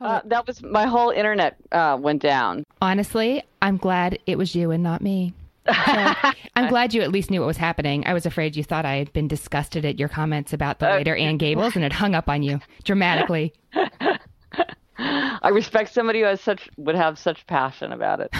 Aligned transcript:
Uh, 0.00 0.20
that 0.26 0.46
was 0.46 0.62
my 0.62 0.86
whole 0.86 1.10
internet 1.10 1.56
uh, 1.72 1.98
went 2.00 2.22
down. 2.22 2.64
Honestly, 2.80 3.42
I'm 3.60 3.76
glad 3.76 4.18
it 4.26 4.38
was 4.38 4.54
you 4.54 4.70
and 4.70 4.80
not 4.82 5.02
me. 5.02 5.32
So, 5.66 5.74
I'm 6.56 6.68
glad 6.68 6.94
you 6.94 7.02
at 7.02 7.10
least 7.10 7.30
knew 7.30 7.40
what 7.40 7.46
was 7.46 7.56
happening. 7.56 8.06
I 8.06 8.12
was 8.14 8.24
afraid 8.24 8.54
you 8.56 8.62
thought 8.62 8.86
I 8.86 8.96
had 8.96 9.12
been 9.12 9.26
disgusted 9.28 9.84
at 9.84 9.98
your 9.98 10.08
comments 10.08 10.52
about 10.52 10.78
the 10.78 10.86
later 10.86 11.16
Anne 11.16 11.36
Gables 11.36 11.74
and 11.74 11.82
had 11.82 11.92
hung 11.92 12.14
up 12.14 12.28
on 12.28 12.44
you 12.44 12.60
dramatically. 12.84 13.52
I 14.98 15.48
respect 15.50 15.92
somebody 15.92 16.20
who 16.20 16.26
has 16.26 16.40
such 16.40 16.68
would 16.76 16.94
have 16.94 17.18
such 17.18 17.46
passion 17.46 17.92
about 17.92 18.20
it. 18.20 18.30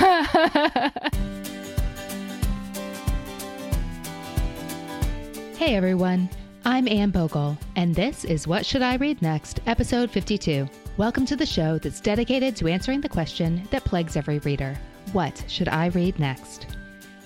hey 5.56 5.75
everyone, 5.75 6.30
I'm 6.64 6.88
Anne 6.88 7.11
Bogel, 7.11 7.59
and 7.77 7.95
this 7.95 8.25
is 8.25 8.46
What 8.48 8.64
Should 8.66 8.82
I 8.82 8.96
Read 8.96 9.22
Next, 9.22 9.61
episode 9.66 10.11
52. 10.11 10.68
Welcome 10.99 11.27
to 11.27 11.37
the 11.37 11.46
show 11.46 11.79
that's 11.79 12.01
dedicated 12.01 12.57
to 12.57 12.67
answering 12.67 13.01
the 13.01 13.09
question 13.09 13.62
that 13.70 13.84
plagues 13.84 14.16
every 14.16 14.41
reader 14.41 14.77
What 15.12 15.45
should 15.47 15.69
I 15.69 15.87
read 15.91 16.19
next? 16.19 16.66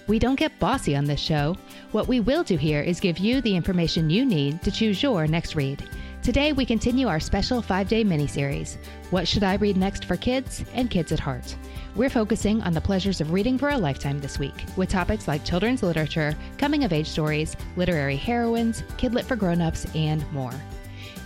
We 0.06 0.18
don't 0.18 0.38
get 0.38 0.58
bossy 0.58 0.94
on 0.94 1.06
this 1.06 1.20
show. 1.20 1.56
What 1.92 2.06
we 2.06 2.20
will 2.20 2.44
do 2.44 2.58
here 2.58 2.82
is 2.82 3.00
give 3.00 3.16
you 3.16 3.40
the 3.40 3.56
information 3.56 4.10
you 4.10 4.26
need 4.26 4.60
to 4.60 4.70
choose 4.70 5.02
your 5.02 5.26
next 5.26 5.56
read. 5.56 5.88
Today, 6.22 6.52
we 6.52 6.66
continue 6.66 7.08
our 7.08 7.18
special 7.18 7.62
five 7.62 7.88
day 7.88 8.04
mini 8.04 8.26
series 8.26 8.76
What 9.08 9.26
Should 9.26 9.42
I 9.42 9.54
Read 9.54 9.78
Next 9.78 10.04
for 10.04 10.18
Kids 10.18 10.62
and 10.74 10.90
Kids 10.90 11.10
at 11.10 11.18
Heart? 11.20 11.56
We're 11.96 12.10
focusing 12.10 12.60
on 12.60 12.74
the 12.74 12.80
pleasures 12.82 13.22
of 13.22 13.32
reading 13.32 13.56
for 13.56 13.70
a 13.70 13.78
lifetime 13.78 14.20
this 14.20 14.38
week, 14.38 14.66
with 14.76 14.90
topics 14.90 15.26
like 15.26 15.46
children's 15.46 15.82
literature, 15.82 16.36
coming 16.58 16.84
of 16.84 16.92
age 16.92 17.08
stories, 17.08 17.56
literary 17.76 18.16
heroines, 18.16 18.82
kidlit 18.98 19.24
for 19.24 19.34
grown 19.34 19.62
ups, 19.62 19.86
and 19.94 20.30
more. 20.30 20.52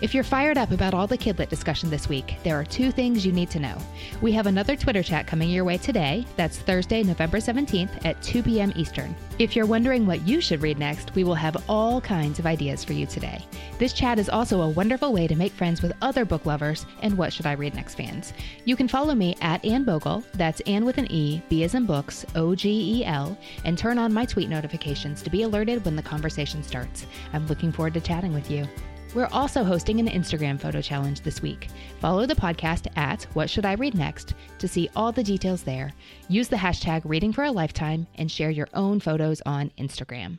If 0.02 0.12
you're 0.12 0.24
fired 0.24 0.58
up 0.58 0.72
about 0.72 0.92
all 0.92 1.06
the 1.06 1.16
Kidlit 1.16 1.48
discussion 1.48 1.88
this 1.88 2.06
week, 2.06 2.36
there 2.44 2.60
are 2.60 2.66
two 2.66 2.90
things 2.90 3.24
you 3.24 3.32
need 3.32 3.48
to 3.48 3.58
know. 3.58 3.78
We 4.20 4.30
have 4.32 4.46
another 4.46 4.76
Twitter 4.76 5.02
chat 5.02 5.26
coming 5.26 5.48
your 5.48 5.64
way 5.64 5.78
today. 5.78 6.26
That's 6.36 6.58
Thursday, 6.58 7.02
November 7.02 7.38
17th 7.38 8.04
at 8.04 8.20
2 8.22 8.42
p.m. 8.42 8.74
Eastern. 8.76 9.16
If 9.38 9.56
you're 9.56 9.64
wondering 9.64 10.06
what 10.06 10.20
you 10.28 10.42
should 10.42 10.60
read 10.60 10.78
next, 10.78 11.14
we 11.14 11.24
will 11.24 11.34
have 11.34 11.64
all 11.66 12.02
kinds 12.02 12.38
of 12.38 12.44
ideas 12.44 12.84
for 12.84 12.92
you 12.92 13.06
today. 13.06 13.42
This 13.78 13.94
chat 13.94 14.18
is 14.18 14.28
also 14.28 14.60
a 14.60 14.68
wonderful 14.68 15.14
way 15.14 15.26
to 15.26 15.34
make 15.34 15.52
friends 15.52 15.80
with 15.80 15.96
other 16.02 16.26
book 16.26 16.44
lovers 16.44 16.84
and 17.00 17.16
What 17.16 17.32
Should 17.32 17.46
I 17.46 17.52
Read 17.52 17.74
Next 17.74 17.94
fans. 17.94 18.34
You 18.66 18.76
can 18.76 18.88
follow 18.88 19.14
me 19.14 19.34
at 19.40 19.64
Anne 19.64 19.84
Bogel, 19.84 20.22
that's 20.34 20.60
Anne 20.66 20.84
with 20.84 20.98
an 20.98 21.10
E, 21.10 21.40
B 21.48 21.64
as 21.64 21.74
in 21.74 21.86
books, 21.86 22.26
O 22.34 22.54
G 22.54 22.98
E 22.98 23.04
L, 23.06 23.36
and 23.64 23.78
turn 23.78 23.96
on 23.96 24.12
my 24.12 24.26
tweet 24.26 24.50
notifications 24.50 25.22
to 25.22 25.30
be 25.30 25.44
alerted 25.44 25.82
when 25.86 25.96
the 25.96 26.02
conversation 26.02 26.62
starts. 26.62 27.06
I'm 27.32 27.46
looking 27.46 27.72
forward 27.72 27.94
to 27.94 28.00
chatting 28.02 28.34
with 28.34 28.50
you. 28.50 28.68
We're 29.14 29.28
also 29.32 29.64
hosting 29.64 29.98
an 29.98 30.08
Instagram 30.08 30.60
photo 30.60 30.80
challenge 30.82 31.22
this 31.22 31.40
week. 31.40 31.68
Follow 32.00 32.26
the 32.26 32.34
podcast 32.34 32.86
at 32.96 33.24
What 33.34 33.48
Should 33.48 33.64
I 33.64 33.72
Read 33.72 33.94
Next 33.94 34.34
to 34.58 34.68
see 34.68 34.90
all 34.94 35.12
the 35.12 35.22
details 35.22 35.62
there. 35.62 35.92
Use 36.28 36.48
the 36.48 36.56
hashtag 36.56 37.02
Reading 37.04 37.32
for 37.32 37.44
a 37.44 37.50
Lifetime 37.50 38.06
and 38.16 38.30
share 38.30 38.50
your 38.50 38.68
own 38.74 39.00
photos 39.00 39.40
on 39.46 39.72
Instagram. 39.78 40.38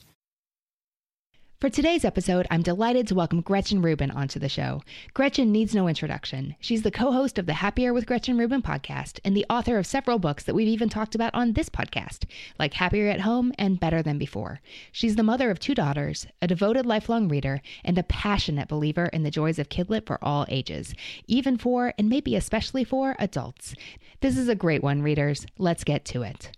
For 1.61 1.69
today's 1.69 2.03
episode, 2.03 2.47
I'm 2.49 2.63
delighted 2.63 3.07
to 3.07 3.13
welcome 3.13 3.41
Gretchen 3.41 3.83
Rubin 3.83 4.09
onto 4.09 4.39
the 4.39 4.49
show. 4.49 4.81
Gretchen 5.13 5.51
needs 5.51 5.75
no 5.75 5.87
introduction. 5.87 6.55
She's 6.59 6.81
the 6.81 6.89
co 6.89 7.11
host 7.11 7.37
of 7.37 7.45
the 7.45 7.53
Happier 7.53 7.93
with 7.93 8.07
Gretchen 8.07 8.35
Rubin 8.35 8.63
podcast 8.63 9.19
and 9.23 9.37
the 9.37 9.45
author 9.47 9.77
of 9.77 9.85
several 9.85 10.17
books 10.17 10.43
that 10.45 10.55
we've 10.55 10.67
even 10.67 10.89
talked 10.89 11.13
about 11.13 11.35
on 11.35 11.53
this 11.53 11.69
podcast, 11.69 12.23
like 12.57 12.73
Happier 12.73 13.09
at 13.09 13.21
Home 13.21 13.53
and 13.59 13.79
Better 13.79 14.01
Than 14.01 14.17
Before. 14.17 14.59
She's 14.91 15.17
the 15.17 15.21
mother 15.21 15.51
of 15.51 15.59
two 15.59 15.75
daughters, 15.75 16.25
a 16.41 16.47
devoted 16.47 16.87
lifelong 16.87 17.27
reader, 17.27 17.61
and 17.83 17.95
a 17.95 18.03
passionate 18.03 18.67
believer 18.67 19.05
in 19.13 19.21
the 19.21 19.29
joys 19.29 19.59
of 19.59 19.69
Kidlit 19.69 20.07
for 20.07 20.17
all 20.23 20.47
ages, 20.49 20.95
even 21.27 21.59
for, 21.59 21.93
and 21.95 22.09
maybe 22.09 22.35
especially 22.35 22.83
for, 22.83 23.15
adults. 23.19 23.75
This 24.21 24.35
is 24.35 24.49
a 24.49 24.55
great 24.55 24.81
one, 24.81 25.03
readers. 25.03 25.45
Let's 25.59 25.83
get 25.83 26.05
to 26.05 26.23
it. 26.23 26.49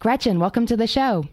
Gretchen, 0.00 0.40
welcome 0.40 0.66
to 0.66 0.76
the 0.76 0.88
show. 0.88 1.28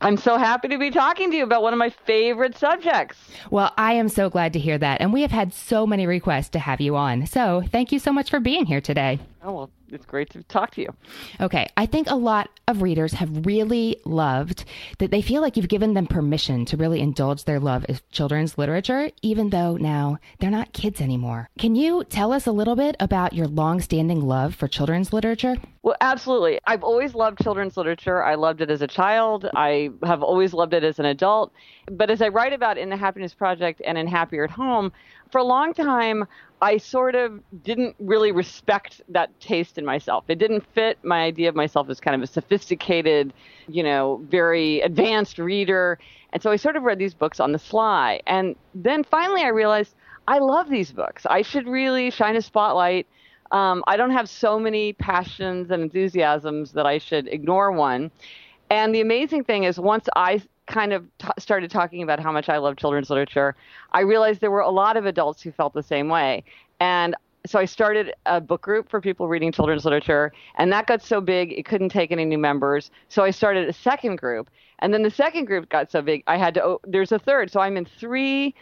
I'm 0.00 0.16
so 0.16 0.36
happy 0.36 0.68
to 0.68 0.78
be 0.78 0.90
talking 0.90 1.30
to 1.30 1.36
you 1.36 1.44
about 1.44 1.62
one 1.62 1.72
of 1.72 1.78
my 1.78 1.90
favorite 1.90 2.56
subjects. 2.56 3.16
Well, 3.50 3.72
I 3.78 3.94
am 3.94 4.08
so 4.08 4.28
glad 4.28 4.52
to 4.52 4.58
hear 4.58 4.76
that. 4.78 5.00
And 5.00 5.12
we 5.12 5.22
have 5.22 5.30
had 5.30 5.54
so 5.54 5.86
many 5.86 6.06
requests 6.06 6.50
to 6.50 6.58
have 6.58 6.80
you 6.80 6.96
on. 6.96 7.26
So 7.26 7.62
thank 7.72 7.92
you 7.92 7.98
so 7.98 8.12
much 8.12 8.28
for 8.28 8.38
being 8.38 8.66
here 8.66 8.80
today. 8.80 9.18
Oh, 9.42 9.52
well, 9.52 9.70
it's 9.90 10.06
great 10.06 10.30
to 10.30 10.42
talk 10.44 10.72
to 10.72 10.82
you. 10.82 10.94
Okay. 11.40 11.66
I 11.76 11.86
think 11.86 12.10
a 12.10 12.14
lot 12.14 12.50
of 12.68 12.82
readers 12.82 13.12
have 13.14 13.46
really 13.46 13.96
loved 14.04 14.64
that 14.98 15.10
they 15.10 15.22
feel 15.22 15.42
like 15.42 15.56
you've 15.56 15.68
given 15.68 15.94
them 15.94 16.06
permission 16.06 16.64
to 16.66 16.76
really 16.76 17.00
indulge 17.00 17.44
their 17.44 17.60
love 17.60 17.84
of 17.88 18.08
children's 18.10 18.58
literature, 18.58 19.10
even 19.22 19.50
though 19.50 19.76
now 19.76 20.18
they're 20.38 20.50
not 20.50 20.72
kids 20.72 21.00
anymore. 21.00 21.48
Can 21.58 21.74
you 21.74 22.04
tell 22.04 22.32
us 22.32 22.46
a 22.46 22.52
little 22.52 22.76
bit 22.76 22.96
about 23.00 23.32
your 23.32 23.46
long-standing 23.46 24.20
love 24.20 24.54
for 24.54 24.68
children's 24.68 25.12
literature? 25.12 25.56
Well, 25.82 25.96
absolutely. 26.00 26.58
I've 26.66 26.82
always 26.82 27.14
loved 27.14 27.40
children's 27.42 27.76
literature. 27.76 28.22
I 28.22 28.34
loved 28.34 28.60
it 28.60 28.70
as 28.70 28.82
a 28.82 28.88
child. 28.88 29.48
I 29.54 29.90
have 30.02 30.22
always 30.22 30.52
loved 30.52 30.74
it 30.74 30.82
as 30.82 30.98
an 30.98 31.04
adult. 31.04 31.52
But 31.90 32.10
as 32.10 32.20
I 32.20 32.28
write 32.28 32.52
about 32.52 32.76
in 32.76 32.88
the 32.88 32.96
Happiness 32.96 33.34
Project 33.34 33.80
and 33.86 33.96
in 33.96 34.08
Happier 34.08 34.44
at 34.44 34.50
Home, 34.50 34.92
for 35.30 35.38
a 35.38 35.44
long 35.44 35.74
time, 35.74 36.26
I 36.62 36.78
sort 36.78 37.14
of 37.14 37.40
didn't 37.62 37.96
really 37.98 38.32
respect 38.32 39.02
that 39.10 39.38
taste 39.40 39.76
in 39.76 39.84
myself. 39.84 40.24
It 40.28 40.38
didn't 40.38 40.64
fit 40.74 40.98
my 41.02 41.22
idea 41.22 41.48
of 41.48 41.54
myself 41.54 41.90
as 41.90 42.00
kind 42.00 42.14
of 42.14 42.22
a 42.22 42.26
sophisticated, 42.26 43.32
you 43.68 43.82
know, 43.82 44.22
very 44.28 44.80
advanced 44.80 45.38
reader. 45.38 45.98
And 46.32 46.42
so 46.42 46.50
I 46.50 46.56
sort 46.56 46.76
of 46.76 46.82
read 46.82 46.98
these 46.98 47.14
books 47.14 47.40
on 47.40 47.52
the 47.52 47.58
sly. 47.58 48.20
And 48.26 48.56
then 48.74 49.04
finally 49.04 49.42
I 49.42 49.48
realized 49.48 49.94
I 50.28 50.38
love 50.38 50.70
these 50.70 50.92
books. 50.92 51.26
I 51.26 51.42
should 51.42 51.66
really 51.68 52.10
shine 52.10 52.36
a 52.36 52.42
spotlight. 52.42 53.06
Um, 53.52 53.84
I 53.86 53.96
don't 53.96 54.10
have 54.10 54.28
so 54.28 54.58
many 54.58 54.94
passions 54.94 55.70
and 55.70 55.82
enthusiasms 55.82 56.72
that 56.72 56.86
I 56.86 56.98
should 56.98 57.28
ignore 57.28 57.70
one. 57.70 58.10
And 58.70 58.94
the 58.94 59.00
amazing 59.00 59.44
thing 59.44 59.64
is, 59.64 59.78
once 59.78 60.08
I 60.16 60.42
kind 60.66 60.92
of 60.92 61.04
t- 61.18 61.28
started 61.38 61.70
talking 61.70 62.02
about 62.02 62.20
how 62.20 62.32
much 62.32 62.48
I 62.48 62.58
love 62.58 62.76
children's 62.76 63.10
literature, 63.10 63.54
I 63.92 64.00
realized 64.00 64.40
there 64.40 64.50
were 64.50 64.60
a 64.60 64.70
lot 64.70 64.96
of 64.96 65.06
adults 65.06 65.42
who 65.42 65.52
felt 65.52 65.74
the 65.74 65.82
same 65.82 66.08
way. 66.08 66.44
And 66.80 67.14
so 67.46 67.58
I 67.58 67.64
started 67.64 68.12
a 68.26 68.40
book 68.40 68.62
group 68.62 68.88
for 68.88 69.00
people 69.00 69.28
reading 69.28 69.52
children's 69.52 69.84
literature, 69.84 70.32
and 70.56 70.72
that 70.72 70.86
got 70.86 71.02
so 71.02 71.20
big 71.20 71.52
it 71.52 71.64
couldn't 71.64 71.90
take 71.90 72.10
any 72.10 72.24
new 72.24 72.38
members. 72.38 72.90
So 73.08 73.22
I 73.22 73.30
started 73.30 73.68
a 73.68 73.72
second 73.72 74.16
group, 74.16 74.50
and 74.80 74.92
then 74.92 75.02
the 75.02 75.10
second 75.10 75.44
group 75.44 75.68
got 75.68 75.90
so 75.90 76.02
big 76.02 76.24
I 76.26 76.36
had 76.36 76.54
to. 76.54 76.64
Oh, 76.64 76.80
there's 76.84 77.12
a 77.12 77.18
third, 77.18 77.50
so 77.50 77.60
I'm 77.60 77.76
in 77.76 77.84
three 77.84 78.54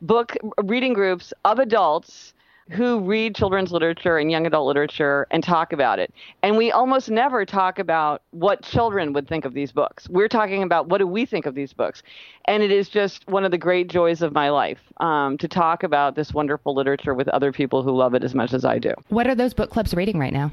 book 0.00 0.36
reading 0.64 0.94
groups 0.94 1.32
of 1.44 1.58
adults 1.58 2.32
who 2.70 3.00
read 3.00 3.34
children's 3.34 3.72
literature 3.72 4.18
and 4.18 4.30
young 4.30 4.46
adult 4.46 4.66
literature 4.66 5.26
and 5.30 5.42
talk 5.42 5.72
about 5.72 5.98
it. 5.98 6.12
And 6.42 6.56
we 6.56 6.70
almost 6.70 7.10
never 7.10 7.44
talk 7.44 7.78
about 7.78 8.22
what 8.30 8.62
children 8.62 9.12
would 9.12 9.28
think 9.28 9.44
of 9.44 9.54
these 9.54 9.72
books. 9.72 10.08
We're 10.08 10.28
talking 10.28 10.62
about 10.62 10.88
what 10.88 10.98
do 10.98 11.06
we 11.06 11.26
think 11.26 11.46
of 11.46 11.54
these 11.54 11.72
books. 11.72 12.02
And 12.44 12.62
it 12.62 12.70
is 12.70 12.88
just 12.88 13.26
one 13.28 13.44
of 13.44 13.50
the 13.50 13.58
great 13.58 13.88
joys 13.88 14.22
of 14.22 14.32
my 14.32 14.50
life 14.50 14.80
um, 14.98 15.36
to 15.38 15.48
talk 15.48 15.82
about 15.82 16.14
this 16.14 16.32
wonderful 16.32 16.74
literature 16.74 17.14
with 17.14 17.28
other 17.28 17.52
people 17.52 17.82
who 17.82 17.90
love 17.90 18.14
it 18.14 18.22
as 18.22 18.34
much 18.34 18.52
as 18.52 18.64
I 18.64 18.78
do. 18.78 18.94
What 19.08 19.26
are 19.26 19.34
those 19.34 19.52
book 19.52 19.70
clubs 19.70 19.94
reading 19.94 20.18
right 20.18 20.32
now? 20.32 20.52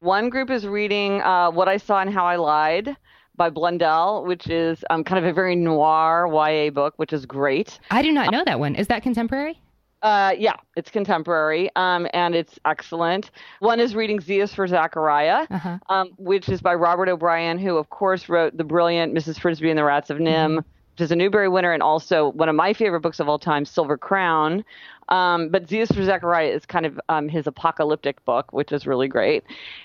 One 0.00 0.30
group 0.30 0.50
is 0.50 0.66
reading 0.66 1.20
uh, 1.20 1.50
What 1.50 1.68
I 1.68 1.76
Saw 1.76 2.00
and 2.00 2.12
How 2.12 2.24
I 2.24 2.36
Lied 2.36 2.96
by 3.36 3.50
Blundell, 3.50 4.24
which 4.24 4.48
is 4.48 4.82
um, 4.88 5.04
kind 5.04 5.22
of 5.22 5.30
a 5.30 5.32
very 5.32 5.56
noir 5.56 6.26
YA 6.26 6.70
book, 6.70 6.94
which 6.96 7.12
is 7.12 7.26
great. 7.26 7.78
I 7.90 8.00
do 8.00 8.12
not 8.12 8.30
know 8.30 8.44
that 8.44 8.58
one. 8.58 8.74
Is 8.74 8.86
that 8.88 9.02
contemporary? 9.02 9.60
Uh, 10.02 10.34
yeah, 10.38 10.54
it's 10.76 10.90
contemporary, 10.90 11.70
um, 11.76 12.06
and 12.14 12.34
it's 12.34 12.58
excellent. 12.64 13.30
One 13.58 13.80
is 13.80 13.94
reading 13.94 14.20
Z 14.20 14.40
is 14.40 14.54
for 14.54 14.66
Zachariah, 14.66 15.46
uh-huh. 15.50 15.78
um, 15.90 16.10
which 16.16 16.48
is 16.48 16.62
by 16.62 16.74
Robert 16.74 17.08
O'Brien, 17.08 17.58
who, 17.58 17.76
of 17.76 17.90
course, 17.90 18.28
wrote 18.28 18.56
the 18.56 18.64
brilliant 18.64 19.14
Mrs. 19.14 19.38
Frisby 19.38 19.68
and 19.68 19.78
the 19.78 19.84
Rats 19.84 20.08
of 20.08 20.16
NIMH. 20.16 20.24
mm-hmm. 20.26 20.56
which 20.56 21.00
is 21.00 21.12
a 21.12 21.16
Newbery 21.16 21.50
winner, 21.50 21.72
and 21.72 21.82
also 21.82 22.30
one 22.30 22.48
of 22.48 22.54
my 22.54 22.72
favorite 22.72 23.00
books 23.00 23.20
of 23.20 23.28
all 23.28 23.38
time, 23.38 23.66
Silver 23.66 23.98
Crown. 23.98 24.64
Um, 25.10 25.48
but 25.48 25.68
Z 25.68 25.80
is 25.80 25.90
for 25.90 26.04
Zachariah 26.04 26.50
is 26.50 26.64
kind 26.66 26.86
of 26.86 27.00
um, 27.08 27.28
his 27.28 27.46
apocalyptic 27.46 28.24
book, 28.24 28.52
which 28.52 28.72
is 28.72 28.86
really 28.86 29.08
great. 29.08 29.44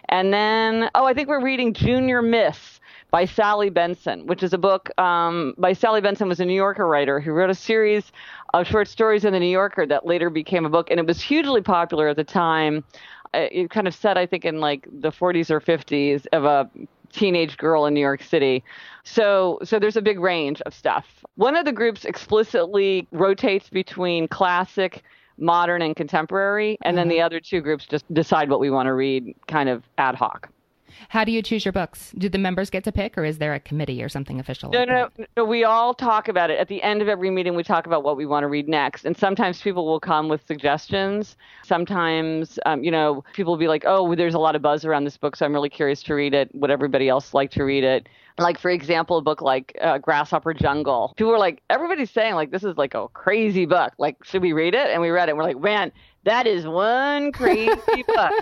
And 0.10 0.34
then, 0.34 0.90
oh, 0.96 1.06
I 1.06 1.14
think 1.14 1.30
we're 1.30 1.44
reading 1.44 1.74
Junior 1.74 2.22
Miss 2.22 2.80
by 3.12 3.26
Sally 3.26 3.70
Benson, 3.70 4.28
which 4.28 4.44
is 4.44 4.54
a 4.54 4.58
book 4.58 4.92
um, 5.00 5.54
by 5.58 5.74
Sally 5.74 6.02
Benson 6.02 6.28
was 6.28 6.40
a 6.40 6.46
New 6.46 6.54
Yorker 6.54 6.88
writer 6.88 7.20
who 7.20 7.32
wrote 7.32 7.50
a 7.50 7.56
series 7.56 8.12
of 8.54 8.68
short 8.68 8.88
stories 8.88 9.26
in 9.26 9.34
the 9.34 9.40
New 9.40 9.46
Yorker 9.48 9.86
that 9.88 10.06
later 10.06 10.30
became 10.30 10.66
a 10.66 10.70
book, 10.70 10.90
and 10.92 11.00
it 11.00 11.08
was 11.08 11.22
hugely 11.22 11.62
popular 11.62 12.10
at 12.10 12.18
the 12.18 12.24
time. 12.24 12.84
Uh, 13.34 13.48
it 13.52 13.70
kind 13.70 13.88
of 13.88 13.96
set, 13.96 14.18
I 14.18 14.26
think, 14.26 14.46
in 14.46 14.60
like 14.60 14.88
the 14.92 15.12
40s 15.12 15.50
or 15.50 15.60
50s 15.60 16.26
of 16.34 16.46
a 16.46 16.70
teenage 17.12 17.58
girl 17.58 17.86
in 17.86 17.94
New 17.94 18.00
York 18.02 18.24
City. 18.24 18.64
So 19.04 19.60
so 19.64 19.80
there's 19.80 19.98
a 19.98 20.02
big 20.02 20.20
range 20.20 20.62
of 20.62 20.74
stuff. 20.74 21.06
One 21.36 21.56
of 21.56 21.66
the 21.66 21.72
groups 21.72 22.06
explicitly 22.06 23.08
rotates 23.12 23.70
between 23.70 24.28
classic, 24.28 25.04
modern 25.38 25.82
and 25.82 25.96
contemporary, 25.96 26.78
and 26.82 26.96
mm-hmm. 26.96 26.98
then 26.98 27.08
the 27.10 27.22
other 27.22 27.40
two 27.40 27.62
groups 27.62 27.86
just 27.86 28.12
decide 28.14 28.50
what 28.50 28.60
we 28.60 28.70
want 28.70 28.88
to 28.88 28.94
read 28.94 29.36
kind 29.48 29.70
of 29.70 29.84
ad 29.98 30.16
hoc. 30.16 30.50
How 31.10 31.24
do 31.24 31.32
you 31.32 31.42
choose 31.42 31.66
your 31.66 31.72
books? 31.72 32.14
Do 32.18 32.30
the 32.30 32.38
members 32.38 32.70
get 32.70 32.84
to 32.86 32.92
pick, 32.92 33.18
or 33.18 33.26
is 33.26 33.38
there 33.38 33.54
a 33.54 33.60
committee 33.60 34.04
or 34.04 34.10
something 34.10 34.40
official? 34.40 34.72
No, 34.72 34.80
like 34.80 34.88
no, 34.88 35.26
no. 35.38 35.46
We 35.46 35.64
all 35.64 35.94
talk 35.94 36.28
about 36.28 36.50
it. 36.50 36.60
At 36.60 36.68
the 36.68 36.82
end 36.82 37.02
of 37.02 37.08
every 37.08 37.30
meeting, 37.30 37.56
we 37.56 37.64
talk 37.64 37.86
about 37.86 38.04
what 38.04 38.18
we 38.18 38.26
want 38.26 38.44
to 38.44 38.48
read 38.48 38.68
next. 38.68 39.06
And 39.06 39.16
sometimes 39.18 39.62
people 39.62 39.86
will 39.86 40.00
come 40.00 40.28
with 40.28 40.46
suggestions. 40.48 41.38
Sometimes, 41.64 42.60
um, 42.66 42.84
you 42.84 42.92
know, 42.92 43.24
people 43.34 43.54
will 43.54 43.60
be 43.60 43.68
like, 43.68 43.84
oh, 43.86 44.16
there's 44.16 44.34
a 44.34 44.40
lot 44.40 44.56
of 44.56 44.62
buzz 44.62 44.86
around 44.86 45.04
this 45.04 45.18
book, 45.18 45.36
so 45.36 45.46
I'm 45.46 45.54
really 45.54 45.70
curious 45.70 46.02
to 46.04 46.14
read 46.14 46.34
it. 46.34 46.54
Would 46.54 46.72
everybody 46.72 47.10
else 47.10 47.34
like 47.34 47.52
to 47.52 47.64
read 47.64 47.84
it? 47.84 48.08
like 48.38 48.60
for 48.60 48.70
example 48.70 49.18
a 49.18 49.22
book 49.22 49.42
like 49.42 49.78
uh, 49.82 49.98
grasshopper 49.98 50.54
jungle 50.54 51.14
people 51.16 51.32
were 51.32 51.40
like 51.40 51.62
everybody's 51.70 52.12
saying 52.12 52.36
like 52.36 52.52
this 52.52 52.64
is 52.64 52.76
like 52.76 52.94
a 52.94 53.08
crazy 53.10 53.66
book 53.66 53.94
like 53.98 54.22
should 54.24 54.42
we 54.42 54.52
read 54.52 54.74
it 54.74 54.90
and 54.90 55.02
we 55.02 55.10
read 55.10 55.30
it 55.30 55.32
and 55.32 55.38
we're 55.38 55.44
like 55.44 55.60
man 55.60 55.92
that 56.26 56.46
is 56.46 56.68
one 56.68 57.32
crazy 57.32 58.04
book 58.08 58.34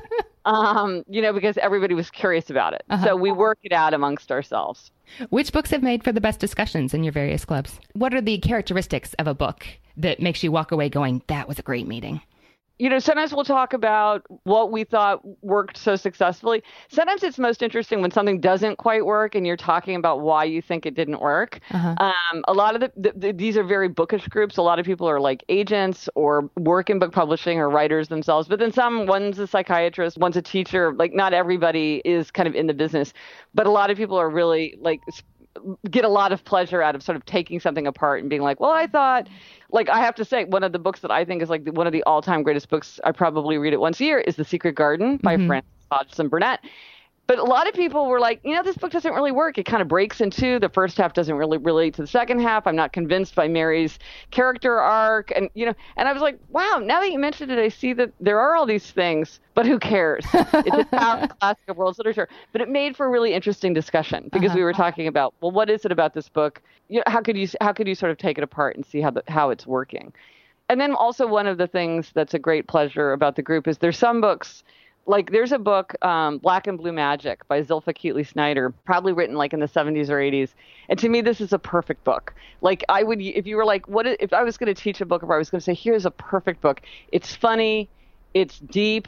um, 0.45 1.03
you 1.07 1.21
know, 1.21 1.33
because 1.33 1.57
everybody 1.57 1.93
was 1.93 2.09
curious 2.09 2.49
about 2.49 2.73
it. 2.73 2.83
Uh-huh. 2.89 3.05
So 3.05 3.15
we 3.15 3.31
work 3.31 3.59
it 3.63 3.71
out 3.71 3.93
amongst 3.93 4.31
ourselves. 4.31 4.91
Which 5.29 5.51
books 5.51 5.71
have 5.71 5.83
made 5.83 6.03
for 6.03 6.11
the 6.11 6.21
best 6.21 6.39
discussions 6.39 6.93
in 6.93 7.03
your 7.03 7.13
various 7.13 7.45
clubs? 7.45 7.79
What 7.93 8.13
are 8.13 8.21
the 8.21 8.37
characteristics 8.39 9.13
of 9.15 9.27
a 9.27 9.33
book 9.33 9.65
that 9.97 10.19
makes 10.19 10.43
you 10.43 10.51
walk 10.51 10.71
away 10.71 10.89
going, 10.89 11.21
that 11.27 11.47
was 11.47 11.59
a 11.59 11.63
great 11.63 11.87
meeting? 11.87 12.21
You 12.83 12.89
know, 12.89 12.99
sometimes 12.99 13.33
we'll 13.33 13.45
talk 13.45 13.71
about 13.71 14.25
what 14.43 14.69
we 14.69 14.83
thought 14.83 15.21
worked 15.41 15.77
so 15.77 15.95
successfully. 15.95 16.61
Sometimes 16.89 17.23
it's 17.23 17.39
most 17.39 17.61
interesting 17.63 18.01
when 18.01 18.11
something 18.11 18.41
doesn't 18.41 18.75
quite 18.75 19.05
work 19.05 19.35
and 19.35 19.47
you're 19.47 19.55
talking 19.55 19.95
about 19.95 20.19
why 20.19 20.43
you 20.43 20.61
think 20.61 20.85
it 20.85 20.93
didn't 20.93 21.21
work. 21.21 21.61
Uh-huh. 21.71 21.95
Um, 21.97 22.43
a 22.45 22.51
lot 22.51 22.75
of 22.75 22.81
the, 22.81 22.91
the, 22.97 23.13
the, 23.15 23.31
these 23.31 23.55
are 23.55 23.63
very 23.63 23.87
bookish 23.87 24.27
groups. 24.27 24.57
A 24.57 24.61
lot 24.61 24.79
of 24.79 24.85
people 24.85 25.07
are 25.07 25.21
like 25.21 25.45
agents 25.47 26.09
or 26.15 26.49
work 26.57 26.89
in 26.89 26.99
book 26.99 27.13
publishing 27.13 27.57
or 27.57 27.69
writers 27.69 28.09
themselves. 28.09 28.49
But 28.49 28.59
then 28.59 28.73
some, 28.73 29.05
one's 29.05 29.39
a 29.39 29.47
psychiatrist, 29.47 30.17
one's 30.17 30.35
a 30.35 30.41
teacher. 30.41 30.93
Like 30.93 31.13
not 31.13 31.31
everybody 31.31 32.01
is 32.03 32.31
kind 32.31 32.49
of 32.49 32.53
in 32.53 32.67
the 32.67 32.73
business, 32.73 33.13
but 33.53 33.65
a 33.65 33.71
lot 33.71 33.91
of 33.91 33.97
people 33.97 34.17
are 34.17 34.29
really 34.29 34.75
like 34.81 34.99
get 35.89 36.03
a 36.03 36.09
lot 36.09 36.31
of 36.31 36.43
pleasure 36.43 36.81
out 36.81 36.95
of 36.95 37.03
sort 37.03 37.15
of 37.15 37.25
taking 37.25 37.59
something 37.59 37.87
apart 37.87 38.21
and 38.21 38.29
being 38.29 38.41
like, 38.41 38.59
well, 38.59 38.71
I 38.71 38.87
thought, 38.87 39.27
like, 39.71 39.89
I 39.89 39.99
have 39.99 40.15
to 40.15 40.25
say, 40.25 40.45
one 40.45 40.63
of 40.63 40.71
the 40.71 40.79
books 40.79 41.01
that 41.01 41.11
I 41.11 41.25
think 41.25 41.41
is 41.41 41.49
like 41.49 41.67
one 41.67 41.87
of 41.87 41.93
the 41.93 42.03
all 42.03 42.21
time 42.21 42.43
greatest 42.43 42.69
books, 42.69 42.99
I 43.03 43.11
probably 43.11 43.57
read 43.57 43.73
it 43.73 43.79
once 43.79 43.99
a 43.99 44.05
year, 44.05 44.19
is 44.19 44.35
The 44.35 44.45
Secret 44.45 44.73
Garden 44.75 45.17
by 45.17 45.37
mm-hmm. 45.37 45.47
Frances 45.47 45.71
Hodgson 45.91 46.27
Burnett. 46.27 46.59
But 47.25 47.39
a 47.39 47.43
lot 47.43 47.69
of 47.69 47.73
people 47.73 48.07
were 48.07 48.19
like, 48.19 48.41
you 48.43 48.53
know, 48.53 48.63
this 48.63 48.75
book 48.75 48.91
doesn't 48.91 49.13
really 49.13 49.31
work. 49.31 49.57
It 49.57 49.65
kind 49.65 49.81
of 49.81 49.87
breaks 49.87 50.19
in 50.19 50.29
two. 50.29 50.59
The 50.59 50.67
first 50.67 50.97
half 50.97 51.13
doesn't 51.13 51.35
really 51.35 51.57
relate 51.57 51.93
to 51.93 52.01
the 52.01 52.07
second 52.07 52.39
half. 52.39 52.67
I'm 52.67 52.75
not 52.75 52.91
convinced 52.91 53.33
by 53.33 53.47
Mary's 53.47 53.97
character 54.31 54.77
arc. 54.79 55.31
And, 55.33 55.49
you 55.53 55.65
know, 55.65 55.73
and 55.95 56.09
I 56.09 56.13
was 56.13 56.21
like, 56.21 56.37
wow, 56.49 56.81
now 56.83 56.99
that 56.99 57.11
you 57.11 57.19
mentioned 57.19 57.49
it, 57.49 57.59
I 57.59 57.69
see 57.69 57.93
that 57.93 58.11
there 58.19 58.41
are 58.41 58.57
all 58.57 58.65
these 58.65 58.91
things, 58.91 59.39
but 59.53 59.65
who 59.65 59.79
cares? 59.79 60.25
it's 60.33 60.53
a 60.91 61.29
classic 61.39 61.63
of 61.69 61.77
world 61.77 61.97
literature. 61.97 62.27
But 62.51 62.59
it 62.59 62.67
made 62.67 62.97
for 62.97 63.05
a 63.05 63.09
really 63.09 63.33
interesting 63.33 63.73
discussion 63.73 64.29
because 64.33 64.49
uh-huh. 64.49 64.57
we 64.57 64.63
were 64.63 64.73
talking 64.73 65.07
about, 65.07 65.33
well, 65.39 65.51
what 65.51 65.69
is 65.69 65.85
it 65.85 65.93
about 65.93 66.13
this 66.13 66.27
book? 66.27 66.61
You 66.89 66.97
know, 66.97 67.03
how 67.07 67.21
could 67.21 67.37
you, 67.37 67.47
how 67.61 67.71
could 67.71 67.87
you 67.87 67.95
sort 67.95 68.11
of 68.11 68.17
take 68.17 68.37
it 68.37 68.43
apart 68.43 68.75
and 68.75 68.85
see 68.85 68.99
how, 68.99 69.11
the, 69.11 69.23
how 69.29 69.49
it's 69.49 69.65
working? 69.65 70.11
And 70.67 70.81
then 70.81 70.93
also 70.93 71.25
one 71.25 71.47
of 71.47 71.57
the 71.57 71.67
things 71.67 72.11
that's 72.13 72.33
a 72.33 72.39
great 72.39 72.67
pleasure 72.67 73.13
about 73.13 73.37
the 73.37 73.41
group 73.41 73.65
is 73.65 73.77
there's 73.77 73.97
some 73.97 74.19
books– 74.19 74.65
like 75.05 75.31
there's 75.31 75.51
a 75.51 75.59
book 75.59 75.95
um, 76.03 76.37
black 76.37 76.67
and 76.67 76.77
blue 76.77 76.91
magic 76.91 77.47
by 77.47 77.61
zilpha 77.61 77.93
keatley 77.95 78.25
snyder 78.27 78.69
probably 78.85 79.13
written 79.13 79.35
like 79.35 79.53
in 79.53 79.59
the 79.59 79.67
70s 79.67 80.09
or 80.09 80.17
80s 80.17 80.49
and 80.89 80.97
to 80.99 81.09
me 81.09 81.21
this 81.21 81.41
is 81.41 81.53
a 81.53 81.59
perfect 81.59 82.03
book. 82.03 82.33
Like 82.61 82.83
i 82.89 83.03
would 83.03 83.21
if 83.21 83.45
you 83.45 83.57
were 83.57 83.65
like 83.65 83.87
what 83.87 84.07
if 84.07 84.33
i 84.33 84.43
was 84.43 84.57
going 84.57 84.73
to 84.73 84.81
teach 84.81 85.01
a 85.01 85.05
book 85.05 85.23
or 85.23 85.33
i 85.33 85.37
was 85.37 85.49
going 85.49 85.59
to 85.59 85.65
say 85.65 85.73
here's 85.73 86.05
a 86.05 86.11
perfect 86.11 86.61
book 86.61 86.81
it's 87.11 87.35
funny 87.35 87.89
it's 88.33 88.59
deep 88.59 89.07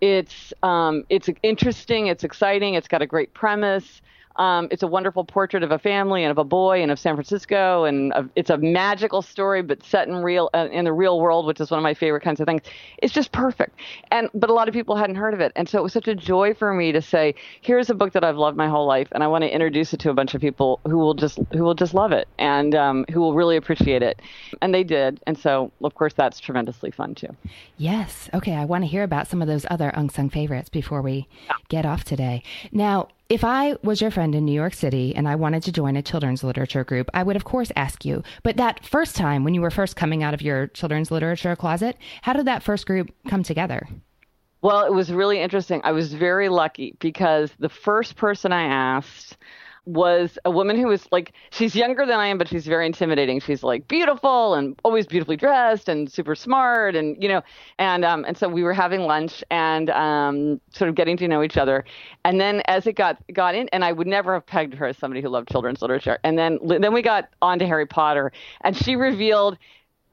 it's 0.00 0.52
um, 0.62 1.04
it's 1.08 1.28
interesting 1.42 2.06
it's 2.06 2.24
exciting 2.24 2.74
it's 2.74 2.88
got 2.88 3.02
a 3.02 3.06
great 3.06 3.32
premise 3.34 4.02
um, 4.38 4.68
it's 4.70 4.82
a 4.82 4.86
wonderful 4.86 5.24
portrait 5.24 5.62
of 5.62 5.70
a 5.70 5.78
family 5.78 6.24
and 6.24 6.30
of 6.30 6.38
a 6.38 6.44
boy 6.44 6.82
and 6.82 6.90
of 6.90 6.98
San 6.98 7.14
Francisco, 7.14 7.84
and 7.84 8.12
of, 8.12 8.28
it's 8.36 8.50
a 8.50 8.56
magical 8.56 9.22
story, 9.22 9.62
but 9.62 9.82
set 9.84 10.08
in 10.08 10.16
real 10.16 10.50
uh, 10.54 10.68
in 10.70 10.84
the 10.84 10.92
real 10.92 11.20
world, 11.20 11.46
which 11.46 11.60
is 11.60 11.70
one 11.70 11.78
of 11.78 11.82
my 11.82 11.94
favorite 11.94 12.22
kinds 12.22 12.40
of 12.40 12.46
things. 12.46 12.62
It's 12.98 13.12
just 13.12 13.32
perfect, 13.32 13.78
and 14.10 14.28
but 14.34 14.50
a 14.50 14.52
lot 14.52 14.68
of 14.68 14.74
people 14.74 14.96
hadn't 14.96 15.16
heard 15.16 15.34
of 15.34 15.40
it, 15.40 15.52
and 15.56 15.68
so 15.68 15.78
it 15.78 15.82
was 15.82 15.92
such 15.92 16.08
a 16.08 16.14
joy 16.14 16.54
for 16.54 16.72
me 16.72 16.92
to 16.92 17.02
say, 17.02 17.34
here's 17.60 17.90
a 17.90 17.94
book 17.94 18.12
that 18.12 18.24
I've 18.24 18.36
loved 18.36 18.56
my 18.56 18.68
whole 18.68 18.86
life, 18.86 19.08
and 19.12 19.22
I 19.22 19.26
want 19.26 19.42
to 19.42 19.52
introduce 19.52 19.92
it 19.92 20.00
to 20.00 20.10
a 20.10 20.14
bunch 20.14 20.34
of 20.34 20.40
people 20.40 20.80
who 20.84 20.98
will 20.98 21.14
just 21.14 21.38
who 21.52 21.62
will 21.62 21.74
just 21.74 21.94
love 21.94 22.12
it 22.12 22.28
and 22.38 22.74
um, 22.74 23.04
who 23.12 23.20
will 23.20 23.34
really 23.34 23.56
appreciate 23.56 24.02
it, 24.02 24.20
and 24.60 24.74
they 24.74 24.84
did, 24.84 25.20
and 25.26 25.38
so 25.38 25.72
of 25.82 25.94
course 25.94 26.14
that's 26.14 26.40
tremendously 26.40 26.90
fun 26.90 27.14
too. 27.14 27.34
Yes. 27.76 28.28
Okay, 28.34 28.54
I 28.54 28.64
want 28.64 28.84
to 28.84 28.88
hear 28.88 29.02
about 29.02 29.28
some 29.28 29.42
of 29.42 29.48
those 29.48 29.66
other 29.70 29.90
unsung 29.90 30.30
favorites 30.30 30.68
before 30.68 31.02
we 31.02 31.28
yeah. 31.46 31.54
get 31.68 31.86
off 31.86 32.04
today. 32.04 32.42
Now, 32.72 33.08
if 33.28 33.42
I 33.42 33.76
was 33.82 34.00
your 34.00 34.10
friend 34.10 34.34
in 34.34 34.44
New 34.44 34.52
York 34.52 34.74
City 34.74 35.14
and 35.14 35.28
I 35.28 35.34
wanted 35.34 35.62
to 35.64 35.72
join 35.72 35.96
a 35.96 36.02
children's 36.02 36.44
literature 36.44 36.84
group, 36.84 37.10
I 37.12 37.22
would 37.22 37.36
of 37.36 37.44
course 37.44 37.72
ask 37.74 38.04
you. 38.04 38.22
But 38.42 38.56
that 38.56 38.84
first 38.84 39.16
time 39.16 39.42
when 39.42 39.54
you 39.54 39.60
were 39.60 39.70
first 39.70 39.96
coming 39.96 40.22
out 40.22 40.34
of 40.34 40.42
your 40.42 40.68
children's 40.68 41.10
literature 41.10 41.56
closet, 41.56 41.96
how 42.22 42.34
did 42.34 42.46
that 42.46 42.62
first 42.62 42.86
group 42.86 43.10
come 43.28 43.42
together? 43.42 43.88
Well, 44.62 44.84
it 44.84 44.92
was 44.92 45.12
really 45.12 45.40
interesting. 45.40 45.80
I 45.84 45.92
was 45.92 46.14
very 46.14 46.48
lucky 46.48 46.96
because 47.00 47.52
the 47.58 47.68
first 47.68 48.16
person 48.16 48.52
I 48.52 48.64
asked 48.64 49.36
was 49.86 50.38
a 50.44 50.50
woman 50.50 50.76
who 50.76 50.88
was 50.88 51.06
like 51.12 51.32
she's 51.50 51.74
younger 51.74 52.04
than 52.04 52.18
I 52.18 52.26
am, 52.26 52.38
but 52.38 52.48
she's 52.48 52.66
very 52.66 52.86
intimidating. 52.86 53.40
She's 53.40 53.62
like 53.62 53.86
beautiful 53.88 54.54
and 54.54 54.78
always 54.84 55.06
beautifully 55.06 55.36
dressed 55.36 55.88
and 55.88 56.10
super 56.10 56.34
smart 56.34 56.96
and 56.96 57.20
you 57.22 57.28
know 57.28 57.42
and 57.78 58.04
um 58.04 58.24
and 58.26 58.36
so 58.36 58.48
we 58.48 58.62
were 58.62 58.74
having 58.74 59.02
lunch 59.02 59.44
and 59.50 59.88
um 59.90 60.60
sort 60.70 60.88
of 60.88 60.96
getting 60.96 61.16
to 61.18 61.28
know 61.28 61.42
each 61.42 61.56
other. 61.56 61.84
And 62.24 62.40
then 62.40 62.62
as 62.66 62.86
it 62.86 62.94
got 62.94 63.22
got 63.32 63.54
in 63.54 63.68
and 63.68 63.84
I 63.84 63.92
would 63.92 64.08
never 64.08 64.34
have 64.34 64.44
pegged 64.44 64.74
her 64.74 64.86
as 64.86 64.98
somebody 64.98 65.22
who 65.22 65.28
loved 65.28 65.48
children's 65.50 65.80
literature. 65.80 66.18
And 66.24 66.36
then 66.36 66.58
then 66.64 66.92
we 66.92 67.02
got 67.02 67.28
on 67.40 67.58
to 67.60 67.66
Harry 67.66 67.86
Potter 67.86 68.32
and 68.62 68.76
she 68.76 68.96
revealed 68.96 69.56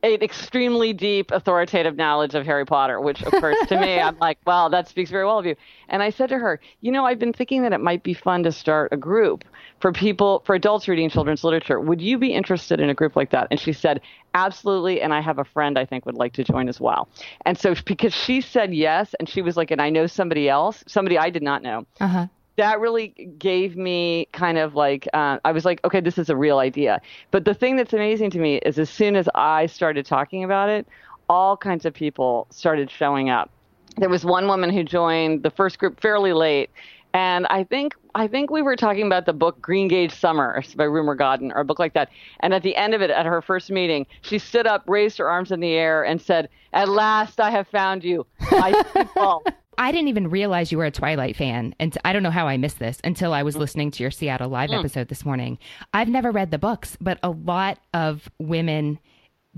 an 0.04 0.22
extremely 0.22 0.92
deep 0.92 1.32
authoritative 1.32 1.96
knowledge 1.96 2.36
of 2.36 2.46
Harry 2.46 2.66
Potter, 2.66 3.00
which 3.00 3.24
of 3.24 3.32
course 3.32 3.58
to 3.68 3.80
me, 3.80 4.00
I'm 4.00 4.18
like, 4.20 4.38
wow, 4.46 4.68
that 4.70 4.90
speaks 4.90 5.10
very 5.10 5.26
well 5.26 5.40
of 5.40 5.46
you. 5.46 5.56
And 5.88 6.04
I 6.04 6.10
said 6.10 6.28
to 6.30 6.38
her, 6.38 6.60
you 6.82 6.92
know, 6.92 7.06
I've 7.06 7.20
been 7.20 7.32
thinking 7.32 7.62
that 7.64 7.72
it 7.72 7.80
might 7.80 8.04
be 8.04 8.14
fun 8.14 8.44
to 8.44 8.52
start 8.52 8.92
a 8.92 8.98
group 8.98 9.46
for 9.80 9.94
people, 9.94 10.44
for 10.46 10.56
adults 10.56 10.88
reading 10.90 11.10
children's 11.10 11.44
literature. 11.44 11.80
Would 11.80 12.02
you 12.02 12.18
be 12.18 12.34
interested 12.34 12.82
in 12.82 12.90
a 12.90 12.94
group 12.94 13.16
like 13.16 13.32
that? 13.32 13.48
And 13.50 13.60
she 13.60 13.72
said, 13.72 14.02
absolutely. 14.34 15.02
And 15.02 15.14
I 15.14 15.22
have 15.22 15.40
a 15.40 15.46
friend 15.46 15.80
I 15.80 15.86
think 15.86 16.06
would 16.06 16.16
like 16.16 16.34
to 16.34 16.44
join 16.44 16.68
as 16.68 16.82
well. 16.82 17.08
And 17.46 17.58
so 17.58 17.74
because 17.86 18.14
she 18.14 18.42
said 18.42 18.74
yes, 18.74 19.16
and 19.20 19.30
she 19.30 19.42
was 19.42 19.56
like, 19.56 19.72
and 19.72 19.82
I 19.82 19.90
know 19.90 20.08
somebody 20.08 20.50
else, 20.50 20.84
somebody 20.86 21.18
I 21.18 21.30
did 21.30 21.44
not 21.44 21.64
know. 21.64 21.86
Uh-huh 22.02 22.28
that 22.56 22.80
really 22.80 23.10
gave 23.38 23.76
me 23.76 24.28
kind 24.32 24.58
of 24.58 24.76
like 24.76 25.08
uh, 25.14 25.40
I 25.44 25.52
was 25.52 25.66
like, 25.66 25.84
okay, 25.86 26.00
this 26.00 26.18
is 26.18 26.30
a 26.30 26.36
real 26.36 26.60
idea. 26.60 27.02
But 27.32 27.46
the 27.46 27.54
thing 27.54 27.76
that's 27.76 27.94
amazing 27.94 28.30
to 28.32 28.40
me 28.40 28.58
is 28.58 28.78
as 28.78 28.90
soon 28.90 29.16
as 29.16 29.28
I 29.36 29.66
started 29.66 30.06
talking 30.06 30.44
about 30.44 30.70
it, 30.70 30.88
all 31.30 31.58
kinds 31.58 31.86
of 31.86 31.94
people 31.94 32.48
started 32.52 32.92
showing 32.92 33.30
up. 33.30 33.50
There 33.98 34.10
was 34.10 34.26
one 34.26 34.48
woman 34.48 34.70
who 34.72 34.84
joined 34.84 35.44
the 35.44 35.52
first 35.52 35.80
group 35.80 36.00
fairly 36.00 36.34
late, 36.34 36.70
and 37.14 37.46
I 37.48 37.64
think 37.64 37.96
I 38.16 38.28
think 38.28 38.50
we 38.50 38.62
were 38.62 38.76
talking 38.76 39.06
about 39.06 39.26
the 39.26 39.34
book 39.34 39.60
Greengage 39.62 40.12
Summer 40.12 40.64
by 40.76 40.84
Rumer 40.84 41.16
Godden 41.16 41.52
or 41.52 41.60
a 41.60 41.66
book 41.66 41.80
like 41.80 41.94
that. 41.94 42.10
And 42.40 42.54
at 42.54 42.64
the 42.64 42.76
end 42.76 42.94
of 42.94 43.02
it, 43.02 43.10
at 43.10 43.26
her 43.26 43.42
first 43.42 43.72
meeting, 43.72 44.06
she 44.22 44.40
stood 44.40 44.68
up, 44.68 44.84
raised 44.88 45.18
her 45.18 45.30
arms 45.30 45.52
in 45.52 45.60
the 45.60 45.74
air, 45.74 46.04
and 46.04 46.22
said, 46.22 46.50
"At 46.74 46.90
last, 46.90 47.40
I 47.40 47.52
have 47.52 47.68
found 47.68 48.04
you, 48.04 48.26
my 48.52 48.84
people." 48.94 49.44
I 49.77 49.92
didn't 49.92 50.08
even 50.08 50.30
realize 50.30 50.72
you 50.72 50.77
were 50.77 50.86
a 50.86 50.92
Twilight 50.92 51.36
fan. 51.36 51.75
And 51.80 51.98
I 52.06 52.13
don't 52.13 52.24
know 52.24 52.32
how 52.32 52.48
I 52.48 52.58
missed 52.58 52.80
this 52.80 53.00
until 53.03 53.34
I 53.34 53.44
was 53.44 53.56
mm. 53.56 53.60
listening 53.60 53.92
to 53.92 54.03
your 54.03 54.12
Seattle 54.12 54.50
Live 54.50 54.70
mm. 54.70 54.80
episode 54.80 55.08
this 55.08 55.25
morning. 55.25 55.58
I've 55.94 56.10
never 56.10 56.32
read 56.32 56.51
the 56.51 56.58
books, 56.58 56.98
but 57.00 57.20
a 57.24 57.30
lot 57.30 57.80
of 57.94 58.30
women 58.39 59.00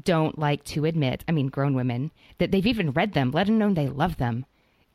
don't 0.03 0.37
like 0.37 0.63
to 0.65 0.85
admit, 0.85 1.23
I 1.27 1.31
mean, 1.31 1.47
grown 1.47 1.73
women, 1.73 2.11
that 2.37 2.51
they've 2.51 2.65
even 2.67 2.91
read 2.91 3.13
them, 3.13 3.31
let 3.31 3.47
alone 3.47 3.75
they 3.75 3.87
love 3.87 4.17
them. 4.17 4.45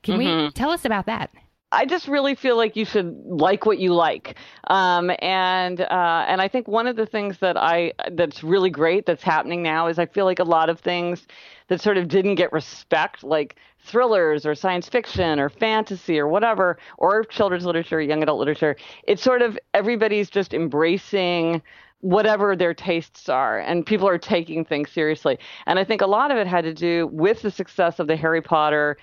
Can 0.03 0.19
mm-hmm. 0.19 0.45
we 0.47 0.51
tell 0.51 0.71
us 0.71 0.85
about 0.85 1.07
that? 1.07 1.31
I 1.73 1.87
just 1.87 2.09
really 2.09 2.35
feel 2.35 2.57
like 2.57 2.75
you 2.75 2.85
should 2.85 3.15
like 3.25 3.65
what 3.65 3.79
you 3.79 3.95
like, 3.95 4.37
um, 4.67 5.11
and 5.21 5.81
uh, 5.81 6.25
and 6.27 6.41
I 6.41 6.49
think 6.49 6.67
one 6.67 6.89
of 6.89 6.97
the 6.97 7.07
things 7.07 7.39
that 7.39 7.57
I 7.57 7.93
that's 8.11 8.43
really 8.43 8.71
great 8.71 9.07
that's 9.07 9.23
happening 9.23 9.63
now 9.63 9.87
is 9.87 9.97
I 9.97 10.07
feel 10.07 10.25
like 10.25 10.41
a 10.41 10.45
lot 10.45 10.69
of 10.69 10.81
things 10.81 11.29
that 11.69 11.81
sort 11.81 11.97
of 11.97 12.09
didn't 12.09 12.35
get 12.35 12.53
respect, 12.53 13.23
like 13.23 13.55
thrillers 13.85 14.47
or 14.47 14.55
science 14.55 14.89
fiction 14.89 15.41
or 15.41 15.49
fantasy 15.49 16.19
or 16.19 16.29
whatever, 16.29 16.79
or 16.99 17.25
children's 17.25 17.65
literature, 17.65 18.01
young 18.01 18.23
adult 18.23 18.39
literature. 18.39 18.77
It's 19.05 19.23
sort 19.23 19.43
of 19.43 19.59
everybody's 19.75 20.31
just 20.31 20.55
embracing 20.55 21.63
whatever 22.01 22.57
their 22.57 22.73
tastes 22.73 23.29
are 23.29 23.59
and 23.59 23.85
people 23.85 24.09
are 24.09 24.17
taking 24.17 24.65
things 24.65 24.91
seriously 24.91 25.39
and 25.67 25.79
i 25.79 25.85
think 25.85 26.01
a 26.01 26.07
lot 26.07 26.31
of 26.31 26.39
it 26.39 26.47
had 26.47 26.65
to 26.65 26.73
do 26.73 27.07
with 27.09 27.43
the 27.43 27.51
success 27.51 27.99
of 27.99 28.07
the 28.07 28.17
harry 28.17 28.41
potter 28.41 28.97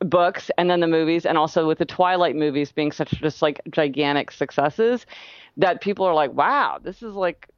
books 0.00 0.50
and 0.56 0.70
then 0.70 0.80
the 0.80 0.86
movies 0.86 1.26
and 1.26 1.36
also 1.36 1.66
with 1.66 1.78
the 1.78 1.84
twilight 1.84 2.36
movies 2.36 2.70
being 2.70 2.92
such 2.92 3.10
just 3.10 3.42
like 3.42 3.60
gigantic 3.70 4.30
successes 4.30 5.04
that 5.56 5.80
people 5.80 6.04
are 6.04 6.14
like 6.14 6.32
wow 6.32 6.78
this 6.80 7.02
is 7.02 7.14
like 7.14 7.48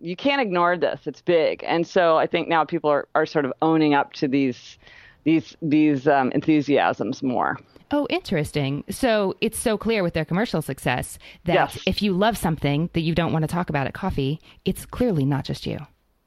you 0.00 0.16
can't 0.16 0.40
ignore 0.40 0.76
this 0.78 1.06
it's 1.06 1.20
big 1.20 1.62
and 1.66 1.86
so 1.86 2.16
i 2.16 2.26
think 2.26 2.48
now 2.48 2.64
people 2.64 2.88
are, 2.88 3.08
are 3.14 3.26
sort 3.26 3.44
of 3.44 3.52
owning 3.60 3.92
up 3.92 4.12
to 4.12 4.26
these 4.28 4.78
these 5.24 5.56
these 5.62 6.06
um, 6.08 6.30
enthusiasms 6.32 7.22
more 7.22 7.58
Oh, 7.90 8.06
interesting. 8.10 8.84
So 8.90 9.34
it's 9.40 9.58
so 9.58 9.78
clear 9.78 10.02
with 10.02 10.14
their 10.14 10.24
commercial 10.24 10.60
success 10.60 11.18
that 11.44 11.54
yes. 11.54 11.78
if 11.86 12.02
you 12.02 12.12
love 12.12 12.36
something 12.36 12.90
that 12.92 13.00
you 13.00 13.14
don't 13.14 13.32
want 13.32 13.44
to 13.44 13.48
talk 13.48 13.70
about 13.70 13.86
at 13.86 13.94
coffee, 13.94 14.40
it's 14.64 14.84
clearly 14.84 15.24
not 15.24 15.44
just 15.44 15.66
you. 15.66 15.78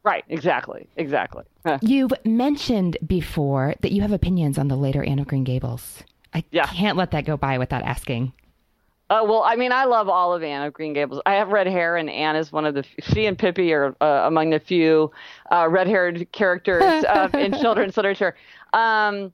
Right, 0.04 0.24
exactly, 0.30 0.88
exactly. 0.98 1.44
You've 1.82 2.14
mentioned 2.26 2.98
before 3.06 3.76
that 3.82 3.92
you 3.92 4.02
have 4.02 4.12
opinions 4.12 4.58
on 4.58 4.68
the 4.68 4.76
later 4.76 5.04
Anne 5.04 5.20
of 5.20 5.28
Green 5.28 5.44
Gables. 5.44 6.02
I 6.34 6.44
yeah. 6.50 6.66
can't 6.66 6.98
let 6.98 7.12
that 7.12 7.26
go 7.26 7.38
by 7.38 7.60
without 7.60 7.84
asking. 7.84 8.34
Uh, 9.12 9.26
well, 9.26 9.44
I 9.44 9.58
mean, 9.58 9.74
I 9.74 9.84
love 9.84 10.08
all 10.08 10.34
of 10.34 10.42
Anne 10.42 10.66
of 10.66 10.72
Green 10.72 10.94
Gables. 10.94 11.22
I 11.26 11.34
have 11.34 11.50
red 11.50 11.68
hair, 11.68 11.98
and 11.98 12.10
Anne 12.10 12.38
is 12.38 12.52
one 12.52 12.66
of 12.66 12.74
the. 12.74 12.86
She 13.02 13.26
and 13.26 13.38
Pippi 13.38 13.74
are 13.74 13.94
uh, 14.00 14.26
among 14.26 14.52
the 14.52 14.60
few 14.60 15.12
uh, 15.52 15.68
red-haired 15.70 16.32
characters 16.32 17.04
in 17.34 17.52
children's 17.62 17.98
literature. 17.98 18.36
Um, 18.74 19.34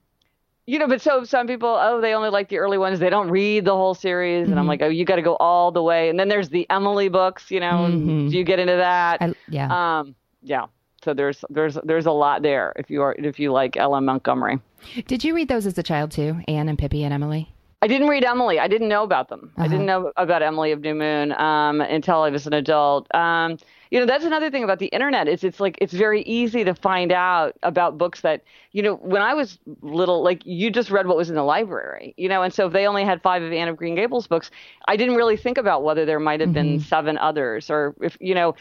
you 0.66 0.80
know, 0.80 0.88
but 0.88 1.02
so 1.02 1.24
some 1.24 1.48
people, 1.48 1.70
oh, 1.70 2.02
they 2.02 2.14
only 2.14 2.30
like 2.30 2.50
the 2.50 2.58
early 2.58 2.78
ones. 2.78 3.00
They 3.00 3.10
don't 3.10 3.32
read 3.32 3.64
the 3.64 3.74
whole 3.74 3.94
series, 3.94 4.44
mm-hmm. 4.44 4.52
and 4.52 4.60
I'm 4.60 4.64
mm-hmm. 4.64 4.70
like, 4.70 4.82
oh, 4.82 4.90
you 4.90 5.06
got 5.06 5.16
to 5.16 5.22
go 5.22 5.38
all 5.38 5.72
the 5.72 5.82
way. 5.82 6.10
And 6.10 6.20
then 6.20 6.28
there's 6.28 6.50
the 6.50 6.70
Emily 6.70 7.08
books. 7.08 7.50
You 7.50 7.62
know, 7.62 7.88
mm-hmm. 7.90 8.30
do 8.30 8.38
you 8.38 8.44
get 8.44 8.60
into 8.60 8.76
that? 8.76 9.22
I, 9.22 9.34
yeah. 9.50 10.00
Um, 10.00 10.16
yeah. 10.44 10.66
So 11.04 11.14
there's 11.14 11.46
there's 11.50 11.78
there's 11.84 12.06
a 12.06 12.12
lot 12.12 12.42
there 12.42 12.74
if 12.76 12.90
you 12.90 13.02
are 13.02 13.16
if 13.18 13.40
you 13.40 13.54
like 13.54 13.78
L.M. 13.78 14.06
Montgomery. 14.06 14.60
Did 15.08 15.24
you 15.24 15.34
read 15.34 15.48
those 15.48 15.66
as 15.66 15.78
a 15.78 15.84
child 15.84 16.12
too, 16.12 16.42
Anne 16.48 16.68
and 16.68 16.78
Pippi 16.78 17.04
and 17.04 17.14
Emily? 17.14 17.54
I 17.82 17.88
didn't 17.88 18.08
read 18.08 18.24
Emily. 18.24 18.60
I 18.60 18.68
didn't 18.68 18.90
know 18.90 19.04
about 19.04 19.30
them. 19.30 19.52
Uh-huh. 19.56 19.66
I 19.66 19.68
didn't 19.68 19.90
uh-huh. 19.90 20.04
know 20.04 20.12
about 20.18 20.42
Emily 20.42 20.72
of 20.72 20.82
New 20.82 20.96
Moon 20.96 21.32
um, 21.34 21.82
until 21.82 22.22
I 22.22 22.30
was 22.30 22.48
an 22.48 22.54
adult. 22.54 23.14
Um, 23.14 23.58
you 23.92 24.00
know 24.00 24.06
that's 24.06 24.26
another 24.26 24.50
thing 24.50 24.64
about 24.64 24.80
the 24.80 24.88
internet 24.88 25.28
is 25.28 25.44
it's 25.44 25.60
like 25.60 25.78
it's 25.82 25.94
very 25.94 26.22
easy 26.24 26.64
to 26.64 26.74
find 26.74 27.12
out 27.12 27.56
about 27.64 27.98
books 27.98 28.22
that 28.22 28.44
you 28.72 28.82
know 28.82 28.96
when 28.96 29.22
i 29.22 29.34
was 29.34 29.60
little 29.82 30.24
like 30.24 30.46
you 30.46 30.70
just 30.70 30.90
read 30.90 31.08
what 31.08 31.18
was 31.18 31.30
in 31.30 31.36
the 31.36 31.44
library 31.44 32.14
you 32.18 32.28
know 32.28 32.42
and 32.44 32.54
so 32.54 32.68
if 32.68 32.74
they 32.74 32.88
only 32.88 33.04
had 33.04 33.22
five 33.22 33.42
of 33.42 33.52
anne 33.52 33.68
of 33.68 33.78
green 33.78 33.96
gables 33.96 34.28
books 34.28 34.52
i 34.88 34.96
didn't 34.96 35.16
really 35.16 35.38
think 35.38 35.58
about 35.58 35.84
whether 35.84 36.06
there 36.06 36.20
might 36.20 36.40
have 36.40 36.50
mm-hmm. 36.50 36.72
been 36.72 36.80
seven 36.80 37.18
others 37.18 37.70
or 37.70 37.96
if 38.02 38.18
you 38.20 38.36
know 38.36 38.56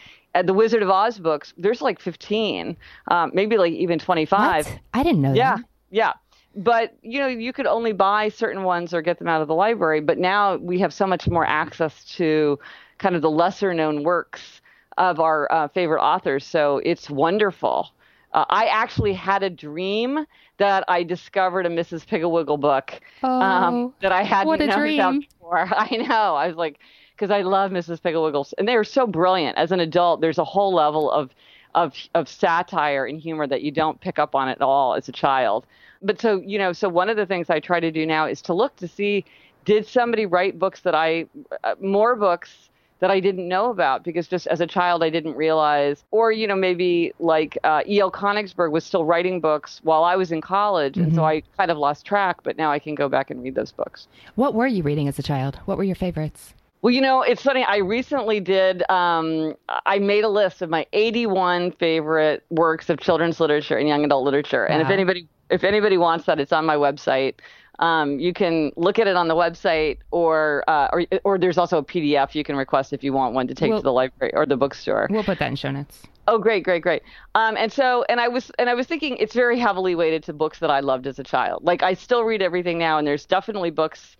the 0.44 0.54
wizard 0.54 0.82
of 0.82 0.90
oz 0.90 1.18
books 1.18 1.54
there's 1.56 1.80
like 1.80 2.00
15 2.00 2.76
um, 3.08 3.30
maybe 3.35 3.56
like 3.56 3.73
even 3.73 3.99
25 3.99 4.66
what? 4.66 4.78
i 4.94 5.02
didn't 5.02 5.23
know 5.23 5.32
yeah 5.32 5.56
that. 5.56 5.64
yeah 5.90 6.12
but 6.56 6.96
you 7.02 7.18
know 7.18 7.26
you 7.26 7.52
could 7.52 7.66
only 7.66 7.92
buy 7.92 8.28
certain 8.28 8.62
ones 8.62 8.94
or 8.94 9.02
get 9.02 9.18
them 9.18 9.28
out 9.28 9.42
of 9.42 9.48
the 9.48 9.54
library 9.54 10.00
but 10.00 10.16
now 10.16 10.56
we 10.56 10.78
have 10.78 10.92
so 10.92 11.06
much 11.06 11.28
more 11.28 11.46
access 11.46 12.04
to 12.04 12.58
kind 12.98 13.14
of 13.14 13.22
the 13.22 13.30
lesser 13.30 13.75
known 13.75 14.02
works 14.02 14.60
of 14.96 15.20
our 15.20 15.50
uh, 15.52 15.68
favorite 15.68 16.02
authors. 16.02 16.44
So 16.44 16.80
it's 16.84 17.10
wonderful. 17.10 17.90
Uh, 18.32 18.44
I 18.48 18.66
actually 18.66 19.12
had 19.12 19.42
a 19.42 19.50
dream 19.50 20.26
that 20.58 20.84
I 20.88 21.02
discovered 21.02 21.66
a 21.66 21.68
Mrs. 21.68 22.06
Piggle-Wiggle 22.06 22.56
book 22.58 22.92
um, 23.22 23.30
oh, 23.30 23.40
um, 23.40 23.94
that 24.00 24.12
I 24.12 24.22
hadn't 24.22 24.48
what 24.48 24.60
a 24.60 24.66
known 24.66 24.78
dream. 24.78 25.00
about 25.00 25.20
before. 25.20 25.58
I 25.76 25.96
know. 25.96 26.34
I 26.34 26.48
was 26.48 26.56
like, 26.56 26.78
because 27.14 27.30
I 27.30 27.42
love 27.42 27.70
Mrs. 27.70 28.02
Piggle-Wiggle, 28.02 28.48
and 28.58 28.66
they 28.66 28.76
are 28.76 28.84
so 28.84 29.06
brilliant. 29.06 29.56
As 29.56 29.72
an 29.72 29.80
adult, 29.80 30.20
there's 30.20 30.38
a 30.38 30.44
whole 30.44 30.75
level 30.75 31.10
of 31.10 31.30
of 31.75 31.94
of 32.14 32.26
satire 32.26 33.04
and 33.04 33.20
humor 33.20 33.46
that 33.46 33.60
you 33.60 33.70
don't 33.70 34.00
pick 34.00 34.18
up 34.18 34.34
on 34.34 34.48
at 34.48 34.62
all 34.62 34.94
as 34.94 35.10
a 35.10 35.12
child. 35.12 35.66
But 36.02 36.20
so 36.20 36.40
you 36.44 36.58
know, 36.58 36.72
so 36.72 36.88
one 36.88 37.08
of 37.08 37.16
the 37.16 37.26
things 37.26 37.50
I 37.50 37.60
try 37.60 37.80
to 37.80 37.90
do 37.90 38.06
now 38.06 38.26
is 38.26 38.42
to 38.42 38.54
look 38.54 38.76
to 38.76 38.88
see 38.88 39.24
did 39.64 39.86
somebody 39.86 40.26
write 40.26 40.58
books 40.58 40.80
that 40.80 40.94
I 40.94 41.26
uh, 41.64 41.74
more 41.80 42.16
books 42.16 42.70
that 43.00 43.10
I 43.10 43.20
didn't 43.20 43.46
know 43.46 43.70
about 43.70 44.04
because 44.04 44.26
just 44.26 44.46
as 44.46 44.60
a 44.60 44.66
child 44.66 45.02
I 45.02 45.10
didn't 45.10 45.34
realize, 45.34 46.04
or 46.10 46.32
you 46.32 46.46
know 46.46 46.56
maybe 46.56 47.12
like 47.18 47.58
uh, 47.64 47.82
E.L. 47.86 48.10
Konigsburg 48.10 48.70
was 48.70 48.84
still 48.84 49.04
writing 49.04 49.40
books 49.40 49.80
while 49.82 50.04
I 50.04 50.16
was 50.16 50.32
in 50.32 50.40
college, 50.40 50.94
mm-hmm. 50.94 51.04
and 51.04 51.14
so 51.14 51.20
mm-hmm. 51.20 51.48
I 51.48 51.56
kind 51.58 51.70
of 51.70 51.78
lost 51.78 52.06
track. 52.06 52.42
But 52.42 52.56
now 52.56 52.70
I 52.70 52.78
can 52.78 52.94
go 52.94 53.08
back 53.08 53.30
and 53.30 53.42
read 53.42 53.54
those 53.54 53.72
books. 53.72 54.08
What 54.34 54.54
were 54.54 54.66
you 54.66 54.82
reading 54.82 55.08
as 55.08 55.18
a 55.18 55.22
child? 55.22 55.56
What 55.66 55.76
were 55.76 55.84
your 55.84 55.96
favorites? 55.96 56.54
Well, 56.82 56.94
you 56.94 57.00
know, 57.00 57.22
it's 57.22 57.42
funny. 57.42 57.64
I 57.64 57.78
recently 57.78 58.38
did. 58.38 58.88
Um, 58.88 59.54
I 59.86 59.98
made 59.98 60.24
a 60.24 60.28
list 60.28 60.62
of 60.62 60.70
my 60.70 60.86
81 60.92 61.72
favorite 61.72 62.44
works 62.50 62.88
of 62.90 63.00
children's 63.00 63.40
literature 63.40 63.76
and 63.76 63.88
young 63.88 64.04
adult 64.04 64.24
literature. 64.24 64.66
Wow. 64.68 64.74
And 64.74 64.82
if 64.82 64.88
anybody, 64.88 65.26
if 65.50 65.64
anybody 65.64 65.98
wants 65.98 66.26
that, 66.26 66.40
it's 66.40 66.52
on 66.52 66.64
my 66.64 66.76
website. 66.76 67.34
Um, 67.78 68.18
you 68.18 68.32
can 68.32 68.72
look 68.76 68.98
at 68.98 69.06
it 69.06 69.16
on 69.16 69.28
the 69.28 69.34
website, 69.34 69.98
or, 70.10 70.64
uh, 70.66 70.88
or 70.92 71.04
or 71.24 71.38
there's 71.38 71.58
also 71.58 71.78
a 71.78 71.84
PDF 71.84 72.34
you 72.34 72.42
can 72.42 72.56
request 72.56 72.92
if 72.92 73.04
you 73.04 73.12
want 73.12 73.34
one 73.34 73.46
to 73.48 73.54
take 73.54 73.68
we'll, 73.68 73.80
to 73.80 73.84
the 73.84 73.92
library 73.92 74.32
or 74.34 74.46
the 74.46 74.56
bookstore. 74.56 75.08
We'll 75.10 75.24
put 75.24 75.38
that 75.40 75.48
in 75.48 75.56
show 75.56 75.70
notes. 75.70 76.02
Oh, 76.28 76.38
great, 76.38 76.64
great, 76.64 76.82
great. 76.82 77.02
Um, 77.34 77.56
and 77.56 77.72
so, 77.72 78.04
and 78.08 78.18
I 78.18 78.28
was, 78.28 78.50
and 78.58 78.68
I 78.68 78.74
was 78.74 78.86
thinking, 78.86 79.16
it's 79.18 79.34
very 79.34 79.58
heavily 79.58 79.94
weighted 79.94 80.24
to 80.24 80.32
books 80.32 80.58
that 80.58 80.70
I 80.70 80.80
loved 80.80 81.06
as 81.06 81.18
a 81.18 81.22
child. 81.22 81.64
Like 81.64 81.82
I 81.82 81.94
still 81.94 82.24
read 82.24 82.42
everything 82.42 82.78
now, 82.78 82.98
and 82.98 83.06
there's 83.06 83.26
definitely 83.26 83.70
books 83.70 84.16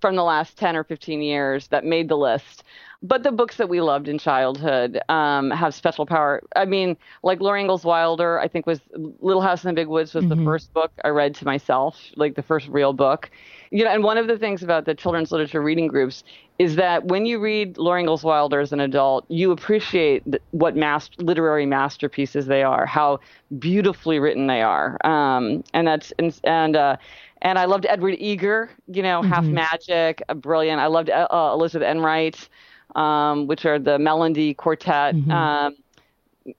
from 0.00 0.16
the 0.16 0.24
last 0.24 0.56
10 0.56 0.76
or 0.76 0.84
15 0.84 1.22
years 1.22 1.68
that 1.68 1.84
made 1.84 2.08
the 2.08 2.16
list 2.16 2.64
but 3.02 3.22
the 3.22 3.32
books 3.32 3.56
that 3.56 3.68
we 3.68 3.80
loved 3.80 4.08
in 4.08 4.18
childhood 4.18 5.00
um, 5.08 5.50
have 5.50 5.74
special 5.74 6.06
power. 6.06 6.42
I 6.54 6.64
mean, 6.64 6.96
like 7.22 7.40
Laura 7.40 7.60
Ingalls 7.60 7.84
Wilder, 7.84 8.40
I 8.40 8.48
think 8.48 8.66
was 8.66 8.80
Little 9.20 9.42
House 9.42 9.64
in 9.64 9.68
the 9.68 9.74
Big 9.74 9.88
Woods 9.88 10.14
was 10.14 10.24
mm-hmm. 10.24 10.38
the 10.38 10.44
first 10.44 10.72
book 10.72 10.90
I 11.04 11.08
read 11.08 11.34
to 11.36 11.44
myself, 11.44 12.00
like 12.16 12.34
the 12.36 12.42
first 12.42 12.68
real 12.68 12.92
book. 12.92 13.30
You 13.70 13.84
know, 13.84 13.90
and 13.90 14.02
one 14.02 14.16
of 14.16 14.28
the 14.28 14.38
things 14.38 14.62
about 14.62 14.86
the 14.86 14.94
children's 14.94 15.30
literature 15.30 15.60
reading 15.60 15.88
groups 15.88 16.24
is 16.58 16.76
that 16.76 17.06
when 17.06 17.26
you 17.26 17.38
read 17.38 17.76
Laura 17.76 18.00
Ingalls 18.00 18.24
Wilder 18.24 18.60
as 18.60 18.72
an 18.72 18.80
adult, 18.80 19.26
you 19.28 19.50
appreciate 19.50 20.22
what 20.52 20.74
mass, 20.74 21.10
literary 21.18 21.66
masterpieces 21.66 22.46
they 22.46 22.62
are, 22.62 22.86
how 22.86 23.20
beautifully 23.58 24.18
written 24.18 24.46
they 24.46 24.62
are, 24.62 24.98
um, 25.04 25.62
and 25.74 25.86
that's 25.86 26.12
and, 26.18 26.38
and 26.44 26.76
uh, 26.76 26.96
and 27.46 27.58
I 27.58 27.64
loved 27.64 27.86
Edward 27.88 28.16
Eager, 28.18 28.70
you 28.86 29.02
know, 29.02 29.20
mm-hmm. 29.20 29.32
Half 29.32 29.44
Magic, 29.44 30.22
brilliant. 30.36 30.80
I 30.80 30.86
loved 30.86 31.10
uh, 31.10 31.28
Elizabeth 31.54 31.86
Enright 31.88 32.48
um, 32.96 33.46
which 33.46 33.64
are 33.64 33.78
the 33.78 33.98
Melendy 33.98 34.56
Quartet. 34.56 35.14
Mm-hmm. 35.14 35.30
Um, 35.30 35.76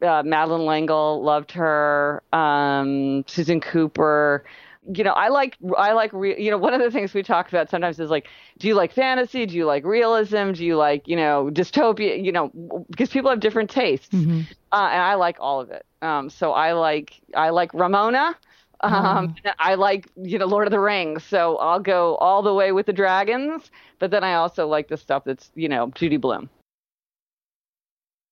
uh, 0.01 0.21
Madeleine 0.23 0.65
L'Engle 0.65 1.23
loved 1.23 1.51
her. 1.53 2.21
Um, 2.31 3.23
Susan 3.27 3.59
Cooper. 3.59 4.45
You 4.93 5.03
know, 5.03 5.11
I 5.11 5.27
like 5.27 5.57
I 5.77 5.91
like 5.91 6.13
re- 6.13 6.41
you 6.41 6.49
know 6.49 6.57
one 6.57 6.73
of 6.73 6.79
the 6.79 6.91
things 6.91 7.13
we 7.13 7.21
talk 7.21 7.49
about 7.49 7.69
sometimes 7.69 7.99
is 7.99 8.09
like, 8.09 8.27
do 8.57 8.69
you 8.69 8.75
like 8.75 8.93
fantasy? 8.93 9.45
Do 9.45 9.55
you 9.55 9.65
like 9.65 9.83
realism? 9.83 10.53
Do 10.53 10.63
you 10.63 10.77
like 10.77 11.07
you 11.09 11.17
know 11.17 11.49
dystopia? 11.51 12.23
You 12.23 12.31
know, 12.31 12.85
because 12.89 13.09
people 13.09 13.29
have 13.29 13.41
different 13.41 13.69
tastes, 13.69 14.07
mm-hmm. 14.07 14.41
uh, 14.71 14.89
and 14.89 15.01
I 15.01 15.15
like 15.15 15.37
all 15.41 15.59
of 15.59 15.71
it. 15.71 15.85
Um, 16.01 16.29
so 16.29 16.53
I 16.53 16.71
like 16.71 17.19
I 17.35 17.49
like 17.49 17.73
Ramona. 17.73 18.37
Um, 18.81 19.35
mm. 19.43 19.53
I 19.59 19.75
like, 19.75 20.07
you 20.15 20.37
know, 20.37 20.45
Lord 20.45 20.67
of 20.67 20.71
the 20.71 20.79
Rings, 20.79 21.23
so 21.23 21.57
I'll 21.57 21.79
go 21.79 22.15
all 22.17 22.41
the 22.41 22.53
way 22.53 22.71
with 22.71 22.85
the 22.85 22.93
dragons. 22.93 23.71
But 23.99 24.11
then 24.11 24.23
I 24.23 24.35
also 24.35 24.67
like 24.67 24.87
the 24.87 24.97
stuff 24.97 25.23
that's, 25.25 25.51
you 25.55 25.69
know, 25.69 25.91
Judy 25.95 26.17
Blume. 26.17 26.49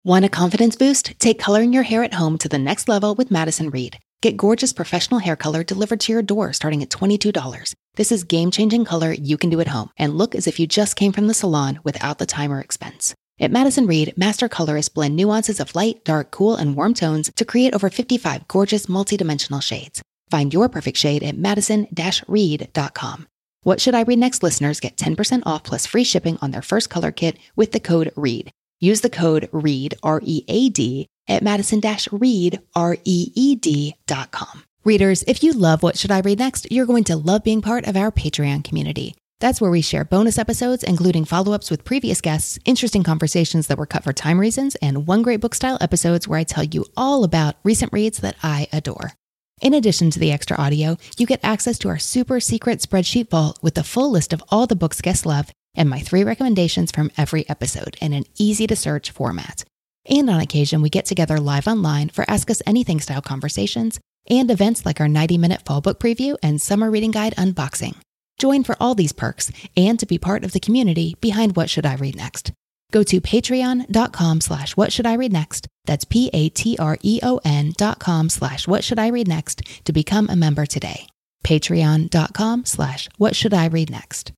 Want 0.03 0.23
a 0.23 0.29
confidence 0.29 0.75
boost? 0.75 1.17
Take 1.17 1.39
coloring 1.39 1.73
your 1.73 1.81
hair 1.81 2.03
at 2.03 2.13
home 2.13 2.37
to 2.37 2.47
the 2.47 2.59
next 2.59 2.87
level 2.87 3.15
with 3.15 3.31
Madison 3.31 3.71
Reed. 3.71 3.97
Get 4.21 4.37
gorgeous 4.37 4.71
professional 4.71 5.19
hair 5.19 5.35
color 5.35 5.63
delivered 5.63 5.99
to 6.01 6.11
your 6.11 6.21
door 6.21 6.53
starting 6.53 6.83
at 6.83 6.89
$22. 6.89 7.73
This 7.95 8.11
is 8.11 8.23
game 8.23 8.51
changing 8.51 8.85
color 8.85 9.13
you 9.13 9.37
can 9.37 9.49
do 9.49 9.59
at 9.61 9.67
home 9.67 9.89
and 9.97 10.15
look 10.15 10.35
as 10.35 10.45
if 10.47 10.59
you 10.59 10.67
just 10.67 10.95
came 10.95 11.11
from 11.11 11.27
the 11.27 11.33
salon 11.33 11.79
without 11.83 12.19
the 12.19 12.25
time 12.25 12.51
or 12.51 12.59
expense. 12.59 13.15
At 13.39 13.51
Madison 13.51 13.85
Reed, 13.85 14.13
master 14.15 14.47
colorists 14.47 14.89
blend 14.89 15.15
nuances 15.15 15.59
of 15.59 15.75
light, 15.75 16.05
dark, 16.05 16.31
cool, 16.31 16.55
and 16.55 16.75
warm 16.75 16.93
tones 16.93 17.31
to 17.35 17.43
create 17.43 17.73
over 17.73 17.89
55 17.89 18.47
gorgeous 18.47 18.85
multidimensional 18.85 19.61
shades. 19.61 20.01
Find 20.35 20.53
your 20.53 20.67
perfect 20.67 20.97
shade 20.97 21.23
at 21.23 21.37
madison-reed.com. 21.37 23.27
What 23.61 23.79
Should 23.79 23.95
I 23.95 24.01
Read 24.01 24.19
Next 24.19 24.43
listeners 24.43 24.81
get 24.81 24.97
10% 24.97 25.43
off 25.45 25.63
plus 25.63 25.85
free 25.85 26.03
shipping 26.03 26.37
on 26.41 26.51
their 26.51 26.61
first 26.61 26.89
color 26.89 27.13
kit 27.13 27.37
with 27.55 27.71
the 27.71 27.79
code 27.79 28.11
READ. 28.17 28.51
Use 28.81 28.99
the 28.99 29.09
code 29.09 29.47
READ, 29.53 29.95
R 30.03 30.19
E 30.21 30.43
A 30.49 30.67
D, 30.67 31.07
at 31.29 31.41
madison 31.41 31.81
reed, 32.11 32.59
R 32.75 32.97
E 33.05 33.31
E 33.33 33.55
D 33.55 33.95
dot 34.07 34.31
com. 34.31 34.65
Readers, 34.83 35.23
if 35.25 35.41
you 35.41 35.53
love 35.53 35.81
What 35.81 35.97
Should 35.97 36.11
I 36.11 36.19
Read 36.19 36.39
Next, 36.39 36.69
you're 36.69 36.85
going 36.85 37.05
to 37.05 37.15
love 37.15 37.45
being 37.45 37.61
part 37.61 37.87
of 37.87 37.95
our 37.95 38.11
Patreon 38.11 38.65
community. 38.65 39.15
That's 39.39 39.61
where 39.61 39.71
we 39.71 39.81
share 39.81 40.03
bonus 40.03 40.37
episodes, 40.37 40.83
including 40.83 41.23
follow 41.23 41.53
ups 41.53 41.71
with 41.71 41.85
previous 41.85 42.19
guests, 42.19 42.59
interesting 42.65 43.03
conversations 43.03 43.67
that 43.67 43.77
were 43.77 43.85
cut 43.85 44.03
for 44.03 44.11
time 44.11 44.41
reasons, 44.41 44.75
and 44.81 45.07
one 45.07 45.21
great 45.21 45.39
book 45.39 45.55
style 45.55 45.77
episodes 45.79 46.27
where 46.27 46.39
I 46.39 46.43
tell 46.43 46.65
you 46.65 46.83
all 46.97 47.23
about 47.23 47.55
recent 47.63 47.93
reads 47.93 48.17
that 48.17 48.35
I 48.43 48.67
adore. 48.73 49.13
In 49.61 49.73
addition 49.73 50.09
to 50.11 50.19
the 50.19 50.31
extra 50.31 50.57
audio, 50.57 50.97
you 51.17 51.25
get 51.25 51.39
access 51.41 51.77
to 51.79 51.87
our 51.89 51.97
super 51.97 52.39
secret 52.39 52.79
spreadsheet 52.79 53.29
vault 53.29 53.57
with 53.61 53.75
the 53.75 53.83
full 53.83 54.11
list 54.11 54.33
of 54.33 54.43
all 54.49 54.67
the 54.67 54.75
books 54.75 54.99
guests 55.01 55.25
love 55.25 55.49
and 55.75 55.89
my 55.89 55.99
three 55.99 56.23
recommendations 56.23 56.91
from 56.91 57.11
every 57.17 57.47
episode 57.49 57.95
in 58.01 58.11
an 58.13 58.25
easy 58.37 58.67
to 58.67 58.75
search 58.75 59.11
format. 59.11 59.63
And 60.05 60.29
on 60.29 60.41
occasion, 60.41 60.81
we 60.81 60.89
get 60.89 61.05
together 61.05 61.39
live 61.39 61.67
online 61.67 62.09
for 62.09 62.29
Ask 62.29 62.49
Us 62.49 62.61
Anything 62.65 62.99
style 62.99 63.21
conversations 63.21 63.99
and 64.29 64.51
events 64.51 64.85
like 64.85 64.99
our 64.99 65.07
90 65.07 65.37
minute 65.37 65.63
fall 65.65 65.81
book 65.81 65.99
preview 65.99 66.35
and 66.43 66.61
summer 66.61 66.91
reading 66.91 67.11
guide 67.11 67.35
unboxing. 67.37 67.95
Join 68.37 68.63
for 68.65 68.75
all 68.79 68.93
these 68.93 69.13
perks 69.13 69.51
and 69.77 69.97
to 69.99 70.05
be 70.05 70.17
part 70.17 70.43
of 70.43 70.51
the 70.51 70.59
community 70.59 71.15
behind 71.21 71.55
What 71.55 71.69
Should 71.69 71.85
I 71.85 71.95
Read 71.95 72.17
Next. 72.17 72.51
Go 72.95 73.03
to 73.03 73.19
patreon.com 73.19 74.39
slash 74.39 74.77
what 74.77 74.93
should 74.93 75.05
I 75.05 75.15
read 75.15 75.33
next. 75.33 75.67
That's 75.83 76.05
P-A-T-R-E-O-N 76.05 77.73
dot 77.75 77.99
com 77.99 78.29
slash 78.29 78.69
what 78.69 78.85
should 78.85 78.99
I 78.99 79.07
read 79.09 79.27
next 79.27 79.83
to 79.83 79.91
become 79.91 80.29
a 80.29 80.35
member 80.37 80.65
today. 80.65 81.05
Patreon.com 81.43 82.63
slash 82.63 83.09
what 83.17 83.35
should 83.35 83.53
I 83.53 83.65
read 83.65 83.89
next. 83.89 84.31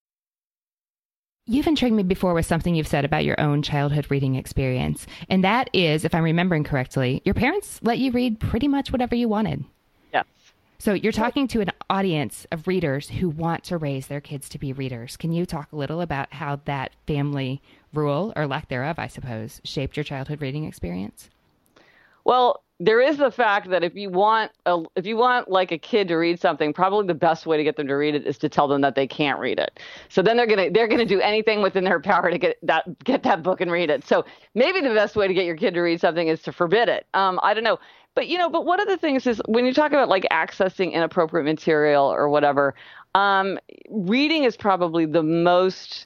You've 1.46 1.68
intrigued 1.68 1.96
me 1.96 2.02
before 2.02 2.34
with 2.34 2.48
something 2.48 2.74
you've 2.74 2.88
said 2.88 3.06
about 3.06 3.26
your 3.26 3.40
own 3.40 3.62
childhood 3.62 4.08
reading 4.10 4.34
experience. 4.34 5.06
And 5.30 5.44
that 5.44 5.70
is, 5.72 6.04
if 6.04 6.16
I'm 6.16 6.24
remembering 6.24 6.64
correctly, 6.64 7.22
your 7.26 7.36
parents 7.36 7.80
let 7.84 8.00
you 8.00 8.10
read 8.10 8.40
pretty 8.40 8.68
much 8.68 8.92
whatever 8.92 9.14
you 9.14 9.30
wanted. 9.30 9.66
Yes. 10.12 10.26
So 10.80 10.94
you're 10.94 11.12
talking 11.12 11.48
to 11.50 11.62
an 11.62 11.70
audience 11.92 12.48
of 12.52 12.68
readers 12.68 13.08
who 13.10 13.30
want 13.30 13.66
to 13.66 13.78
raise 13.78 14.08
their 14.08 14.20
kids 14.20 14.50
to 14.50 14.58
be 14.58 14.74
readers. 14.74 15.16
Can 15.16 15.32
you 15.32 15.46
talk 15.46 15.72
a 15.72 15.76
little 15.76 16.02
about 16.02 16.34
how 16.34 16.60
that 16.66 16.94
family 17.06 17.62
rule, 17.94 18.34
or 18.36 18.48
lack 18.48 18.70
thereof, 18.70 19.00
I 19.00 19.08
suppose, 19.08 19.62
shaped 19.64 19.98
your 19.98 20.04
childhood 20.04 20.42
reading 20.42 20.66
experience? 20.66 21.30
Well, 22.24 22.64
there 22.80 23.02
is 23.02 23.18
the 23.18 23.32
fact 23.32 23.70
that 23.70 23.84
if 23.84 23.96
you 23.96 24.10
want 24.10 24.52
a, 24.66 24.84
if 24.96 25.06
you 25.06 25.18
want 25.18 25.50
like 25.50 25.72
a 25.72 25.78
kid 25.80 26.08
to 26.10 26.16
read 26.16 26.40
something, 26.40 26.74
probably 26.74 27.08
the 27.08 27.16
best 27.16 27.48
way 27.48 27.58
to 27.58 27.64
get 27.64 27.76
them 27.76 27.88
to 27.88 27.96
read 27.96 28.14
it 28.14 28.28
is 28.28 28.38
to 28.40 28.50
tell 28.50 28.68
them 28.68 28.82
that 28.82 28.94
they 28.94 29.08
can't 29.08 29.40
read 29.40 29.58
it. 29.58 29.80
So 30.10 30.22
then 30.22 30.38
they're 30.38 30.46
gonna 30.46 30.70
they're 30.70 30.88
gonna 30.88 31.06
do 31.06 31.20
anything 31.20 31.62
within 31.64 31.84
their 31.84 32.00
power 32.00 32.30
to 32.30 32.38
get 32.38 32.58
that 32.64 33.04
get 33.04 33.24
that 33.24 33.42
book 33.42 33.62
and 33.62 33.72
read 33.72 33.90
it. 33.90 34.06
So 34.06 34.26
maybe 34.54 34.82
the 34.82 34.94
best 34.94 35.16
way 35.16 35.28
to 35.28 35.34
get 35.34 35.46
your 35.46 35.56
kid 35.56 35.74
to 35.74 35.82
read 35.82 36.00
something 36.00 36.28
is 36.28 36.42
to 36.44 36.52
forbid 36.52 36.88
it. 36.88 37.08
Um, 37.16 37.40
I 37.42 37.56
don't 37.56 37.64
know, 37.64 37.80
but 38.14 38.28
you 38.28 38.38
know, 38.38 38.50
but 38.50 38.66
one 38.66 38.80
of 38.80 38.88
the 38.88 38.98
things 38.98 39.26
is 39.26 39.42
when 39.48 39.66
you 39.66 39.74
talk 39.74 39.92
about 39.92 40.08
like 40.08 40.28
accessing 40.32 40.92
inappropriate 40.92 41.46
material 41.46 42.06
or 42.06 42.30
whatever, 42.30 42.76
um, 43.16 43.58
reading 43.90 44.44
is 44.44 44.56
probably 44.56 45.06
the 45.06 45.24
most 45.24 46.06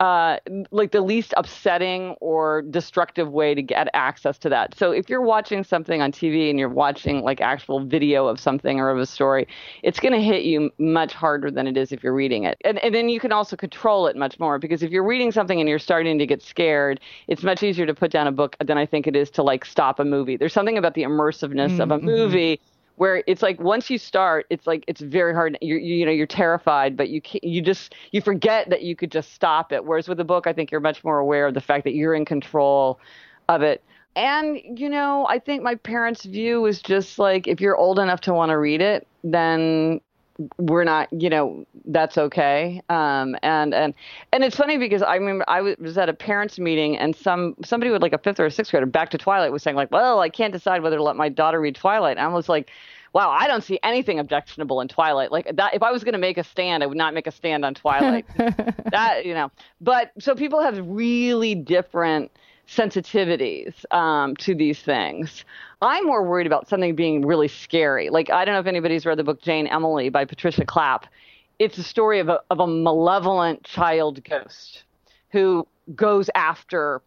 uh, 0.00 0.38
like 0.70 0.92
the 0.92 1.02
least 1.02 1.34
upsetting 1.36 2.16
or 2.20 2.62
destructive 2.62 3.30
way 3.30 3.54
to 3.54 3.60
get 3.60 3.86
access 3.92 4.38
to 4.38 4.48
that. 4.48 4.74
So 4.74 4.92
if 4.92 5.10
you're 5.10 5.20
watching 5.20 5.62
something 5.62 6.00
on 6.00 6.10
TV 6.10 6.48
and 6.48 6.58
you're 6.58 6.70
watching 6.70 7.20
like 7.20 7.42
actual 7.42 7.84
video 7.84 8.26
of 8.26 8.40
something 8.40 8.80
or 8.80 8.88
of 8.88 8.98
a 8.98 9.04
story, 9.04 9.46
it's 9.82 10.00
going 10.00 10.14
to 10.14 10.22
hit 10.22 10.42
you 10.42 10.70
much 10.78 11.12
harder 11.12 11.50
than 11.50 11.66
it 11.66 11.76
is 11.76 11.92
if 11.92 12.02
you're 12.02 12.14
reading 12.14 12.44
it. 12.44 12.56
And, 12.64 12.78
and 12.78 12.94
then 12.94 13.10
you 13.10 13.20
can 13.20 13.30
also 13.30 13.56
control 13.56 14.06
it 14.06 14.16
much 14.16 14.40
more 14.40 14.58
because 14.58 14.82
if 14.82 14.90
you're 14.90 15.04
reading 15.04 15.30
something 15.32 15.60
and 15.60 15.68
you're 15.68 15.78
starting 15.78 16.18
to 16.18 16.26
get 16.26 16.40
scared, 16.40 16.98
it's 17.28 17.42
much 17.42 17.62
easier 17.62 17.84
to 17.84 17.94
put 17.94 18.10
down 18.10 18.26
a 18.26 18.32
book 18.32 18.56
than 18.64 18.78
I 18.78 18.86
think 18.86 19.06
it 19.06 19.14
is 19.14 19.30
to 19.32 19.42
like 19.42 19.66
stop 19.66 20.00
a 20.00 20.04
movie. 20.04 20.38
There's 20.38 20.54
something 20.54 20.78
about 20.78 20.94
the 20.94 21.02
immersiveness 21.02 21.72
mm-hmm. 21.72 21.80
of 21.82 21.90
a 21.90 21.98
mm-hmm. 21.98 22.06
movie 22.06 22.60
where 23.00 23.24
it's 23.26 23.40
like 23.40 23.58
once 23.58 23.88
you 23.88 23.96
start 23.96 24.44
it's 24.50 24.66
like 24.66 24.84
it's 24.86 25.00
very 25.00 25.32
hard. 25.32 25.56
You, 25.62 25.76
you 25.76 26.04
know 26.04 26.12
you're 26.12 26.26
terrified 26.26 26.98
but 26.98 27.08
you 27.08 27.22
can't, 27.22 27.42
you 27.42 27.62
just 27.62 27.94
you 28.12 28.20
forget 28.20 28.68
that 28.68 28.82
you 28.82 28.94
could 28.94 29.10
just 29.10 29.32
stop 29.32 29.72
it. 29.72 29.86
Whereas 29.86 30.06
with 30.06 30.20
a 30.20 30.24
book 30.24 30.46
i 30.46 30.52
think 30.52 30.70
you're 30.70 30.82
much 30.82 31.02
more 31.02 31.18
aware 31.18 31.46
of 31.46 31.54
the 31.54 31.62
fact 31.62 31.84
that 31.84 31.94
you're 31.94 32.14
in 32.14 32.26
control 32.26 33.00
of 33.48 33.62
it. 33.62 33.82
And 34.16 34.60
you 34.78 34.90
know 34.90 35.26
i 35.30 35.38
think 35.38 35.62
my 35.62 35.76
parents 35.76 36.24
view 36.26 36.60
was 36.60 36.82
just 36.82 37.18
like 37.18 37.48
if 37.48 37.58
you're 37.58 37.76
old 37.76 37.98
enough 37.98 38.20
to 38.22 38.34
want 38.34 38.50
to 38.50 38.58
read 38.58 38.82
it 38.82 39.06
then 39.24 40.02
we're 40.58 40.84
not 40.84 41.12
you 41.12 41.28
know 41.28 41.64
that's 41.86 42.16
okay. 42.16 42.80
Um, 42.88 43.36
and 43.42 43.74
and 43.74 43.94
and 44.32 44.44
it's 44.44 44.56
funny 44.56 44.78
because 44.78 45.02
i 45.02 45.14
remember 45.14 45.44
i 45.48 45.60
was 45.60 45.98
at 45.98 46.08
a 46.08 46.14
parents 46.14 46.58
meeting 46.58 46.96
and 46.96 47.14
some 47.14 47.54
somebody 47.64 47.90
with 47.90 48.02
like 48.02 48.12
a 48.12 48.18
fifth 48.18 48.40
or 48.40 48.46
a 48.46 48.50
sixth 48.50 48.70
grader 48.70 48.86
back 48.86 49.10
to 49.10 49.18
twilight 49.18 49.52
was 49.52 49.62
saying 49.62 49.76
like 49.76 49.90
well 49.90 50.20
i 50.20 50.28
can't 50.28 50.52
decide 50.52 50.82
whether 50.82 50.96
to 50.96 51.02
let 51.02 51.16
my 51.16 51.28
daughter 51.28 51.60
read 51.60 51.74
twilight. 51.74 52.16
And 52.16 52.26
i 52.26 52.28
was 52.28 52.48
like 52.48 52.70
wow 53.12 53.30
i 53.30 53.46
don't 53.46 53.62
see 53.62 53.78
anything 53.82 54.18
objectionable 54.18 54.80
in 54.80 54.88
twilight. 54.88 55.32
Like 55.32 55.56
that 55.56 55.74
if 55.74 55.82
i 55.82 55.90
was 55.90 56.04
going 56.04 56.12
to 56.12 56.18
make 56.18 56.38
a 56.38 56.44
stand 56.44 56.82
i 56.82 56.86
would 56.86 56.98
not 56.98 57.14
make 57.14 57.26
a 57.26 57.32
stand 57.32 57.64
on 57.64 57.74
twilight. 57.74 58.26
That 58.90 59.24
you 59.24 59.34
know 59.34 59.50
but 59.80 60.12
so 60.18 60.34
people 60.34 60.60
have 60.60 60.78
really 60.86 61.54
different 61.54 62.30
sensitivities 62.70 63.84
um, 63.92 64.36
to 64.36 64.54
these 64.54 64.80
things. 64.80 65.44
I'm 65.82 66.06
more 66.06 66.22
worried 66.22 66.46
about 66.46 66.68
something 66.68 66.94
being 66.94 67.26
really 67.26 67.48
scary. 67.48 68.10
Like, 68.10 68.30
I 68.30 68.44
don't 68.44 68.54
know 68.54 68.60
if 68.60 68.66
anybody's 68.66 69.04
read 69.04 69.18
the 69.18 69.24
book 69.24 69.42
Jane 69.42 69.66
Emily 69.66 70.08
by 70.08 70.24
Patricia 70.24 70.64
Clapp. 70.64 71.06
It's 71.58 71.78
a 71.78 71.82
story 71.82 72.20
of 72.20 72.28
a, 72.28 72.40
of 72.50 72.60
a 72.60 72.66
malevolent 72.66 73.64
child 73.64 74.22
ghost 74.24 74.84
who 75.30 75.66
goes 75.94 76.30
after 76.34 77.02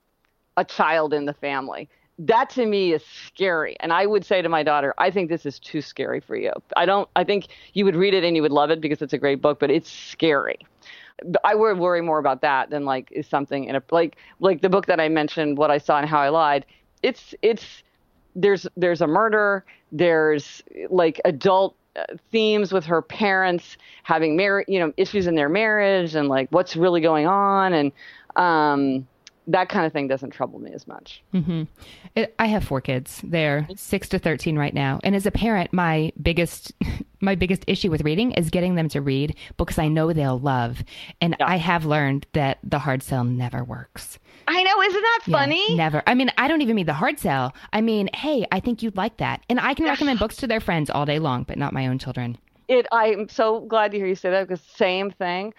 a 0.58 0.66
child 0.66 1.14
in 1.14 1.26
the 1.26 1.34
family. 1.34 1.90
That 2.20 2.50
to 2.52 2.66
me 2.66 2.94
is 2.94 3.04
scary. 3.26 3.76
And 3.80 3.92
I 3.92 4.06
would 4.06 4.26
say 4.26 4.42
to 4.42 4.50
my 4.50 4.64
daughter, 4.64 4.94
I 4.98 5.10
think 5.12 5.30
this 5.30 5.46
is 5.46 5.60
too 5.60 5.82
scary 5.82 6.20
for 6.20 6.36
you. 6.36 6.52
I 6.76 6.86
don't, 6.86 7.10
I 7.16 7.24
think 7.24 7.48
you 7.74 7.86
would 7.86 7.96
read 7.96 8.14
it 8.14 8.24
and 8.24 8.36
you 8.36 8.42
would 8.42 8.52
love 8.52 8.70
it 8.70 8.82
because 8.82 9.02
it's 9.02 9.14
a 9.14 9.18
great 9.18 9.42
book, 9.42 9.60
but 9.60 9.72
it's 9.72 9.90
scary. 9.90 10.60
I 11.44 11.56
would 11.56 11.78
worry 11.78 12.02
more 12.02 12.20
about 12.20 12.42
that 12.42 12.70
than 12.70 12.86
like 12.86 13.10
is 13.12 13.28
something 13.28 13.66
in 13.66 13.76
a 13.76 13.84
like 13.92 14.18
like 14.40 14.62
the 14.62 14.70
book 14.70 14.86
that 14.88 15.00
I 15.00 15.10
mentioned, 15.10 15.58
what 15.58 15.72
I 15.72 15.78
saw 15.78 16.00
and 16.00 16.08
how 16.10 16.20
I 16.20 16.30
lied. 16.30 16.66
It's 17.02 17.34
it's 17.42 17.84
there's 18.36 18.68
there's 18.76 19.02
a 19.02 19.08
murder. 19.08 19.66
There's 19.92 20.64
like 20.90 21.22
adult 21.26 21.76
uh, 21.96 22.04
themes 22.32 22.74
with 22.74 22.86
her 22.86 23.02
parents 23.02 23.78
having 24.04 24.36
marriage, 24.36 24.66
you 24.68 24.80
know, 24.80 24.94
issues 24.98 25.28
in 25.28 25.36
their 25.36 25.50
marriage 25.50 26.16
and 26.16 26.28
like 26.28 26.50
what's 26.52 26.76
really 26.76 27.02
going 27.02 27.28
on 27.28 27.74
and 27.74 27.92
um 28.36 29.08
that 29.48 29.70
kind 29.70 29.86
of 29.86 29.94
thing 29.94 30.08
doesn't 30.08 30.32
trouble 30.32 30.60
me 30.60 30.72
as 30.74 30.88
much. 30.88 31.22
Mm-hmm. 31.34 31.64
It, 32.16 32.34
I 32.40 32.46
have 32.48 32.64
four 32.64 32.82
kids. 32.82 33.22
They're 33.24 33.68
six 33.76 34.10
to 34.10 34.20
thirteen 34.20 34.58
right 34.58 34.74
now, 34.74 35.00
and 35.04 35.16
as 35.16 35.26
a 35.26 35.32
parent, 35.32 35.74
my 35.74 36.12
biggest 36.22 36.72
my 37.22 37.36
biggest 37.36 37.64
issue 37.68 37.90
with 37.90 38.02
reading 38.02 38.32
is 38.34 38.50
getting 38.50 38.76
them 38.76 38.90
to 38.90 39.02
read 39.02 39.36
books 39.58 39.78
I 39.78 39.88
know 39.88 40.14
they'll 40.14 40.40
love, 40.40 40.84
and 41.22 41.36
yeah. 41.40 41.48
I 41.48 41.58
have 41.58 41.86
learned 41.86 42.28
that 42.34 42.60
the 42.64 42.80
hard 42.80 43.04
sell 43.04 43.24
never 43.24 43.64
works. 43.64 44.20
I 44.48 44.62
know, 44.64 44.82
isn't 44.82 45.02
that 45.02 45.20
funny? 45.30 45.66
Yeah, 45.70 45.76
never. 45.78 46.04
I 46.06 46.16
mean, 46.16 46.30
I 46.38 46.48
don't 46.48 46.62
even 46.62 46.76
mean 46.76 46.86
the 46.86 46.94
hard 46.94 47.18
sell. 47.20 47.54
I 47.72 47.82
mean, 47.82 48.10
hey, 48.14 48.46
I 48.52 48.60
think 48.60 48.84
you'd 48.84 48.98
like 48.98 49.18
that, 49.18 49.42
and 49.50 49.60
I 49.60 49.74
can 49.74 49.86
recommend 49.86 50.20
books 50.20 50.38
to 50.38 50.48
their 50.48 50.60
friends 50.60 50.90
all 50.90 51.06
day 51.06 51.20
long, 51.20 51.44
but 51.44 51.58
not 51.58 51.74
my 51.74 51.88
own 51.88 52.00
children. 52.00 52.38
It. 52.68 52.88
I'm 52.92 53.28
so 53.30 53.62
glad 53.62 53.92
to 53.92 53.98
hear 53.98 54.08
you 54.08 54.16
say 54.16 54.30
that 54.30 54.48
because 54.48 54.62
same 54.62 55.12
thing. 55.12 55.54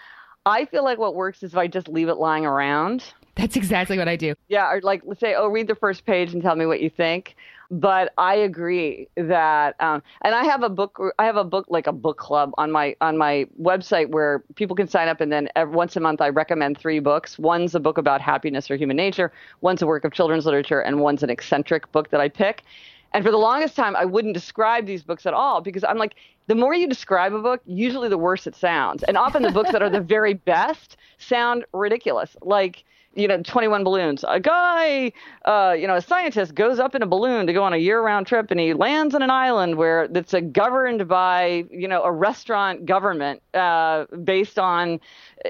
I 0.47 0.66
feel 0.66 0.85
like 0.85 0.99
what 0.99 1.14
works 1.14 1.42
is 1.42 1.53
if 1.53 1.59
I 1.59 1.66
just 1.66 1.88
leave 1.88 2.09
it 2.09 2.16
lying 2.16 2.44
around. 2.44 3.05
That's 3.37 3.57
exactly 3.57 3.99
what 3.99 4.09
I 4.09 4.16
do. 4.16 4.35
Yeah, 4.49 4.70
or 4.70 4.81
like 4.83 5.03
let's 5.05 5.20
say, 5.20 5.35
oh, 5.35 5.49
read 5.49 5.66
the 5.66 5.75
first 5.75 6.07
page 6.07 6.33
and 6.33 6.42
tell 6.42 6.55
me 6.55 6.66
what 6.66 6.81
you 6.81 6.90
think. 6.90 7.37
But 7.70 8.12
I 8.18 8.37
agree 8.37 9.09
that, 9.16 9.75
um, 9.81 10.03
and 10.23 10.35
I 10.35 10.44
have 10.44 10.62
a 10.62 10.68
book. 10.68 11.01
I 11.18 11.25
have 11.25 11.37
a 11.37 11.44
book 11.44 11.66
like 11.68 11.87
a 11.87 11.92
book 11.92 12.18
club 12.18 12.53
on 12.59 12.70
my 12.70 12.94
on 13.01 13.18
my 13.18 13.47
website 13.61 14.11
where 14.11 14.44
people 14.55 14.77
can 14.77 14.87
sign 14.87 15.09
up, 15.09 15.20
and 15.20 15.33
then 15.33 15.49
every, 15.57 15.75
once 15.75 15.97
a 15.97 16.01
month 16.01 16.20
I 16.20 16.29
recommend 16.29 16.79
three 16.79 17.01
books. 17.01 17.38
One's 17.38 17.75
a 17.75 17.81
book 17.81 17.99
about 17.99 18.20
happiness 18.20 18.70
or 18.70 18.77
human 18.77 18.97
nature. 18.97 19.33
One's 19.62 19.83
a 19.83 19.87
work 19.87 20.05
of 20.05 20.12
children's 20.12 20.47
literature, 20.47 20.81
and 20.81 21.01
one's 21.01 21.23
an 21.23 21.31
eccentric 21.31 21.90
book 21.90 22.11
that 22.11 22.20
I 22.20 22.29
pick. 22.29 22.62
And 23.14 23.25
for 23.25 23.31
the 23.31 23.38
longest 23.38 23.77
time, 23.77 23.94
I 23.94 24.05
wouldn't 24.05 24.35
describe 24.35 24.87
these 24.87 25.05
books 25.05 25.25
at 25.25 25.35
all 25.35 25.61
because 25.61 25.85
I'm 25.85 25.99
like, 25.99 26.16
the 26.49 26.57
more 26.57 26.75
you 26.75 26.88
describe 26.88 27.33
a 27.33 27.40
book, 27.40 27.62
usually 27.64 28.09
the 28.09 28.18
worse 28.18 28.47
it 28.49 28.57
sounds. 28.57 29.05
And 29.05 29.16
often 29.16 29.42
the 29.42 29.53
books 29.53 29.70
that 29.70 29.83
are 29.83 29.90
the 29.90 30.01
very 30.01 30.35
best 30.53 30.97
sound 31.18 31.64
ridiculous. 31.73 32.37
Like 32.42 32.85
you 33.16 33.29
know, 33.29 33.40
21 33.42 33.85
balloons. 33.85 34.24
A 34.27 34.40
guy, 34.40 35.12
uh, 35.44 35.74
you 35.79 35.87
know, 35.87 35.96
a 35.96 36.03
scientist 36.03 36.55
goes 36.55 36.79
up 36.79 36.94
in 36.94 37.03
a 37.03 37.07
balloon 37.07 37.46
to 37.46 37.53
go 37.53 37.62
on 37.62 37.72
a 37.72 37.77
year-round 37.77 38.27
trip, 38.27 38.50
and 38.50 38.59
he 38.59 38.74
lands 38.74 39.14
on 39.14 39.22
an 39.22 39.31
island 39.31 39.77
where 39.77 40.09
it's 40.14 40.35
governed 40.53 41.07
by, 41.09 41.64
you 41.70 41.88
know, 41.88 42.03
a 42.03 42.12
restaurant 42.12 42.87
government 42.87 43.42
uh, 43.55 44.07
based 44.24 44.59
on 44.59 45.00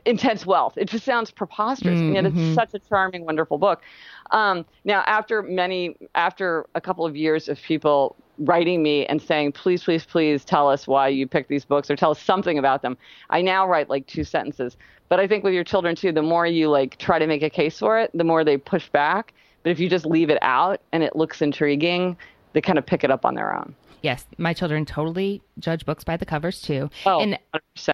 intense 0.05 0.45
wealth. 0.45 0.75
It 0.77 0.89
just 0.89 1.05
sounds 1.05 1.31
preposterous, 1.31 1.99
mm-hmm. 1.99 2.07
and 2.07 2.15
yet 2.15 2.27
it's 2.27 2.37
mm-hmm. 2.37 2.55
such 2.55 2.75
a 2.75 2.79
charming, 2.79 3.25
wonderful 3.25 3.59
book. 3.59 3.83
Um, 4.31 4.65
now, 4.85 5.03
after 5.07 5.43
many, 5.43 5.97
after 6.15 6.67
a 6.75 6.81
couple 6.81 7.07
of 7.07 7.17
years 7.17 7.49
of 7.49 7.61
people 7.61 8.17
writing 8.39 8.83
me 8.83 9.07
and 9.07 9.23
saying, 9.23 9.53
please, 9.53 9.85
please, 9.85 10.05
please 10.05 10.45
tell 10.45 10.69
us 10.69 10.87
why 10.87 11.09
you 11.09 11.27
picked 11.27 11.49
these 11.49 11.65
books 11.65 11.91
or 11.91 11.97
tell 11.97 12.11
us 12.11 12.21
something 12.21 12.59
about 12.59 12.83
them. 12.83 12.97
I 13.31 13.43
now 13.43 13.67
write 13.67 13.89
like 13.89 14.07
two 14.07 14.25
sentences. 14.25 14.77
But 15.15 15.21
I 15.21 15.29
think 15.29 15.45
with 15.45 15.55
your 15.55 15.63
children 15.63 15.95
too, 15.95 16.11
the 16.11 16.23
more 16.23 16.45
you 16.45 16.69
like 16.69 16.99
try 16.99 17.21
to 17.21 17.29
make 17.29 17.45
a 17.45 17.49
case 17.49 17.79
for 17.79 18.01
it, 18.01 18.11
the 18.15 18.25
more 18.25 18.43
they 18.43 18.57
push 18.57 18.89
back. 18.89 19.33
But 19.63 19.71
if 19.71 19.79
you 19.79 19.89
just 19.89 20.05
leave 20.05 20.29
it 20.29 20.39
out 20.43 20.81
and 20.91 21.05
it 21.05 21.15
looks 21.15 21.41
intriguing, 21.41 22.17
they 22.53 22.61
kind 22.61 22.79
of 22.79 22.85
pick 22.85 23.05
it 23.05 23.13
up 23.13 23.25
on 23.25 23.37
their 23.37 23.55
own. 23.55 23.77
Yes, 24.03 24.27
my 24.39 24.53
children 24.53 24.85
totally 24.85 25.41
judge 25.61 25.87
books 25.87 26.03
by 26.03 26.17
the 26.17 26.27
covers 26.27 26.61
too. 26.61 26.91
Oh, 27.07 27.21
and 27.21 27.39
100%. 27.77 27.93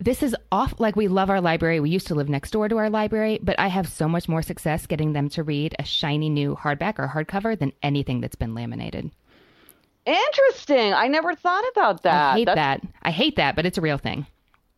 this 0.00 0.22
is 0.22 0.36
off 0.52 0.74
like 0.78 0.96
we 0.96 1.08
love 1.08 1.30
our 1.30 1.40
library. 1.40 1.80
We 1.80 1.88
used 1.88 2.08
to 2.08 2.14
live 2.14 2.28
next 2.28 2.50
door 2.50 2.68
to 2.68 2.76
our 2.76 2.90
library, 2.90 3.40
but 3.42 3.58
I 3.58 3.68
have 3.68 3.88
so 3.88 4.06
much 4.06 4.28
more 4.28 4.42
success 4.42 4.86
getting 4.86 5.14
them 5.14 5.30
to 5.30 5.42
read 5.42 5.74
a 5.78 5.84
shiny 5.84 6.28
new 6.28 6.56
hardback 6.56 6.98
or 6.98 7.08
hardcover 7.08 7.58
than 7.58 7.72
anything 7.82 8.20
that's 8.20 8.36
been 8.36 8.54
laminated. 8.54 9.10
Interesting. 10.04 10.92
I 10.92 11.08
never 11.08 11.34
thought 11.34 11.64
about 11.72 12.02
that. 12.02 12.34
I 12.34 12.36
hate 12.36 12.44
That's- 12.44 12.80
that. 12.82 12.88
I 13.02 13.10
hate 13.12 13.36
that, 13.36 13.56
but 13.56 13.64
it's 13.64 13.78
a 13.78 13.80
real 13.80 13.96
thing. 13.96 14.26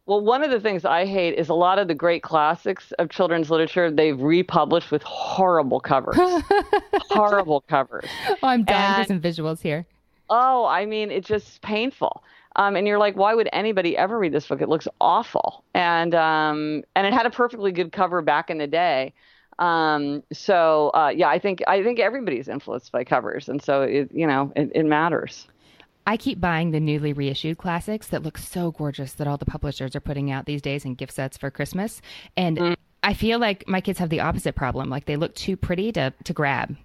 Well, 0.06 0.20
one 0.20 0.42
of 0.42 0.50
the 0.50 0.58
things 0.60 0.84
I 0.84 1.06
hate 1.06 1.34
is 1.38 1.48
a 1.48 1.54
lot 1.54 1.78
of 1.78 1.86
the 1.86 1.94
great 1.94 2.22
classics 2.24 2.92
of 2.98 3.08
children's 3.08 3.50
literature 3.50 3.90
they've 3.90 4.20
republished 4.20 4.90
with 4.90 5.02
horrible 5.04 5.78
covers. 5.78 6.16
horrible 7.10 7.60
covers. 7.62 8.06
Oh, 8.28 8.36
I'm 8.42 8.64
dying 8.64 8.96
And- 8.96 9.06
for 9.06 9.08
some 9.08 9.20
visuals 9.20 9.60
here. 9.62 9.86
Oh, 10.28 10.64
I 10.64 10.86
mean, 10.86 11.10
it's 11.10 11.28
just 11.28 11.60
painful. 11.60 12.24
Um, 12.56 12.74
and 12.74 12.86
you're 12.86 12.98
like, 12.98 13.16
why 13.16 13.34
would 13.34 13.48
anybody 13.52 13.96
ever 13.96 14.18
read 14.18 14.32
this 14.32 14.46
book? 14.46 14.60
It 14.62 14.68
looks 14.68 14.88
awful. 15.00 15.62
And 15.74 16.14
um, 16.14 16.84
and 16.96 17.06
it 17.06 17.12
had 17.12 17.26
a 17.26 17.30
perfectly 17.30 17.70
good 17.70 17.92
cover 17.92 18.22
back 18.22 18.48
in 18.50 18.56
the 18.58 18.66
day. 18.66 19.12
Um, 19.58 20.22
so 20.32 20.90
uh, 20.94 21.12
yeah, 21.14 21.28
I 21.28 21.38
think 21.38 21.62
I 21.68 21.82
think 21.82 21.98
everybody's 21.98 22.48
influenced 22.48 22.92
by 22.92 23.04
covers, 23.04 23.48
and 23.48 23.62
so 23.62 23.82
it 23.82 24.10
you 24.12 24.26
know 24.26 24.52
it, 24.56 24.72
it 24.74 24.84
matters. 24.86 25.46
I 26.06 26.16
keep 26.16 26.40
buying 26.40 26.70
the 26.72 26.80
newly 26.80 27.12
reissued 27.12 27.58
classics 27.58 28.08
that 28.08 28.22
look 28.22 28.36
so 28.38 28.72
gorgeous 28.72 29.12
that 29.14 29.26
all 29.28 29.36
the 29.36 29.44
publishers 29.46 29.94
are 29.94 30.00
putting 30.00 30.30
out 30.30 30.46
these 30.46 30.60
days 30.62 30.84
in 30.84 30.94
gift 30.94 31.12
sets 31.14 31.36
for 31.36 31.50
Christmas. 31.50 32.02
And 32.36 32.58
Mm. 32.58 32.76
I 33.04 33.14
feel 33.14 33.38
like 33.38 33.66
my 33.68 33.80
kids 33.80 33.98
have 33.98 34.10
the 34.10 34.20
opposite 34.20 34.54
problem. 34.54 34.88
Like 34.90 35.04
they 35.06 35.16
look 35.16 35.34
too 35.34 35.56
pretty 35.56 35.92
to, 35.92 36.12
to 36.24 36.32
grab. 36.32 36.70
They 36.70 36.76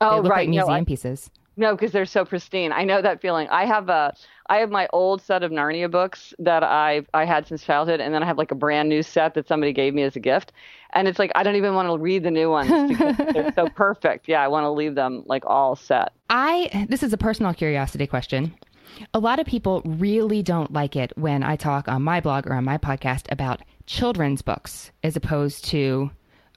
Oh 0.00 0.16
look 0.20 0.30
right, 0.32 0.40
like 0.40 0.48
museum 0.48 0.68
no, 0.68 0.74
I- 0.74 0.84
pieces. 0.84 1.30
No, 1.56 1.74
because 1.74 1.92
they're 1.92 2.06
so 2.06 2.24
pristine. 2.24 2.72
I 2.72 2.84
know 2.84 3.02
that 3.02 3.20
feeling. 3.20 3.48
I 3.50 3.66
have 3.66 3.88
a, 3.88 4.14
I 4.46 4.58
have 4.58 4.70
my 4.70 4.88
old 4.92 5.20
set 5.20 5.42
of 5.42 5.50
Narnia 5.50 5.90
books 5.90 6.32
that 6.38 6.62
I 6.62 7.02
I 7.12 7.24
had 7.24 7.46
since 7.46 7.62
childhood, 7.62 8.00
and 8.00 8.14
then 8.14 8.22
I 8.22 8.26
have 8.26 8.38
like 8.38 8.50
a 8.50 8.54
brand 8.54 8.88
new 8.88 9.02
set 9.02 9.34
that 9.34 9.46
somebody 9.46 9.72
gave 9.72 9.92
me 9.92 10.02
as 10.02 10.16
a 10.16 10.20
gift, 10.20 10.52
and 10.94 11.06
it's 11.06 11.18
like 11.18 11.30
I 11.34 11.42
don't 11.42 11.56
even 11.56 11.74
want 11.74 11.88
to 11.88 11.98
read 11.98 12.22
the 12.22 12.30
new 12.30 12.50
ones 12.50 12.70
because 12.88 13.16
they're 13.16 13.52
so 13.54 13.68
perfect. 13.74 14.28
Yeah, 14.28 14.42
I 14.42 14.48
want 14.48 14.64
to 14.64 14.70
leave 14.70 14.94
them 14.94 15.24
like 15.26 15.44
all 15.46 15.76
set. 15.76 16.12
I 16.30 16.86
this 16.88 17.02
is 17.02 17.12
a 17.12 17.18
personal 17.18 17.52
curiosity 17.52 18.06
question. 18.06 18.54
A 19.14 19.18
lot 19.18 19.38
of 19.38 19.46
people 19.46 19.82
really 19.84 20.42
don't 20.42 20.72
like 20.72 20.96
it 20.96 21.12
when 21.16 21.42
I 21.42 21.56
talk 21.56 21.88
on 21.88 22.02
my 22.02 22.20
blog 22.20 22.46
or 22.46 22.54
on 22.54 22.64
my 22.64 22.78
podcast 22.78 23.30
about 23.30 23.62
children's 23.86 24.42
books 24.42 24.90
as 25.02 25.16
opposed 25.16 25.64
to 25.66 26.10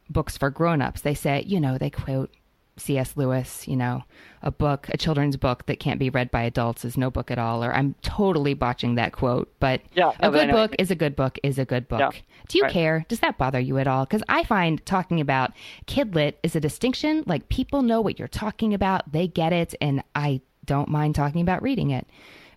books 0.09 0.37
for 0.37 0.49
grown-ups. 0.49 1.01
They 1.01 1.13
say, 1.13 1.43
you 1.47 1.59
know, 1.59 1.77
they 1.77 1.89
quote 1.89 2.29
C.S. 2.77 3.15
Lewis, 3.15 3.67
you 3.67 3.75
know, 3.75 4.03
a 4.41 4.51
book, 4.51 4.87
a 4.89 4.97
children's 4.97 5.37
book 5.37 5.65
that 5.67 5.79
can't 5.79 5.99
be 5.99 6.09
read 6.09 6.29
by 6.29 6.43
adults 6.43 6.83
is 6.83 6.97
no 6.97 7.09
book 7.09 7.31
at 7.31 7.39
all. 7.39 7.63
Or 7.63 7.73
I'm 7.73 7.95
totally 8.01 8.53
botching 8.53 8.95
that 8.95 9.13
quote, 9.13 9.53
but 9.59 9.81
Yeah, 9.93 10.11
a 10.19 10.29
good 10.29 10.51
book 10.51 10.75
is 10.77 10.91
a 10.91 10.95
good 10.95 11.15
book 11.15 11.39
is 11.41 11.57
a 11.57 11.65
good 11.65 11.87
book. 11.87 11.99
Yeah, 11.99 12.21
Do 12.49 12.57
you 12.57 12.63
right. 12.63 12.71
care? 12.73 13.05
Does 13.07 13.21
that 13.21 13.37
bother 13.37 13.59
you 13.59 13.77
at 13.77 13.87
all? 13.87 14.05
Because 14.05 14.23
I 14.27 14.43
find 14.43 14.85
talking 14.85 15.21
about 15.21 15.53
kidlit 15.87 16.33
is 16.43 16.55
a 16.55 16.59
distinction. 16.59 17.23
Like 17.25 17.47
people 17.49 17.81
know 17.81 18.01
what 18.01 18.19
you're 18.19 18.27
talking 18.27 18.73
about, 18.73 19.11
they 19.11 19.27
get 19.27 19.53
it, 19.53 19.73
and 19.79 20.03
I 20.13 20.41
don't 20.65 20.89
mind 20.89 21.15
talking 21.15 21.41
about 21.41 21.61
reading 21.61 21.91
it. 21.91 22.07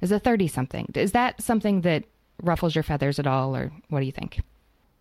As 0.02 0.12
a 0.12 0.18
30 0.18 0.48
something, 0.48 0.90
is 0.94 1.12
that 1.12 1.42
something 1.42 1.80
that 1.82 2.04
ruffles 2.42 2.74
your 2.74 2.84
feathers 2.84 3.18
at 3.18 3.26
all, 3.26 3.56
or 3.56 3.72
what 3.88 4.00
do 4.00 4.06
you 4.06 4.12
think? 4.12 4.40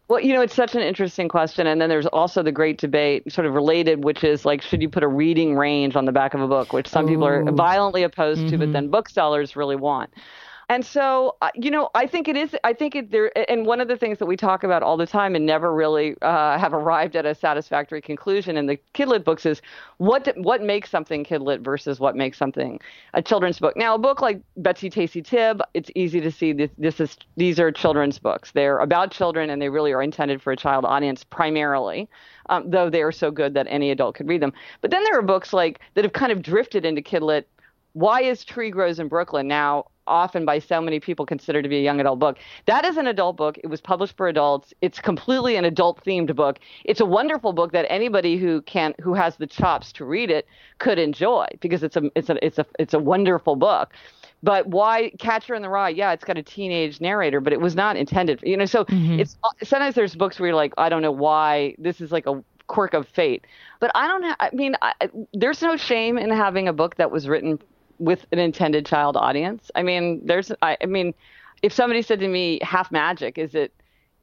Well, 0.10 0.22
you 0.22 0.34
know, 0.34 0.42
it's 0.42 0.56
such 0.56 0.74
an 0.74 0.82
interesting 0.82 1.28
question. 1.28 1.68
And 1.68 1.82
then 1.82 1.90
there's 1.90 2.06
also 2.08 2.42
the 2.42 2.52
great 2.52 2.78
debate, 2.78 3.30
sort 3.32 3.46
of 3.46 3.54
related, 3.54 4.06
which 4.06 4.24
is 4.24 4.46
like, 4.46 4.62
should 4.62 4.82
you 4.82 4.88
put 4.90 5.04
a 5.04 5.08
reading 5.08 5.58
range 5.58 5.98
on 5.98 6.06
the 6.06 6.14
back 6.14 6.34
of 6.34 6.40
a 6.40 6.48
book, 6.48 6.72
which 6.72 6.88
some 6.88 7.08
people 7.08 7.26
are 7.26 7.44
violently 7.52 8.04
opposed 8.04 8.42
to, 8.42 8.48
Mm-hmm. 8.48 8.60
but 8.60 8.72
then 8.72 8.90
booksellers 8.90 9.56
really 9.58 9.76
want. 9.76 10.14
And 10.70 10.86
so, 10.86 11.38
uh, 11.42 11.50
you 11.56 11.72
know, 11.72 11.90
I 11.96 12.08
think 12.08 12.28
it 12.28 12.36
is. 12.36 12.54
I 12.66 12.74
think 12.74 12.94
it 12.94 13.10
there. 13.10 13.32
And 13.50 13.66
one 13.66 13.80
of 13.80 13.88
the 13.88 13.96
things 13.96 14.20
that 14.20 14.26
we 14.26 14.36
talk 14.36 14.66
about 14.66 14.84
all 14.84 14.98
the 14.98 15.08
time 15.08 15.34
and 15.34 15.46
never 15.46 15.74
really 15.74 16.18
uh, 16.22 16.58
have 16.58 16.74
arrived 16.74 17.16
at 17.16 17.26
a 17.26 17.34
satisfactory 17.34 18.02
conclusion 18.02 18.58
in 18.58 18.66
the 18.66 18.78
kidlit 18.94 19.24
books 19.24 19.46
is 19.46 19.62
what 19.96 20.28
what 20.36 20.62
makes 20.62 20.90
something 20.90 21.24
kidlit 21.24 21.62
versus 21.62 22.02
what 22.02 22.18
makes 22.18 22.38
something 22.38 22.82
a 23.14 23.22
children's 23.22 23.60
book. 23.60 23.78
Now, 23.78 23.96
a 23.96 23.98
book 23.98 24.22
like 24.22 24.42
Betsy 24.58 24.90
Tacy 24.90 25.24
Tib, 25.24 25.62
it's 25.74 25.90
easy 25.96 26.20
to 26.20 26.32
see 26.32 26.52
that 26.54 26.72
this 26.78 27.00
is 27.00 27.16
these 27.38 27.62
are 27.62 27.72
children's 27.72 28.20
books. 28.20 28.52
They're 28.52 28.80
about 28.80 29.12
children 29.12 29.50
and 29.50 29.62
they 29.62 29.70
really 29.70 29.94
are 29.94 30.02
intended 30.02 30.42
for 30.42 30.52
a 30.52 30.58
child 30.58 30.84
audience 30.84 31.24
primarily. 31.24 32.10
Um, 32.50 32.70
though 32.70 32.90
they 32.90 33.02
are 33.02 33.12
so 33.12 33.30
good 33.32 33.54
that 33.56 33.68
any 33.70 33.92
adult 33.92 34.16
could 34.16 34.28
read 34.28 34.42
them. 34.42 34.54
But 34.82 34.92
then 34.92 35.04
there 35.04 35.18
are 35.18 35.22
books 35.22 35.52
like 35.52 35.80
that 35.96 36.06
have 36.06 36.14
kind 36.14 36.32
of 36.32 36.42
drifted 36.42 36.86
into 36.86 37.02
kidlit 37.02 37.46
why 37.94 38.22
is 38.22 38.46
Tree 38.46 38.70
Grows 38.70 39.00
in 39.00 39.08
Brooklyn 39.08 39.48
now 39.48 39.86
often 40.08 40.46
by 40.46 40.60
so 40.60 40.82
many 40.82 41.00
people 41.00 41.26
considered 41.26 41.64
to 41.64 41.70
be 41.70 41.78
a 41.78 41.82
young 41.82 42.00
adult 42.00 42.20
book? 42.20 42.38
That 42.66 42.86
is 42.86 42.98
an 42.98 43.08
adult 43.08 43.38
book. 43.38 43.58
It 43.64 43.68
was 43.68 43.82
published 43.82 44.18
for 44.18 44.28
adults. 44.28 44.74
It's 44.82 45.00
completely 45.00 45.56
an 45.56 45.66
adult 45.66 46.04
themed 46.04 46.36
book. 46.36 46.60
It's 46.86 47.00
a 47.00 47.06
wonderful 47.06 47.54
book 47.54 47.72
that 47.72 47.86
anybody 47.90 48.38
who 48.38 48.62
can 48.62 48.94
who 49.02 49.14
has 49.14 49.38
the 49.38 49.48
chops 49.48 49.92
to 49.94 50.06
read 50.06 50.30
it 50.30 50.48
could 50.80 51.00
enjoy 51.00 51.48
because 51.60 51.84
it's 51.84 51.96
a 51.96 52.10
it's 52.16 52.30
a 52.30 52.46
it's 52.46 52.58
a 52.58 52.66
it's 52.80 52.94
a 52.94 53.00
wonderful 53.00 53.56
book. 53.56 53.94
But 54.44 54.68
why 54.68 55.12
Catcher 55.18 55.56
in 55.56 55.62
the 55.62 55.70
Rye? 55.70 55.90
Yeah, 55.90 56.12
it's 56.12 56.24
got 56.24 56.38
a 56.38 56.44
teenage 56.44 57.02
narrator, 57.02 57.42
but 57.42 57.54
it 57.54 57.60
was 57.60 57.76
not 57.76 57.98
intended. 57.98 58.40
You 58.44 58.58
know, 58.58 58.66
so 58.66 58.86
mm-hmm. 58.86 59.20
it's 59.20 59.38
sometimes 59.64 59.96
there's 59.96 60.16
books 60.16 60.40
where 60.40 60.50
you're 60.50 60.56
like, 60.56 60.74
I 60.78 60.90
don't 60.90 61.02
know 61.02 61.12
why 61.12 61.76
this 61.80 62.02
is 62.02 62.12
like 62.12 62.28
a 62.28 62.44
quirk 62.68 62.94
of 62.94 63.08
fate. 63.08 63.46
But 63.80 63.92
I 63.96 64.08
don't. 64.08 64.24
Ha- 64.24 64.36
I 64.40 64.50
mean, 64.54 64.76
I, 64.82 64.94
there's 65.34 65.62
no 65.62 65.76
shame 65.76 66.18
in 66.18 66.30
having 66.30 66.68
a 66.68 66.74
book 66.74 66.96
that 66.98 67.12
was 67.12 67.28
written 67.28 67.60
with 68.00 68.26
an 68.32 68.40
intended 68.40 68.86
child 68.86 69.18
audience. 69.18 69.72
I 69.76 69.84
mean, 69.84 70.22
there's. 70.26 70.52
I, 70.62 70.78
I 70.82 70.86
mean, 70.86 71.14
if 71.62 71.74
somebody 71.74 72.02
said 72.02 72.20
to 72.20 72.28
me, 72.28 72.60
"Half 72.62 72.92
Magic," 72.92 73.38
is 73.38 73.56
it? 73.56 73.74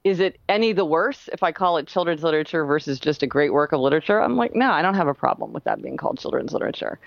Is 0.05 0.21
it 0.21 0.39
any 0.51 0.75
the 0.75 0.85
worse 0.85 1.31
if 1.33 1.43
I 1.43 1.51
call 1.51 1.79
it 1.79 1.87
children's 1.87 2.23
literature 2.23 2.67
versus 2.67 3.01
just 3.01 3.23
a 3.23 3.27
great 3.27 3.55
work 3.55 3.73
of 3.73 3.81
literature? 3.81 4.21
I'm 4.21 4.37
like, 4.37 4.55
no, 4.55 4.71
I 4.71 4.83
don't 4.83 4.97
have 4.97 5.09
a 5.09 5.15
problem 5.15 5.55
with 5.55 5.65
that 5.65 5.81
being 5.81 5.97
called 5.97 6.19
children's 6.19 6.53
literature. 6.53 6.99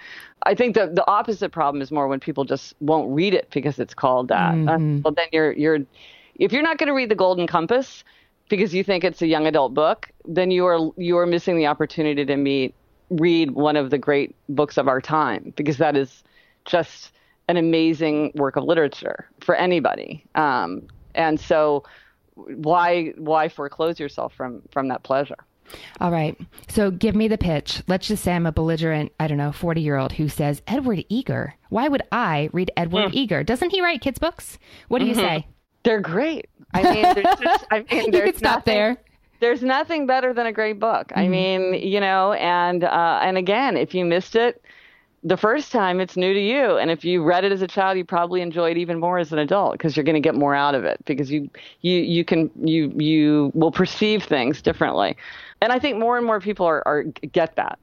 I 0.44 0.56
think 0.56 0.74
the 0.74 0.88
the 0.88 1.08
opposite 1.08 1.52
problem 1.52 1.82
is 1.82 1.92
more 1.92 2.08
when 2.08 2.20
people 2.20 2.44
just 2.44 2.74
won't 2.80 3.14
read 3.14 3.36
it 3.36 3.50
because 3.52 3.78
it's 3.78 3.94
called 3.94 4.30
that. 4.30 4.56
Uh, 4.56 4.80
well, 5.04 5.14
then 5.16 5.28
you're 5.32 5.52
you're 5.52 5.80
if 6.36 6.52
you're 6.52 6.64
not 6.64 6.80
going 6.80 6.88
to 6.88 6.94
read 6.94 7.10
the 7.10 7.16
Golden 7.16 7.46
Compass 7.46 8.04
because 8.50 8.74
you 8.74 8.84
think 8.84 9.04
it's 9.04 9.22
a 9.22 9.28
young 9.28 9.46
adult 9.46 9.74
book, 9.74 10.10
then 10.26 10.50
you 10.50 10.66
are 10.66 10.92
you 10.98 11.18
are 11.18 11.28
missing 11.28 11.58
the 11.58 11.68
opportunity 11.68 12.26
to 12.26 12.36
meet 12.36 12.74
read 13.10 13.52
one 13.52 13.76
of 13.76 13.90
the 13.90 13.98
great 13.98 14.36
books 14.50 14.78
of 14.78 14.88
our 14.88 15.00
time 15.00 15.54
because 15.56 15.78
that 15.78 15.96
is 15.96 16.24
just 16.68 17.12
an 17.50 17.58
amazing 17.58 18.32
work 18.36 18.56
of 18.56 18.64
literature 18.64 19.28
for 19.42 19.56
anybody. 19.56 20.24
Um, 20.36 20.88
and 21.16 21.40
so 21.40 21.84
why 22.36 23.14
why 23.18 23.50
foreclose 23.50 24.00
yourself 24.00 24.34
from 24.34 24.62
from 24.72 24.90
that 24.90 25.04
pleasure? 25.04 25.38
All 26.00 26.12
right. 26.12 26.38
So 26.70 26.92
give 26.92 27.16
me 27.16 27.28
the 27.28 27.38
pitch. 27.38 27.82
Let's 27.88 28.08
just 28.08 28.24
say 28.24 28.34
I'm 28.34 28.46
a 28.46 28.52
belligerent, 28.52 29.12
I 29.20 29.28
don't 29.28 29.38
know, 29.38 29.52
40 29.52 29.82
year 29.82 29.98
old 29.98 30.14
who 30.14 30.30
says, 30.30 30.62
Edward 30.68 31.04
Eager. 31.10 31.56
Why 31.70 31.88
would 31.90 32.04
I 32.12 32.50
read 32.54 32.72
Edward 32.78 33.14
Eager? 33.14 33.44
Doesn't 33.44 33.72
he 33.72 33.82
write 33.82 34.00
kids' 34.02 34.20
books? 34.20 34.58
What 34.88 35.00
do 35.00 35.06
you 35.06 35.16
say? 35.16 35.46
They're 35.84 36.00
great. 36.00 36.48
I 36.74 36.84
mean, 36.94 37.02
there's 37.16 37.40
just, 37.40 37.66
I 37.72 37.86
mean, 37.92 38.14
You 38.14 38.22
could 38.22 38.38
stop 38.38 38.60
nothing- 38.60 38.74
there. 38.74 38.98
There's 39.40 39.62
nothing 39.62 40.08
better 40.08 40.34
than 40.34 40.48
a 40.48 40.52
great 40.54 40.80
book. 40.80 41.10
Mm-hmm. 41.10 41.20
I 41.20 41.28
mean, 41.28 41.74
you 41.76 42.00
know, 42.00 42.34
and 42.34 42.84
uh, 42.84 43.20
and 43.22 43.38
again, 43.38 43.78
if 43.78 43.94
you 43.94 44.04
missed 44.04 44.36
it 44.36 44.64
the 45.28 45.36
first 45.36 45.74
time, 45.74 46.00
it's 46.00 46.16
new 46.16 46.34
to 46.34 46.40
you. 46.40 46.78
And 46.78 46.90
if 46.90 47.04
you 47.04 47.22
read 47.22 47.44
it 47.44 47.52
as 47.52 47.62
a 47.62 47.68
child, 47.68 47.98
you 47.98 48.06
probably 48.06 48.42
enjoy 48.42 48.72
it 48.72 48.78
even 48.78 48.98
more 49.00 49.20
as 49.20 49.34
an 49.34 49.40
adult 49.40 49.74
because 49.74 49.98
you're 49.98 50.06
going 50.06 50.16
to 50.16 50.22
get 50.22 50.36
more 50.36 50.56
out 50.56 50.74
of 50.74 50.86
it 50.86 51.04
because 51.06 51.30
you 51.30 51.50
you 51.82 52.00
you 52.00 52.24
can 52.24 52.50
you 52.64 52.94
you 52.96 53.52
will 53.54 53.72
perceive 53.72 54.24
things 54.24 54.62
differently. 54.62 55.18
And 55.62 55.74
I 55.74 55.80
think 55.80 55.98
more 55.98 56.18
and 56.18 56.26
more 56.26 56.40
people 56.40 56.66
are, 56.66 56.82
are 56.88 57.04
get 57.04 57.56
that 57.58 57.78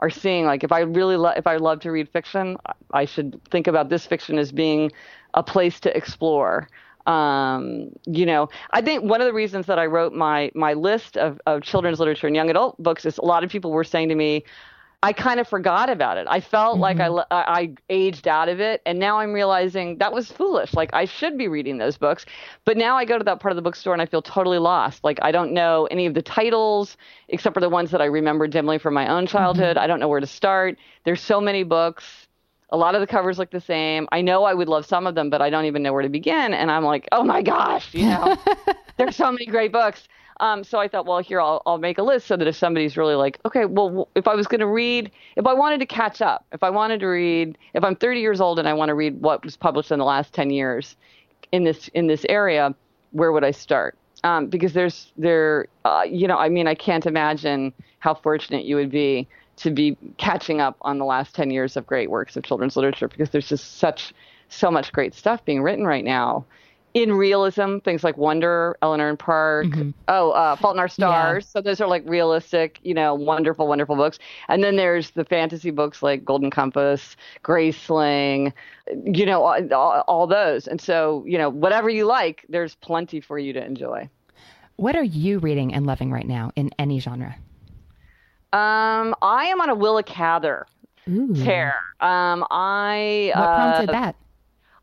are 0.00 0.10
seeing 0.10 0.44
like 0.44 0.64
if 0.64 0.72
I 0.72 0.80
really 0.80 1.16
lo- 1.16 1.34
if 1.36 1.46
I 1.46 1.56
love 1.56 1.80
to 1.80 1.92
read 1.92 2.08
fiction, 2.08 2.56
I 2.92 3.04
should 3.04 3.40
think 3.50 3.68
about 3.68 3.90
this 3.90 4.04
fiction 4.04 4.38
as 4.38 4.50
being 4.50 4.90
a 5.34 5.42
place 5.42 5.78
to 5.80 5.96
explore. 5.96 6.68
Um, 7.06 7.90
you 8.06 8.26
know, 8.26 8.48
I 8.72 8.82
think 8.82 9.04
one 9.04 9.20
of 9.20 9.26
the 9.26 9.32
reasons 9.32 9.66
that 9.66 9.78
I 9.78 9.86
wrote 9.86 10.12
my 10.12 10.50
my 10.54 10.72
list 10.72 11.16
of, 11.16 11.40
of 11.46 11.62
children's 11.62 12.00
literature 12.00 12.26
and 12.26 12.34
young 12.34 12.50
adult 12.50 12.82
books 12.82 13.06
is 13.06 13.18
a 13.18 13.24
lot 13.24 13.44
of 13.44 13.50
people 13.50 13.70
were 13.70 13.84
saying 13.84 14.08
to 14.08 14.16
me, 14.16 14.44
I 15.02 15.12
kind 15.12 15.38
of 15.38 15.46
forgot 15.46 15.90
about 15.90 16.18
it. 16.18 16.26
I 16.28 16.40
felt 16.40 16.78
like 16.78 16.98
I, 16.98 17.08
mm-hmm. 17.08 17.32
I 17.32 17.60
I 17.60 17.74
aged 17.88 18.26
out 18.26 18.48
of 18.48 18.58
it, 18.58 18.82
and 18.84 18.98
now 18.98 19.20
I'm 19.20 19.32
realizing 19.32 19.98
that 19.98 20.12
was 20.12 20.32
foolish. 20.32 20.74
Like 20.74 20.90
I 20.92 21.04
should 21.04 21.38
be 21.38 21.46
reading 21.46 21.78
those 21.78 21.96
books, 21.96 22.26
but 22.64 22.76
now 22.76 22.96
I 22.96 23.04
go 23.04 23.16
to 23.16 23.22
that 23.24 23.38
part 23.38 23.52
of 23.52 23.56
the 23.56 23.62
bookstore 23.62 23.92
and 23.92 24.02
I 24.02 24.06
feel 24.06 24.22
totally 24.22 24.58
lost. 24.58 25.04
Like 25.04 25.20
I 25.22 25.30
don't 25.30 25.52
know 25.52 25.86
any 25.92 26.06
of 26.06 26.14
the 26.14 26.22
titles 26.22 26.96
except 27.28 27.54
for 27.54 27.60
the 27.60 27.68
ones 27.68 27.92
that 27.92 28.02
I 28.02 28.06
remember 28.06 28.48
dimly 28.48 28.78
from 28.78 28.92
my 28.94 29.06
own 29.06 29.28
childhood. 29.28 29.76
Mm-hmm. 29.76 29.84
I 29.84 29.86
don't 29.86 30.00
know 30.00 30.08
where 30.08 30.20
to 30.20 30.26
start. 30.26 30.78
There's 31.04 31.20
so 31.20 31.40
many 31.40 31.62
books. 31.62 32.26
A 32.70 32.76
lot 32.76 32.96
of 32.96 33.00
the 33.00 33.06
covers 33.06 33.38
look 33.38 33.50
the 33.50 33.60
same. 33.60 34.08
I 34.10 34.20
know 34.20 34.44
I 34.44 34.52
would 34.52 34.68
love 34.68 34.84
some 34.84 35.06
of 35.06 35.14
them, 35.14 35.30
but 35.30 35.40
I 35.40 35.48
don't 35.48 35.64
even 35.66 35.82
know 35.82 35.92
where 35.92 36.02
to 36.02 36.08
begin. 36.08 36.52
And 36.52 36.70
I'm 36.72 36.84
like, 36.84 37.08
oh 37.12 37.22
my 37.22 37.40
gosh, 37.40 37.94
you 37.94 38.06
know, 38.06 38.36
there's 38.98 39.16
so 39.16 39.30
many 39.30 39.46
great 39.46 39.72
books. 39.72 40.08
Um, 40.40 40.62
so 40.62 40.78
I 40.78 40.86
thought, 40.86 41.06
well, 41.06 41.18
here 41.18 41.40
I'll, 41.40 41.62
I'll 41.66 41.78
make 41.78 41.98
a 41.98 42.02
list 42.02 42.26
so 42.26 42.36
that 42.36 42.46
if 42.46 42.54
somebody's 42.54 42.96
really 42.96 43.16
like, 43.16 43.40
okay, 43.44 43.64
well, 43.64 44.08
if 44.14 44.28
I 44.28 44.34
was 44.34 44.46
going 44.46 44.60
to 44.60 44.66
read, 44.66 45.10
if 45.36 45.46
I 45.46 45.52
wanted 45.54 45.80
to 45.80 45.86
catch 45.86 46.22
up, 46.22 46.46
if 46.52 46.62
I 46.62 46.70
wanted 46.70 47.00
to 47.00 47.06
read, 47.06 47.58
if 47.74 47.82
I'm 47.82 47.96
30 47.96 48.20
years 48.20 48.40
old 48.40 48.58
and 48.58 48.68
I 48.68 48.72
want 48.72 48.90
to 48.90 48.94
read 48.94 49.20
what 49.20 49.44
was 49.44 49.56
published 49.56 49.90
in 49.90 49.98
the 49.98 50.04
last 50.04 50.32
10 50.32 50.50
years 50.50 50.96
in 51.50 51.64
this 51.64 51.88
in 51.88 52.06
this 52.06 52.24
area, 52.28 52.74
where 53.10 53.32
would 53.32 53.44
I 53.44 53.50
start? 53.50 53.96
Um, 54.22 54.46
because 54.46 54.72
there's 54.72 55.12
there, 55.16 55.66
uh, 55.84 56.02
you 56.08 56.28
know, 56.28 56.36
I 56.36 56.48
mean, 56.48 56.68
I 56.68 56.74
can't 56.74 57.06
imagine 57.06 57.72
how 57.98 58.14
fortunate 58.14 58.64
you 58.64 58.76
would 58.76 58.90
be 58.90 59.26
to 59.56 59.70
be 59.70 59.96
catching 60.18 60.60
up 60.60 60.76
on 60.82 60.98
the 60.98 61.04
last 61.04 61.34
10 61.34 61.50
years 61.50 61.76
of 61.76 61.86
great 61.86 62.10
works 62.10 62.36
of 62.36 62.44
children's 62.44 62.76
literature 62.76 63.08
because 63.08 63.30
there's 63.30 63.48
just 63.48 63.78
such 63.78 64.14
so 64.48 64.70
much 64.70 64.92
great 64.92 65.14
stuff 65.14 65.44
being 65.44 65.62
written 65.62 65.84
right 65.84 66.04
now 66.04 66.44
in 67.02 67.12
realism, 67.12 67.78
things 67.78 68.02
like 68.02 68.16
Wonder, 68.16 68.76
Eleanor 68.82 69.08
and 69.08 69.18
Park, 69.18 69.66
mm-hmm. 69.66 69.90
oh, 70.08 70.30
uh, 70.32 70.56
Fault 70.56 70.74
in 70.74 70.80
Our 70.80 70.88
Stars. 70.88 71.44
Yeah. 71.44 71.50
So 71.52 71.60
those 71.60 71.80
are 71.80 71.86
like 71.86 72.02
realistic, 72.06 72.80
you 72.82 72.92
know, 72.92 73.14
wonderful, 73.14 73.68
wonderful 73.68 73.94
books. 73.94 74.18
And 74.48 74.64
then 74.64 74.76
there's 74.76 75.10
the 75.10 75.24
fantasy 75.24 75.70
books 75.70 76.02
like 76.02 76.24
Golden 76.24 76.50
Compass, 76.50 77.16
Graceling, 77.44 78.52
you 79.04 79.24
know, 79.24 79.42
all, 79.44 80.02
all 80.08 80.26
those. 80.26 80.66
And 80.66 80.80
so, 80.80 81.24
you 81.26 81.38
know, 81.38 81.48
whatever 81.48 81.88
you 81.88 82.04
like, 82.04 82.44
there's 82.48 82.74
plenty 82.74 83.20
for 83.20 83.38
you 83.38 83.52
to 83.52 83.64
enjoy. 83.64 84.08
What 84.76 84.96
are 84.96 85.04
you 85.04 85.38
reading 85.38 85.74
and 85.74 85.86
loving 85.86 86.10
right 86.10 86.26
now 86.26 86.52
in 86.56 86.70
any 86.78 86.98
genre? 86.98 87.36
Um, 88.52 89.14
I 89.22 89.46
am 89.46 89.60
on 89.60 89.68
a 89.68 89.74
Willa 89.74 90.02
Cather 90.02 90.66
tear. 91.34 91.74
Um, 92.00 92.44
I 92.50 93.32
what 93.34 93.44
prompted 93.44 93.90
uh, 93.90 93.92
that? 93.92 94.16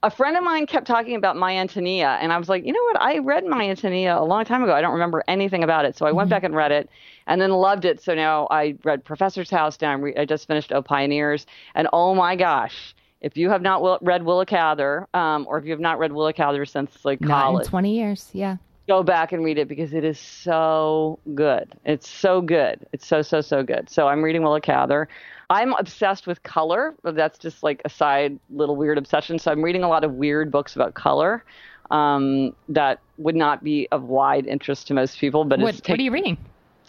A 0.05 0.11
friend 0.11 0.37
of 0.37 0.43
mine 0.43 0.67
kept 0.67 0.85
talking 0.85 1.15
about 1.15 1.35
My 1.35 1.57
Antonia, 1.57 2.19
and 2.21 2.31
I 2.31 2.37
was 2.37 2.47
like, 2.47 2.63
you 2.63 2.71
know 2.71 2.83
what? 2.83 3.01
I 3.01 3.17
read 3.17 3.43
My 3.43 3.67
Antonia 3.67 4.15
a 4.15 4.23
long 4.23 4.45
time 4.45 4.61
ago. 4.61 4.71
I 4.71 4.79
don't 4.79 4.93
remember 4.93 5.23
anything 5.27 5.63
about 5.63 5.83
it, 5.85 5.97
so 5.97 6.05
I 6.05 6.11
went 6.11 6.27
mm-hmm. 6.27 6.35
back 6.35 6.43
and 6.43 6.55
read 6.55 6.71
it, 6.71 6.91
and 7.25 7.41
then 7.41 7.49
loved 7.49 7.85
it. 7.85 8.03
So 8.03 8.13
now 8.13 8.47
I 8.51 8.75
read 8.83 9.03
Professor's 9.03 9.49
House. 9.49 9.81
Now 9.81 9.95
re- 9.95 10.15
I 10.15 10.25
just 10.25 10.45
finished 10.45 10.71
Oh 10.71 10.83
Pioneers, 10.83 11.47
and 11.73 11.87
oh 11.91 12.13
my 12.13 12.35
gosh, 12.35 12.93
if 13.21 13.35
you 13.35 13.49
have 13.49 13.63
not 13.63 13.81
will- 13.81 13.97
read 14.03 14.21
Willa 14.21 14.45
Cather, 14.45 15.07
um, 15.15 15.47
or 15.49 15.57
if 15.57 15.65
you 15.65 15.71
have 15.71 15.79
not 15.79 15.97
read 15.97 16.11
Willa 16.11 16.33
Cather 16.33 16.65
since 16.65 17.03
like 17.03 17.19
not 17.19 17.41
college, 17.41 17.65
in 17.65 17.69
twenty 17.71 17.97
years, 17.97 18.29
yeah, 18.31 18.57
go 18.87 19.01
back 19.01 19.31
and 19.31 19.43
read 19.43 19.57
it 19.57 19.67
because 19.67 19.91
it 19.91 20.03
is 20.03 20.19
so 20.19 21.17
good. 21.33 21.73
It's 21.83 22.07
so 22.07 22.41
good. 22.41 22.85
It's 22.93 23.07
so 23.07 23.23
so 23.23 23.41
so 23.41 23.63
good. 23.63 23.89
So 23.89 24.07
I'm 24.07 24.21
reading 24.21 24.43
Willa 24.43 24.61
Cather. 24.61 25.07
I'm 25.49 25.73
obsessed 25.73 26.27
with 26.27 26.41
color. 26.43 26.95
That's 27.03 27.37
just 27.37 27.63
like 27.63 27.81
a 27.85 27.89
side 27.89 28.39
little 28.49 28.75
weird 28.75 28.97
obsession. 28.97 29.39
So 29.39 29.51
I'm 29.51 29.63
reading 29.63 29.83
a 29.83 29.89
lot 29.89 30.03
of 30.03 30.13
weird 30.13 30.51
books 30.51 30.75
about 30.75 30.93
color 30.93 31.43
um, 31.91 32.55
that 32.69 32.99
would 33.17 33.35
not 33.35 33.63
be 33.63 33.87
of 33.91 34.03
wide 34.03 34.47
interest 34.47 34.87
to 34.87 34.93
most 34.93 35.19
people. 35.19 35.45
But 35.45 35.59
what, 35.59 35.75
what 35.87 35.99
are 35.99 36.01
you 36.01 36.11
reading? 36.11 36.37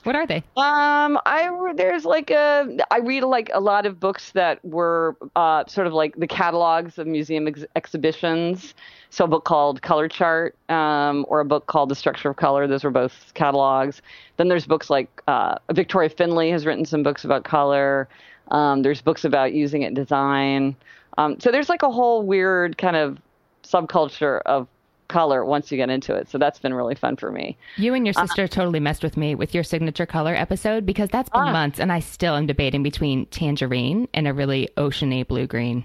What 0.06 0.14
are 0.14 0.26
they? 0.26 0.36
Um, 0.56 1.18
I 1.26 1.72
there's 1.74 2.04
like 2.04 2.30
a 2.30 2.78
I 2.92 2.98
read 2.98 3.24
like 3.24 3.50
a 3.52 3.58
lot 3.58 3.86
of 3.86 3.98
books 3.98 4.30
that 4.32 4.64
were 4.64 5.16
uh, 5.34 5.64
sort 5.66 5.88
of 5.88 5.94
like 5.94 6.14
the 6.14 6.28
catalogs 6.28 6.96
of 6.98 7.08
museum 7.08 7.48
ex- 7.48 7.64
exhibitions. 7.74 8.74
So 9.10 9.24
a 9.24 9.28
book 9.28 9.44
called 9.44 9.82
Color 9.82 10.08
Chart, 10.08 10.54
um, 10.68 11.26
or 11.28 11.40
a 11.40 11.44
book 11.44 11.66
called 11.66 11.88
The 11.88 11.96
Structure 11.96 12.30
of 12.30 12.36
Color. 12.36 12.68
Those 12.68 12.84
were 12.84 12.90
both 12.92 13.32
catalogs. 13.34 14.00
Then 14.36 14.46
there's 14.46 14.64
books 14.64 14.90
like 14.90 15.08
uh, 15.26 15.56
Victoria 15.72 16.08
Finlay 16.08 16.50
has 16.50 16.66
written 16.66 16.84
some 16.84 17.02
books 17.02 17.24
about 17.24 17.42
color. 17.42 18.08
Um, 18.50 18.82
there's 18.82 19.00
books 19.00 19.24
about 19.24 19.52
using 19.52 19.82
it 19.82 19.88
in 19.88 19.94
design. 19.94 20.76
Um, 21.18 21.40
so 21.40 21.50
there's 21.50 21.68
like 21.68 21.82
a 21.82 21.90
whole 21.90 22.22
weird 22.22 22.78
kind 22.78 22.96
of 22.96 23.18
subculture 23.62 24.40
of 24.46 24.68
color 25.08 25.44
once 25.44 25.70
you 25.70 25.76
get 25.76 25.90
into 25.90 26.14
it. 26.14 26.28
So 26.28 26.38
that's 26.38 26.58
been 26.58 26.74
really 26.74 26.94
fun 26.94 27.16
for 27.16 27.30
me. 27.30 27.56
You 27.76 27.94
and 27.94 28.06
your 28.06 28.14
uh, 28.16 28.26
sister 28.26 28.44
uh, 28.44 28.48
totally 28.48 28.80
messed 28.80 29.02
with 29.02 29.16
me 29.16 29.34
with 29.34 29.54
your 29.54 29.64
signature 29.64 30.06
color 30.06 30.34
episode 30.34 30.84
because 30.84 31.08
that's 31.10 31.28
been 31.30 31.42
ah. 31.42 31.52
months 31.52 31.78
and 31.78 31.92
I 31.92 32.00
still 32.00 32.34
am 32.34 32.46
debating 32.46 32.82
between 32.82 33.26
tangerine 33.26 34.08
and 34.14 34.26
a 34.26 34.34
really 34.34 34.68
oceany 34.76 35.26
blue 35.26 35.46
green. 35.46 35.84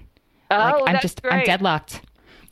Oh, 0.50 0.56
like, 0.56 0.95
I'm 0.95 1.02
just 1.02 1.21
great. 1.21 1.34
I'm 1.34 1.45
deadlocked. 1.45 2.02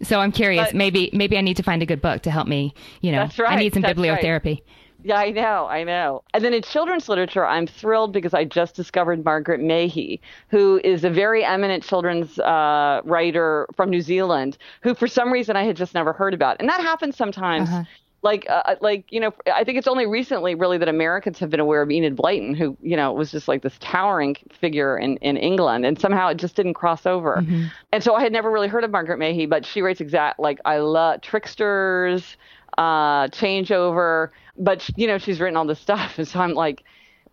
So 0.01 0.19
I'm 0.19 0.31
curious. 0.31 0.67
But, 0.67 0.75
maybe 0.75 1.09
maybe 1.11 1.37
I 1.37 1.41
need 1.41 1.57
to 1.57 1.63
find 1.63 1.81
a 1.81 1.85
good 1.85 2.01
book 2.01 2.21
to 2.21 2.31
help 2.31 2.47
me. 2.47 2.73
You 3.01 3.11
know, 3.11 3.29
right, 3.37 3.51
I 3.51 3.55
need 3.57 3.73
some 3.73 3.83
bibliotherapy. 3.83 4.45
Right. 4.45 4.63
Yeah, 5.01 5.17
I 5.17 5.31
know, 5.31 5.65
I 5.67 5.83
know. 5.85 6.23
And 6.33 6.43
then 6.43 6.53
in 6.53 6.61
children's 6.61 7.07
literature, 7.07 7.45
I'm 7.45 7.65
thrilled 7.65 8.11
because 8.11 8.33
I 8.33 8.43
just 8.43 8.75
discovered 8.75 9.23
Margaret 9.23 9.61
Mahy, 9.61 10.19
who 10.49 10.81
is 10.83 11.05
a 11.05 11.09
very 11.09 11.43
eminent 11.43 11.83
children's 11.83 12.37
uh, 12.39 13.01
writer 13.05 13.65
from 13.75 13.89
New 13.89 14.01
Zealand, 14.01 14.57
who 14.81 14.93
for 14.93 15.07
some 15.07 15.31
reason 15.31 15.55
I 15.55 15.63
had 15.63 15.77
just 15.77 15.93
never 15.93 16.11
heard 16.11 16.33
about. 16.33 16.57
And 16.59 16.67
that 16.67 16.81
happens 16.81 17.15
sometimes. 17.15 17.69
Uh-huh. 17.69 17.83
Like, 18.21 18.45
uh, 18.49 18.63
uh, 18.65 18.75
like 18.81 19.05
you 19.09 19.19
know, 19.19 19.33
I 19.53 19.63
think 19.63 19.77
it's 19.77 19.87
only 19.87 20.05
recently, 20.05 20.53
really, 20.53 20.77
that 20.77 20.89
Americans 20.89 21.39
have 21.39 21.49
been 21.49 21.59
aware 21.59 21.81
of 21.81 21.89
Enid 21.89 22.17
Blyton, 22.17 22.55
who, 22.55 22.77
you 22.81 22.97
know, 22.97 23.13
was 23.13 23.31
just 23.31 23.47
like 23.47 23.61
this 23.61 23.77
towering 23.79 24.35
figure 24.59 24.97
in, 24.97 25.17
in 25.17 25.37
England, 25.37 25.85
and 25.85 25.99
somehow 25.99 26.27
it 26.27 26.37
just 26.37 26.55
didn't 26.55 26.73
cross 26.73 27.05
over. 27.05 27.37
Mm-hmm. 27.37 27.67
And 27.93 28.03
so 28.03 28.15
I 28.15 28.21
had 28.21 28.33
never 28.33 28.51
really 28.51 28.67
heard 28.67 28.83
of 28.83 28.91
Margaret 28.91 29.19
Mahy, 29.19 29.45
but 29.45 29.65
she 29.65 29.81
writes 29.81 30.01
exact 30.01 30.39
like 30.39 30.59
I 30.65 30.79
love 30.79 31.21
tricksters, 31.21 32.35
uh, 32.77 33.27
changeover. 33.27 34.29
But 34.57 34.89
you 34.97 35.07
know, 35.07 35.17
she's 35.17 35.39
written 35.39 35.55
all 35.55 35.65
this 35.65 35.79
stuff, 35.79 36.13
and 36.17 36.27
so 36.27 36.41
I'm 36.41 36.53
like, 36.53 36.83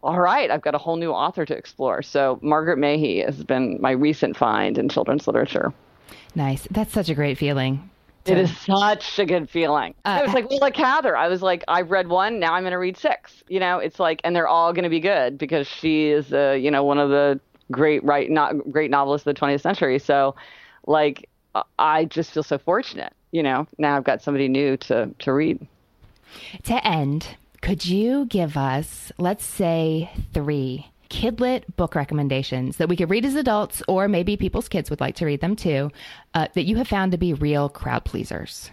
all 0.03 0.21
right, 0.21 0.51
I've 0.51 0.63
got 0.63 0.77
a 0.77 0.79
whole 0.79 0.97
new 0.97 1.11
author 1.11 1.45
to 1.45 1.57
explore. 1.57 2.03
So 2.03 2.39
Margaret 2.43 2.79
Mahy 2.79 3.19
has 3.21 3.43
been 3.43 3.79
my 3.81 3.91
recent 3.91 4.37
find 4.37 4.79
in 4.79 4.89
children's 4.89 5.27
literature. 5.27 5.73
Nice. 6.37 6.69
That's 6.71 6.93
such 6.93 7.09
a 7.09 7.15
great 7.15 7.39
feeling. 7.39 7.91
It 8.27 8.39
is 8.39 8.57
such 8.59 9.19
a 9.19 9.25
good 9.25 9.49
feeling. 9.49 9.95
Uh, 10.05 10.19
it 10.21 10.27
was 10.27 10.35
like, 10.35 10.51
well, 10.51 10.59
like 10.61 10.75
Cather. 10.75 11.17
I 11.17 11.29
was 11.29 11.43
like, 11.43 11.65
I've 11.69 11.91
read 11.91 12.09
one, 12.09 12.41
now 12.41 12.55
I'm 12.55 12.63
going 12.63 12.73
to 12.73 12.79
read 12.79 12.97
six. 12.97 13.43
You 13.49 13.61
know, 13.61 13.79
it's 13.79 14.01
like, 14.01 14.21
and 14.25 14.35
they're 14.35 14.49
all 14.49 14.73
going 14.73 14.85
to 14.85 14.91
be 14.91 15.01
good 15.01 15.39
because 15.39 15.67
she 15.67 16.09
is, 16.09 16.33
uh, 16.33 16.53
you 16.53 16.71
know, 16.71 16.85
one 16.85 16.99
of 16.99 17.11
the 17.11 17.41
great 17.71 18.03
right, 18.05 18.31
not 18.31 18.71
great 18.71 18.91
novelists 18.91 19.27
of 19.27 19.35
the 19.35 19.41
20th 19.41 19.61
century. 19.61 19.99
So, 19.99 20.35
like, 20.87 21.29
I 21.79 22.05
just 22.05 22.33
feel 22.33 22.43
so 22.43 22.59
fortunate 22.59 23.13
you 23.37 23.43
know, 23.43 23.67
now 23.77 23.99
I've 23.99 24.05
got 24.05 24.23
somebody 24.23 24.49
new 24.49 24.79
to, 24.79 25.11
to 25.19 25.33
read. 25.33 25.67
To 26.65 26.87
end, 26.87 27.37
could 27.61 27.85
you 27.85 28.25
give 28.25 28.57
us, 28.57 29.13
let's 29.19 29.45
say, 29.45 30.11
three 30.33 30.91
kidlit 31.09 31.65
book 31.77 31.95
recommendations 31.95 32.77
that 32.77 32.89
we 32.89 32.97
could 32.97 33.11
read 33.11 33.25
as 33.25 33.35
adults, 33.35 33.83
or 33.89 34.09
maybe 34.09 34.37
people's 34.37 34.69
kids 34.69 34.91
would 34.91 35.01
like 35.01 35.17
to 35.17 35.27
read 35.27 35.41
them 35.41 35.57
too, 35.57 35.91
uh, 36.35 36.49
that 36.55 36.65
you 36.65 36.77
have 36.77 36.89
found 36.89 37.13
to 37.13 37.19
be 37.19 37.33
real 37.35 37.69
crowd 37.69 38.05
pleasers? 38.05 38.71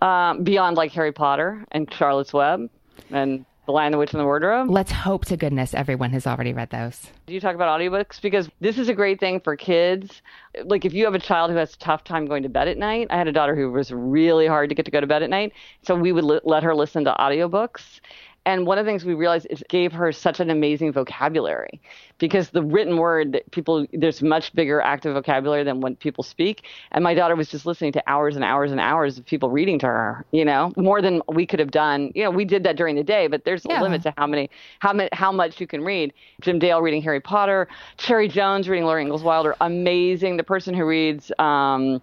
Um, 0.00 0.42
beyond 0.42 0.76
like 0.76 0.92
Harry 0.92 1.12
Potter 1.12 1.64
and 1.70 1.92
Charlotte's 1.92 2.32
Web 2.32 2.68
and 3.10 3.44
the 3.66 3.72
Lion, 3.72 3.92
the 3.92 3.98
Witch, 3.98 4.12
and 4.12 4.20
the 4.20 4.24
Wardrobe. 4.24 4.68
Let's 4.68 4.90
hope 4.90 5.24
to 5.26 5.36
goodness 5.36 5.72
everyone 5.72 6.10
has 6.10 6.26
already 6.26 6.52
read 6.52 6.70
those. 6.70 7.06
Do 7.26 7.34
you 7.34 7.40
talk 7.40 7.54
about 7.54 7.78
audiobooks? 7.78 8.20
Because 8.20 8.50
this 8.60 8.76
is 8.76 8.88
a 8.88 8.94
great 8.94 9.20
thing 9.20 9.38
for 9.38 9.54
kids. 9.54 10.20
Like 10.64 10.84
if 10.84 10.92
you 10.92 11.04
have 11.04 11.14
a 11.14 11.20
child 11.20 11.52
who 11.52 11.56
has 11.58 11.74
a 11.74 11.78
tough 11.78 12.02
time 12.02 12.26
going 12.26 12.42
to 12.42 12.48
bed 12.48 12.66
at 12.66 12.76
night, 12.76 13.06
I 13.10 13.16
had 13.16 13.28
a 13.28 13.32
daughter 13.32 13.54
who 13.54 13.70
was 13.70 13.92
really 13.92 14.48
hard 14.48 14.68
to 14.70 14.74
get 14.74 14.84
to 14.86 14.90
go 14.90 15.00
to 15.00 15.06
bed 15.06 15.22
at 15.22 15.30
night. 15.30 15.52
So 15.82 15.94
we 15.94 16.10
would 16.10 16.24
let 16.44 16.64
her 16.64 16.74
listen 16.74 17.04
to 17.04 17.14
audiobooks. 17.20 18.00
And 18.44 18.66
one 18.66 18.78
of 18.78 18.84
the 18.84 18.90
things 18.90 19.04
we 19.04 19.14
realized 19.14 19.46
is 19.50 19.62
it 19.62 19.68
gave 19.68 19.92
her 19.92 20.10
such 20.10 20.40
an 20.40 20.50
amazing 20.50 20.92
vocabulary 20.92 21.80
because 22.18 22.50
the 22.50 22.62
written 22.62 22.96
word, 22.96 23.40
people, 23.52 23.86
there's 23.92 24.20
much 24.20 24.52
bigger 24.54 24.80
active 24.80 25.14
vocabulary 25.14 25.62
than 25.62 25.80
when 25.80 25.94
people 25.94 26.24
speak. 26.24 26.64
And 26.90 27.04
my 27.04 27.14
daughter 27.14 27.36
was 27.36 27.48
just 27.48 27.66
listening 27.66 27.92
to 27.92 28.02
hours 28.10 28.34
and 28.34 28.44
hours 28.44 28.72
and 28.72 28.80
hours 28.80 29.16
of 29.16 29.24
people 29.24 29.50
reading 29.50 29.78
to 29.80 29.86
her, 29.86 30.24
you 30.32 30.44
know, 30.44 30.72
more 30.76 31.00
than 31.00 31.22
we 31.28 31.46
could 31.46 31.60
have 31.60 31.70
done. 31.70 32.10
You 32.14 32.24
know, 32.24 32.30
we 32.30 32.44
did 32.44 32.64
that 32.64 32.76
during 32.76 32.96
the 32.96 33.04
day, 33.04 33.28
but 33.28 33.44
there's 33.44 33.64
yeah. 33.68 33.80
a 33.80 33.82
limit 33.82 34.02
to 34.02 34.14
how 34.16 34.26
many, 34.26 34.50
how 34.80 34.92
many, 34.92 35.08
how 35.12 35.30
much 35.30 35.60
you 35.60 35.66
can 35.68 35.84
read. 35.84 36.12
Jim 36.40 36.58
Dale 36.58 36.82
reading 36.82 37.02
Harry 37.02 37.20
Potter, 37.20 37.68
Cherry 37.96 38.26
Jones 38.26 38.68
reading 38.68 38.86
Laura 38.86 39.02
Ingalls 39.02 39.22
Wilder, 39.22 39.54
amazing. 39.60 40.36
The 40.36 40.44
person 40.44 40.74
who 40.74 40.84
reads, 40.84 41.30
um, 41.38 42.02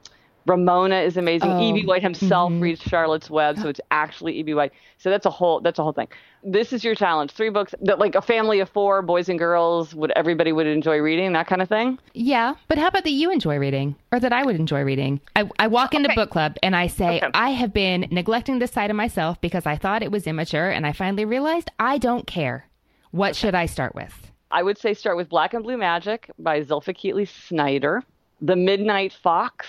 Ramona 0.49 1.01
is 1.01 1.15
amazing. 1.15 1.51
Oh, 1.51 1.61
E.B. 1.61 1.85
White 1.85 2.01
himself 2.01 2.51
mm-hmm. 2.51 2.61
reads 2.61 2.81
Charlotte's 2.81 3.29
Web, 3.29 3.59
so 3.59 3.69
it's 3.69 3.79
actually 3.91 4.39
E.B. 4.39 4.55
White. 4.55 4.73
So 4.97 5.11
that's 5.11 5.27
a 5.27 5.29
whole 5.29 5.61
that's 5.61 5.77
a 5.77 5.83
whole 5.83 5.93
thing. 5.93 6.07
This 6.43 6.73
is 6.73 6.83
your 6.83 6.95
challenge. 6.95 7.31
Three 7.31 7.51
books 7.51 7.75
that 7.81 7.99
like 7.99 8.15
a 8.15 8.21
family 8.21 8.59
of 8.59 8.67
four, 8.67 9.03
boys 9.03 9.29
and 9.29 9.37
girls, 9.37 9.93
would 9.93 10.11
everybody 10.15 10.51
would 10.51 10.65
enjoy 10.65 10.97
reading, 10.97 11.33
that 11.33 11.45
kind 11.45 11.61
of 11.61 11.69
thing. 11.69 11.99
Yeah. 12.15 12.55
But 12.67 12.79
how 12.79 12.87
about 12.87 13.03
that 13.03 13.11
you 13.11 13.31
enjoy 13.31 13.57
reading? 13.57 13.95
Or 14.11 14.19
that 14.19 14.33
I 14.33 14.43
would 14.43 14.55
enjoy 14.55 14.81
reading? 14.81 15.21
I, 15.35 15.47
I 15.59 15.67
walk 15.67 15.93
into 15.93 16.09
okay. 16.09 16.15
book 16.15 16.31
club 16.31 16.57
and 16.63 16.75
I 16.75 16.87
say, 16.87 17.17
okay. 17.17 17.29
I 17.33 17.51
have 17.51 17.71
been 17.71 18.07
neglecting 18.09 18.57
this 18.57 18.71
side 18.71 18.89
of 18.89 18.95
myself 18.95 19.39
because 19.41 19.67
I 19.67 19.77
thought 19.77 20.01
it 20.01 20.11
was 20.11 20.25
immature 20.25 20.69
and 20.69 20.87
I 20.87 20.93
finally 20.93 21.25
realized 21.25 21.69
I 21.77 21.99
don't 21.99 22.25
care. 22.25 22.65
What 23.11 23.31
okay. 23.31 23.39
should 23.39 23.55
I 23.55 23.67
start 23.67 23.93
with? 23.93 24.31
I 24.49 24.63
would 24.63 24.79
say 24.79 24.95
start 24.95 25.15
with 25.15 25.29
Black 25.29 25.53
and 25.53 25.63
Blue 25.63 25.77
Magic 25.77 26.31
by 26.39 26.61
Zilpha 26.61 26.95
Keatley 26.95 27.27
Snyder. 27.27 28.03
The 28.41 28.55
Midnight 28.55 29.13
Fox 29.13 29.67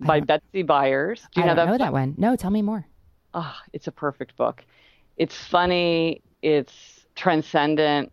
by 0.00 0.20
Betsy 0.20 0.64
Byars. 0.64 1.20
Do 1.32 1.40
you 1.40 1.44
I 1.44 1.48
know, 1.48 1.54
that, 1.54 1.66
know 1.66 1.78
that 1.78 1.92
one? 1.92 2.14
No, 2.18 2.36
tell 2.36 2.50
me 2.50 2.62
more. 2.62 2.86
Oh, 3.34 3.54
it's 3.72 3.86
a 3.86 3.92
perfect 3.92 4.36
book. 4.36 4.64
It's 5.16 5.36
funny. 5.36 6.22
It's 6.42 7.06
transcendent. 7.14 8.10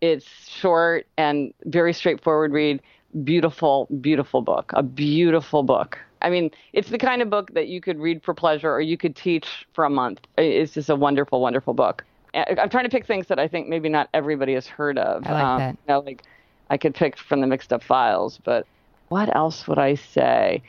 It's 0.00 0.26
short 0.48 1.06
and 1.16 1.54
very 1.64 1.92
straightforward 1.92 2.52
read. 2.52 2.82
beautiful, 3.24 3.86
beautiful 4.00 4.42
book. 4.42 4.72
A 4.74 4.82
beautiful 4.82 5.62
book. 5.62 5.98
I 6.22 6.30
mean, 6.30 6.50
it's 6.72 6.90
the 6.90 6.98
kind 6.98 7.20
of 7.20 7.30
book 7.30 7.52
that 7.54 7.68
you 7.68 7.80
could 7.80 7.98
read 7.98 8.22
for 8.22 8.34
pleasure 8.34 8.70
or 8.70 8.80
you 8.80 8.96
could 8.96 9.16
teach 9.16 9.66
for 9.72 9.84
a 9.84 9.90
month. 9.90 10.20
It's 10.38 10.74
just 10.74 10.88
a 10.88 10.96
wonderful, 10.96 11.40
wonderful 11.40 11.74
book. 11.74 12.04
I'm 12.34 12.70
trying 12.70 12.84
to 12.84 12.90
pick 12.90 13.06
things 13.06 13.26
that 13.26 13.38
I 13.38 13.46
think 13.46 13.68
maybe 13.68 13.88
not 13.88 14.08
everybody 14.14 14.54
has 14.54 14.66
heard 14.66 14.98
of. 14.98 15.26
I 15.26 15.32
like 15.32 15.44
um, 15.44 15.58
that. 15.58 15.70
You 15.72 15.94
know, 15.94 16.00
like 16.00 16.22
I 16.70 16.78
could 16.78 16.94
pick 16.94 17.18
from 17.18 17.40
the 17.40 17.46
mixed 17.46 17.72
up 17.72 17.82
files, 17.82 18.38
but 18.42 18.66
what 19.08 19.34
else 19.36 19.68
would 19.68 19.78
I 19.78 19.96
say? 19.96 20.62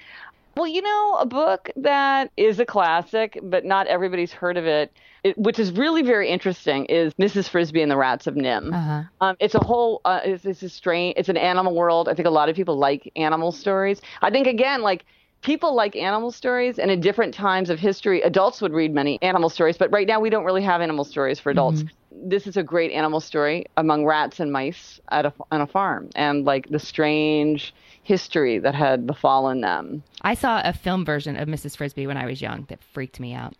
Well, 0.55 0.67
you 0.67 0.81
know, 0.81 1.17
a 1.19 1.25
book 1.25 1.71
that 1.77 2.31
is 2.37 2.59
a 2.59 2.65
classic, 2.65 3.39
but 3.41 3.65
not 3.65 3.87
everybody's 3.87 4.31
heard 4.31 4.57
of 4.57 4.65
it, 4.65 4.95
it 5.23 5.37
which 5.37 5.57
is 5.57 5.71
really 5.71 6.03
very 6.03 6.29
interesting, 6.29 6.85
is 6.85 7.13
Mrs. 7.15 7.49
Frisby 7.49 7.81
and 7.81 7.89
the 7.89 7.97
Rats 7.97 8.27
of 8.27 8.35
NIMH. 8.35 8.73
Uh-huh. 8.73 9.03
Um, 9.21 9.35
it's 9.39 9.55
a 9.55 9.63
whole, 9.63 10.01
uh, 10.05 10.19
it's, 10.23 10.45
it's 10.45 10.61
a 10.61 10.69
strange, 10.69 11.15
it's 11.17 11.29
an 11.29 11.37
animal 11.37 11.73
world. 11.73 12.07
I 12.07 12.13
think 12.13 12.27
a 12.27 12.31
lot 12.31 12.49
of 12.49 12.55
people 12.55 12.77
like 12.77 13.11
animal 13.15 13.51
stories. 13.51 13.99
I 14.21 14.29
think, 14.29 14.45
again, 14.45 14.81
like, 14.81 15.05
people 15.41 15.75
like 15.75 15.95
animal 15.95 16.31
stories 16.31 16.79
and 16.79 16.89
in 16.89 17.01
different 17.01 17.33
times 17.33 17.69
of 17.69 17.77
history 17.77 18.21
adults 18.21 18.61
would 18.61 18.71
read 18.71 18.93
many 18.93 19.21
animal 19.21 19.49
stories 19.49 19.77
but 19.77 19.91
right 19.91 20.07
now 20.07 20.17
we 20.17 20.29
don't 20.29 20.45
really 20.45 20.63
have 20.63 20.79
animal 20.81 21.03
stories 21.03 21.37
for 21.37 21.49
adults 21.49 21.83
mm-hmm. 21.83 21.95
This 22.15 22.47
is 22.47 22.57
a 22.57 22.63
great 22.63 22.91
animal 22.91 23.19
story 23.19 23.65
among 23.77 24.05
rats 24.05 24.39
and 24.39 24.51
mice 24.51 24.99
at 25.09 25.25
a, 25.25 25.33
on 25.51 25.61
a 25.61 25.67
farm 25.67 26.09
and 26.15 26.45
like 26.45 26.69
the 26.69 26.79
strange 26.79 27.73
history 28.03 28.59
that 28.59 28.75
had 28.75 29.07
befallen 29.07 29.61
them. 29.61 30.03
I 30.21 30.33
saw 30.33 30.61
a 30.63 30.73
film 30.73 31.05
version 31.05 31.35
of 31.35 31.47
Mrs. 31.47 31.77
Frisby 31.77 32.07
when 32.07 32.17
I 32.17 32.25
was 32.25 32.41
young 32.41 32.65
that 32.69 32.83
freaked 32.83 33.19
me 33.19 33.33
out. 33.33 33.55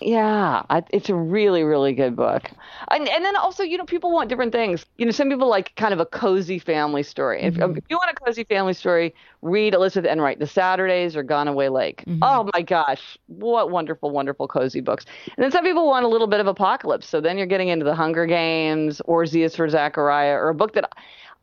Yeah, 0.00 0.62
I, 0.70 0.82
it's 0.90 1.10
a 1.10 1.14
really, 1.14 1.62
really 1.62 1.92
good 1.92 2.16
book. 2.16 2.50
And, 2.90 3.06
and 3.08 3.24
then 3.24 3.36
also, 3.36 3.62
you 3.62 3.76
know, 3.76 3.84
people 3.84 4.10
want 4.10 4.30
different 4.30 4.52
things. 4.52 4.86
You 4.96 5.04
know, 5.04 5.12
some 5.12 5.28
people 5.28 5.48
like 5.48 5.74
kind 5.76 5.92
of 5.92 6.00
a 6.00 6.06
cozy 6.06 6.58
family 6.58 7.02
story. 7.02 7.42
Mm-hmm. 7.42 7.62
If, 7.62 7.78
if, 7.78 7.84
you 7.90 7.96
want 7.96 8.10
a 8.10 8.14
cozy 8.14 8.44
family 8.44 8.72
story, 8.72 9.14
read 9.42 9.74
Elizabeth 9.74 10.10
Enright, 10.10 10.38
The 10.38 10.46
Saturdays 10.46 11.16
or 11.16 11.22
Gone 11.22 11.48
Away 11.48 11.68
Lake. 11.68 12.02
Mm-hmm. 12.06 12.22
Oh 12.22 12.48
my 12.54 12.62
gosh, 12.62 13.18
what 13.26 13.70
wonderful, 13.70 14.10
wonderful 14.10 14.48
cozy 14.48 14.80
books. 14.80 15.04
And 15.36 15.44
then 15.44 15.50
some 15.50 15.64
people 15.64 15.86
want 15.86 16.06
a 16.06 16.08
little 16.08 16.26
bit 16.26 16.40
of 16.40 16.46
apocalypse. 16.46 17.06
So 17.06 17.20
then 17.20 17.36
you're 17.36 17.46
getting 17.46 17.68
into 17.68 17.84
The 17.84 17.94
Hunger 17.94 18.24
Games 18.24 19.02
or 19.04 19.26
Z 19.26 19.42
is 19.42 19.54
for 19.54 19.68
Zachariah 19.68 20.34
or 20.34 20.48
a 20.48 20.54
book 20.54 20.72
that 20.74 20.90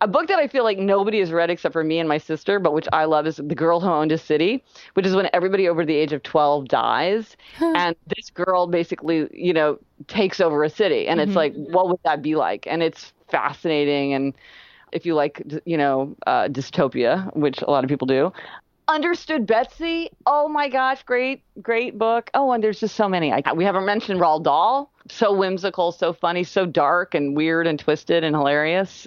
a 0.02 0.08
book 0.08 0.28
that 0.28 0.38
I 0.38 0.48
feel 0.48 0.64
like 0.64 0.78
nobody 0.78 1.20
has 1.20 1.32
read 1.32 1.50
except 1.50 1.74
for 1.74 1.84
me 1.84 2.00
and 2.00 2.08
my 2.08 2.20
sister, 2.20 2.60
but 2.60 2.74
which 2.74 2.88
I 2.94 3.06
love 3.06 3.26
is 3.26 3.38
The 3.38 3.56
Girl 3.56 3.80
Who 3.80 3.88
Owned 3.88 4.12
a 4.12 4.18
City, 4.18 4.64
which 4.94 5.06
is 5.06 5.16
when 5.16 5.30
everybody 5.34 5.68
over 5.68 5.86
the 5.86 5.96
age 5.96 6.14
of 6.14 6.22
12 6.24 6.68
dies. 6.68 7.36
and 7.60 7.96
this 8.16 8.30
girl 8.30 8.68
basically, 8.68 9.28
you 9.34 9.54
know, 9.54 9.80
takes 10.08 10.40
over 10.40 10.64
a 10.64 10.70
city. 10.70 11.08
And 11.08 11.20
mm-hmm. 11.20 11.30
it's 11.30 11.36
like, 11.36 11.54
what 11.56 11.88
would 11.88 12.00
that 12.04 12.22
be 12.22 12.36
like? 12.36 12.68
And 12.68 12.84
it's 12.84 13.12
fascinating. 13.30 14.14
And 14.14 14.34
if 14.92 15.06
you 15.06 15.16
like, 15.16 15.42
you 15.66 15.78
know, 15.78 16.16
uh, 16.28 16.48
dystopia, 16.48 17.36
which 17.36 17.62
a 17.62 17.70
lot 17.70 17.84
of 17.84 17.90
people 17.90 18.08
do, 18.08 18.32
Understood 18.90 19.46
Betsy. 19.46 20.10
Oh 20.26 20.48
my 20.48 20.70
gosh, 20.70 21.04
great, 21.04 21.44
great 21.62 21.98
book. 21.98 22.30
Oh, 22.34 22.54
and 22.54 22.64
there's 22.64 22.80
just 22.80 22.96
so 22.96 23.10
many. 23.10 23.34
I, 23.34 23.52
we 23.52 23.66
haven't 23.66 23.86
mentioned 23.86 24.22
Roald 24.22 24.44
Dahl. 24.44 24.94
So 25.10 25.34
whimsical, 25.34 25.92
so 25.92 26.14
funny, 26.14 26.46
so 26.46 26.66
dark 26.66 27.14
and 27.14 27.36
weird 27.36 27.68
and 27.68 27.78
twisted 27.78 28.24
and 28.24 28.34
hilarious. 28.34 29.06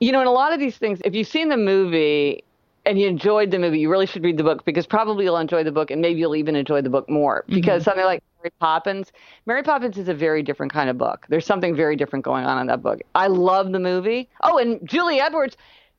You 0.00 0.12
know, 0.12 0.20
in 0.20 0.26
a 0.26 0.32
lot 0.32 0.52
of 0.52 0.60
these 0.60 0.76
things, 0.76 1.00
if 1.04 1.14
you've 1.14 1.28
seen 1.28 1.48
the 1.48 1.56
movie 1.56 2.44
and 2.86 2.98
you 2.98 3.06
enjoyed 3.06 3.50
the 3.50 3.58
movie, 3.58 3.80
you 3.80 3.90
really 3.90 4.06
should 4.06 4.24
read 4.24 4.36
the 4.36 4.44
book 4.44 4.64
because 4.64 4.86
probably 4.86 5.24
you'll 5.24 5.36
enjoy 5.36 5.62
the 5.62 5.72
book 5.72 5.90
and 5.90 6.00
maybe 6.00 6.20
you'll 6.20 6.36
even 6.36 6.56
enjoy 6.56 6.80
the 6.80 6.90
book 6.90 7.08
more. 7.08 7.42
Mm-hmm. 7.42 7.54
Because 7.54 7.82
mm-hmm. 7.82 7.90
something 7.90 8.04
like 8.04 8.22
Mary 8.42 8.52
Poppins, 8.60 9.12
Mary 9.46 9.62
Poppins 9.62 9.98
is 9.98 10.08
a 10.08 10.14
very 10.14 10.42
different 10.42 10.72
kind 10.72 10.88
of 10.88 10.96
book. 10.96 11.26
There's 11.28 11.44
something 11.44 11.74
very 11.74 11.96
different 11.96 12.24
going 12.24 12.46
on 12.46 12.58
in 12.60 12.66
that 12.68 12.82
book. 12.82 13.00
I 13.14 13.26
love 13.26 13.72
the 13.72 13.78
movie. 13.78 14.28
Oh, 14.42 14.58
and 14.58 14.80
Julie 14.88 15.20
Edwards, 15.20 15.56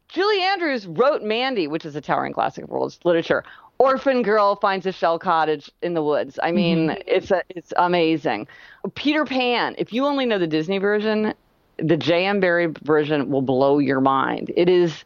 Julie 0.07 0.41
Andrews 0.41 0.88
wrote 0.88 1.21
Mandy, 1.21 1.67
which 1.67 1.85
is 1.85 1.95
a 1.95 2.01
towering 2.01 2.33
classic 2.33 2.63
of 2.63 2.69
world 2.69 2.97
literature. 3.03 3.43
Orphan 3.77 4.23
girl 4.23 4.57
finds 4.57 4.85
a 4.85 4.91
shell 4.91 5.19
cottage 5.19 5.71
in 5.81 5.93
the 5.93 6.03
woods. 6.03 6.38
I 6.43 6.51
mean, 6.51 6.89
mm-hmm. 6.89 7.01
it's 7.07 7.31
a, 7.31 7.43
it's 7.49 7.71
amazing. 7.77 8.47
Peter 8.95 9.23
Pan. 9.23 9.75
If 9.77 9.93
you 9.93 10.05
only 10.05 10.25
know 10.25 10.38
the 10.38 10.47
Disney 10.47 10.79
version, 10.79 11.33
the 11.81 11.97
J.M. 11.97 12.39
Barrie 12.39 12.73
version 12.83 13.29
will 13.29 13.41
blow 13.41 13.79
your 13.79 14.01
mind. 14.01 14.51
It 14.55 14.69
is 14.69 15.03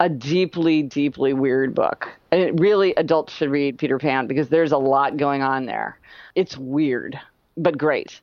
a 0.00 0.08
deeply, 0.08 0.82
deeply 0.82 1.32
weird 1.32 1.74
book. 1.74 2.08
And 2.30 2.40
it 2.40 2.58
really, 2.60 2.94
adults 2.96 3.32
should 3.32 3.50
read 3.50 3.78
Peter 3.78 3.98
Pan 3.98 4.26
because 4.26 4.48
there's 4.48 4.72
a 4.72 4.78
lot 4.78 5.16
going 5.16 5.42
on 5.42 5.66
there. 5.66 5.98
It's 6.34 6.56
weird, 6.56 7.18
but 7.56 7.78
great. 7.78 8.20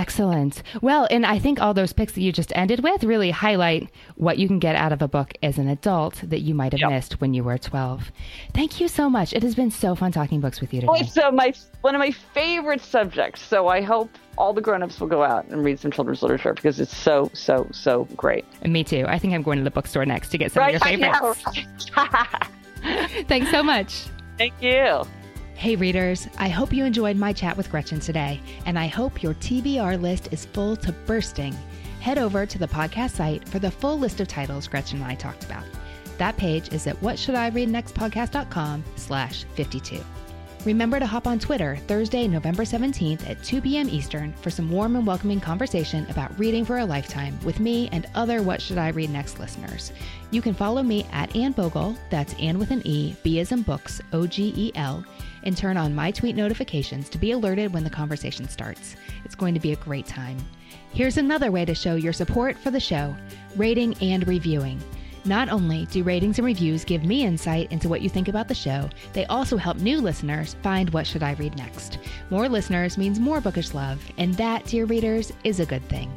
Excellent. 0.00 0.62
Well, 0.80 1.06
and 1.10 1.26
I 1.26 1.38
think 1.38 1.60
all 1.60 1.74
those 1.74 1.92
picks 1.92 2.14
that 2.14 2.22
you 2.22 2.32
just 2.32 2.56
ended 2.56 2.82
with 2.82 3.04
really 3.04 3.30
highlight 3.30 3.90
what 4.16 4.38
you 4.38 4.48
can 4.48 4.58
get 4.58 4.74
out 4.74 4.92
of 4.92 5.02
a 5.02 5.08
book 5.08 5.34
as 5.42 5.58
an 5.58 5.68
adult 5.68 6.22
that 6.24 6.40
you 6.40 6.54
might 6.54 6.72
have 6.72 6.80
yep. 6.80 6.88
missed 6.88 7.20
when 7.20 7.34
you 7.34 7.44
were 7.44 7.58
12. 7.58 8.10
Thank 8.54 8.80
you 8.80 8.88
so 8.88 9.10
much. 9.10 9.34
It 9.34 9.42
has 9.42 9.54
been 9.54 9.70
so 9.70 9.94
fun 9.94 10.10
talking 10.10 10.40
books 10.40 10.58
with 10.62 10.72
you 10.72 10.80
today. 10.80 10.90
Oh, 10.90 10.94
it's 10.94 11.18
uh, 11.18 11.30
my, 11.30 11.52
one 11.82 11.94
of 11.94 11.98
my 11.98 12.12
favorite 12.12 12.80
subjects. 12.80 13.42
So 13.42 13.68
I 13.68 13.82
hope 13.82 14.08
all 14.38 14.54
the 14.54 14.62
grown-ups 14.62 14.98
will 15.00 15.08
go 15.08 15.22
out 15.22 15.44
and 15.48 15.62
read 15.62 15.78
some 15.78 15.90
children's 15.90 16.22
literature 16.22 16.54
because 16.54 16.80
it's 16.80 16.96
so, 16.96 17.30
so, 17.34 17.68
so 17.70 18.08
great. 18.16 18.46
And 18.62 18.72
me 18.72 18.82
too. 18.82 19.04
I 19.06 19.18
think 19.18 19.34
I'm 19.34 19.42
going 19.42 19.58
to 19.58 19.64
the 19.64 19.70
bookstore 19.70 20.06
next 20.06 20.30
to 20.30 20.38
get 20.38 20.52
some 20.52 20.62
right, 20.62 20.76
of 20.76 20.90
your 20.90 21.10
favorites. 21.10 21.44
Thanks 23.28 23.50
so 23.50 23.62
much. 23.62 24.06
Thank 24.38 24.54
you. 24.62 25.02
Hey, 25.60 25.76
readers, 25.76 26.26
I 26.38 26.48
hope 26.48 26.72
you 26.72 26.86
enjoyed 26.86 27.18
my 27.18 27.34
chat 27.34 27.54
with 27.54 27.70
Gretchen 27.70 28.00
today, 28.00 28.40
and 28.64 28.78
I 28.78 28.86
hope 28.86 29.22
your 29.22 29.34
TBR 29.34 30.00
list 30.00 30.30
is 30.32 30.46
full 30.46 30.74
to 30.76 30.90
bursting. 30.90 31.54
Head 32.00 32.16
over 32.16 32.46
to 32.46 32.56
the 32.56 32.66
podcast 32.66 33.10
site 33.10 33.46
for 33.46 33.58
the 33.58 33.70
full 33.70 33.98
list 33.98 34.20
of 34.20 34.26
titles 34.26 34.66
Gretchen 34.66 35.02
and 35.02 35.06
I 35.06 35.16
talked 35.16 35.44
about. 35.44 35.64
That 36.16 36.38
page 36.38 36.72
is 36.72 36.86
at 36.86 36.98
whatshouldireadnextpodcast.com 37.02 38.84
slash 38.96 39.44
52. 39.54 40.02
Remember 40.64 40.98
to 40.98 41.04
hop 41.04 41.26
on 41.26 41.38
Twitter 41.38 41.76
Thursday, 41.86 42.26
November 42.26 42.62
17th 42.62 43.28
at 43.28 43.42
2 43.44 43.60
p.m. 43.60 43.90
Eastern 43.90 44.32
for 44.32 44.48
some 44.48 44.70
warm 44.70 44.96
and 44.96 45.06
welcoming 45.06 45.40
conversation 45.40 46.06
about 46.08 46.38
reading 46.38 46.64
for 46.64 46.78
a 46.78 46.86
lifetime 46.86 47.38
with 47.44 47.60
me 47.60 47.90
and 47.92 48.06
other 48.14 48.42
What 48.42 48.62
Should 48.62 48.78
I 48.78 48.88
Read 48.88 49.10
Next 49.10 49.38
listeners. 49.38 49.92
You 50.30 50.40
can 50.40 50.54
follow 50.54 50.82
me 50.82 51.04
at 51.12 51.36
Anne 51.36 51.52
Bogel, 51.52 51.98
that's 52.08 52.32
Anne 52.40 52.58
with 52.58 52.70
an 52.70 52.80
E, 52.86 53.14
B 53.22 53.40
as 53.40 53.52
in 53.52 53.60
books, 53.60 54.00
O 54.14 54.26
G 54.26 54.54
E 54.56 54.72
L, 54.74 55.04
and 55.44 55.56
turn 55.56 55.76
on 55.76 55.94
my 55.94 56.10
tweet 56.10 56.36
notifications 56.36 57.08
to 57.08 57.18
be 57.18 57.32
alerted 57.32 57.72
when 57.72 57.84
the 57.84 57.90
conversation 57.90 58.48
starts. 58.48 58.96
It's 59.24 59.34
going 59.34 59.54
to 59.54 59.60
be 59.60 59.72
a 59.72 59.76
great 59.76 60.06
time. 60.06 60.36
Here's 60.92 61.16
another 61.16 61.50
way 61.50 61.64
to 61.64 61.74
show 61.74 61.94
your 61.94 62.12
support 62.12 62.56
for 62.58 62.70
the 62.70 62.80
show 62.80 63.16
rating 63.56 63.94
and 64.02 64.26
reviewing. 64.26 64.80
Not 65.24 65.50
only 65.50 65.86
do 65.86 66.02
ratings 66.02 66.38
and 66.38 66.46
reviews 66.46 66.84
give 66.84 67.04
me 67.04 67.24
insight 67.24 67.70
into 67.70 67.88
what 67.88 68.00
you 68.00 68.08
think 68.08 68.28
about 68.28 68.48
the 68.48 68.54
show, 68.54 68.88
they 69.12 69.26
also 69.26 69.58
help 69.58 69.76
new 69.76 70.00
listeners 70.00 70.56
find 70.62 70.88
what 70.90 71.06
should 71.06 71.22
I 71.22 71.32
read 71.34 71.56
next. 71.56 71.98
More 72.30 72.48
listeners 72.48 72.96
means 72.96 73.20
more 73.20 73.40
bookish 73.40 73.74
love, 73.74 74.02
and 74.16 74.32
that, 74.34 74.64
dear 74.64 74.86
readers, 74.86 75.30
is 75.44 75.60
a 75.60 75.66
good 75.66 75.86
thing. 75.88 76.10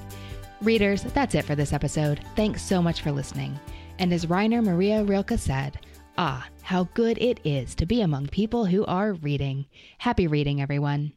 Readers, 0.62 1.04
that's 1.04 1.36
it 1.36 1.44
for 1.44 1.56
this 1.56 1.74
episode. 1.74 2.22
Thanks 2.38 2.62
so 2.62 2.82
much 2.82 3.02
for 3.02 3.12
listening. 3.12 3.60
And 4.00 4.14
as 4.14 4.30
Rainer 4.30 4.62
Maria 4.62 5.04
Rilke 5.04 5.38
said, 5.38 5.80
ah, 6.18 6.48
how 6.62 6.86
good 6.94 7.18
it 7.18 7.40
is 7.44 7.76
to 7.76 7.86
be 7.86 8.02
among 8.02 8.28
people 8.28 8.66
who 8.66 8.86
are 8.86 9.14
reading. 9.14 9.66
Happy 9.98 10.28
reading, 10.28 10.62
everyone. 10.62 11.14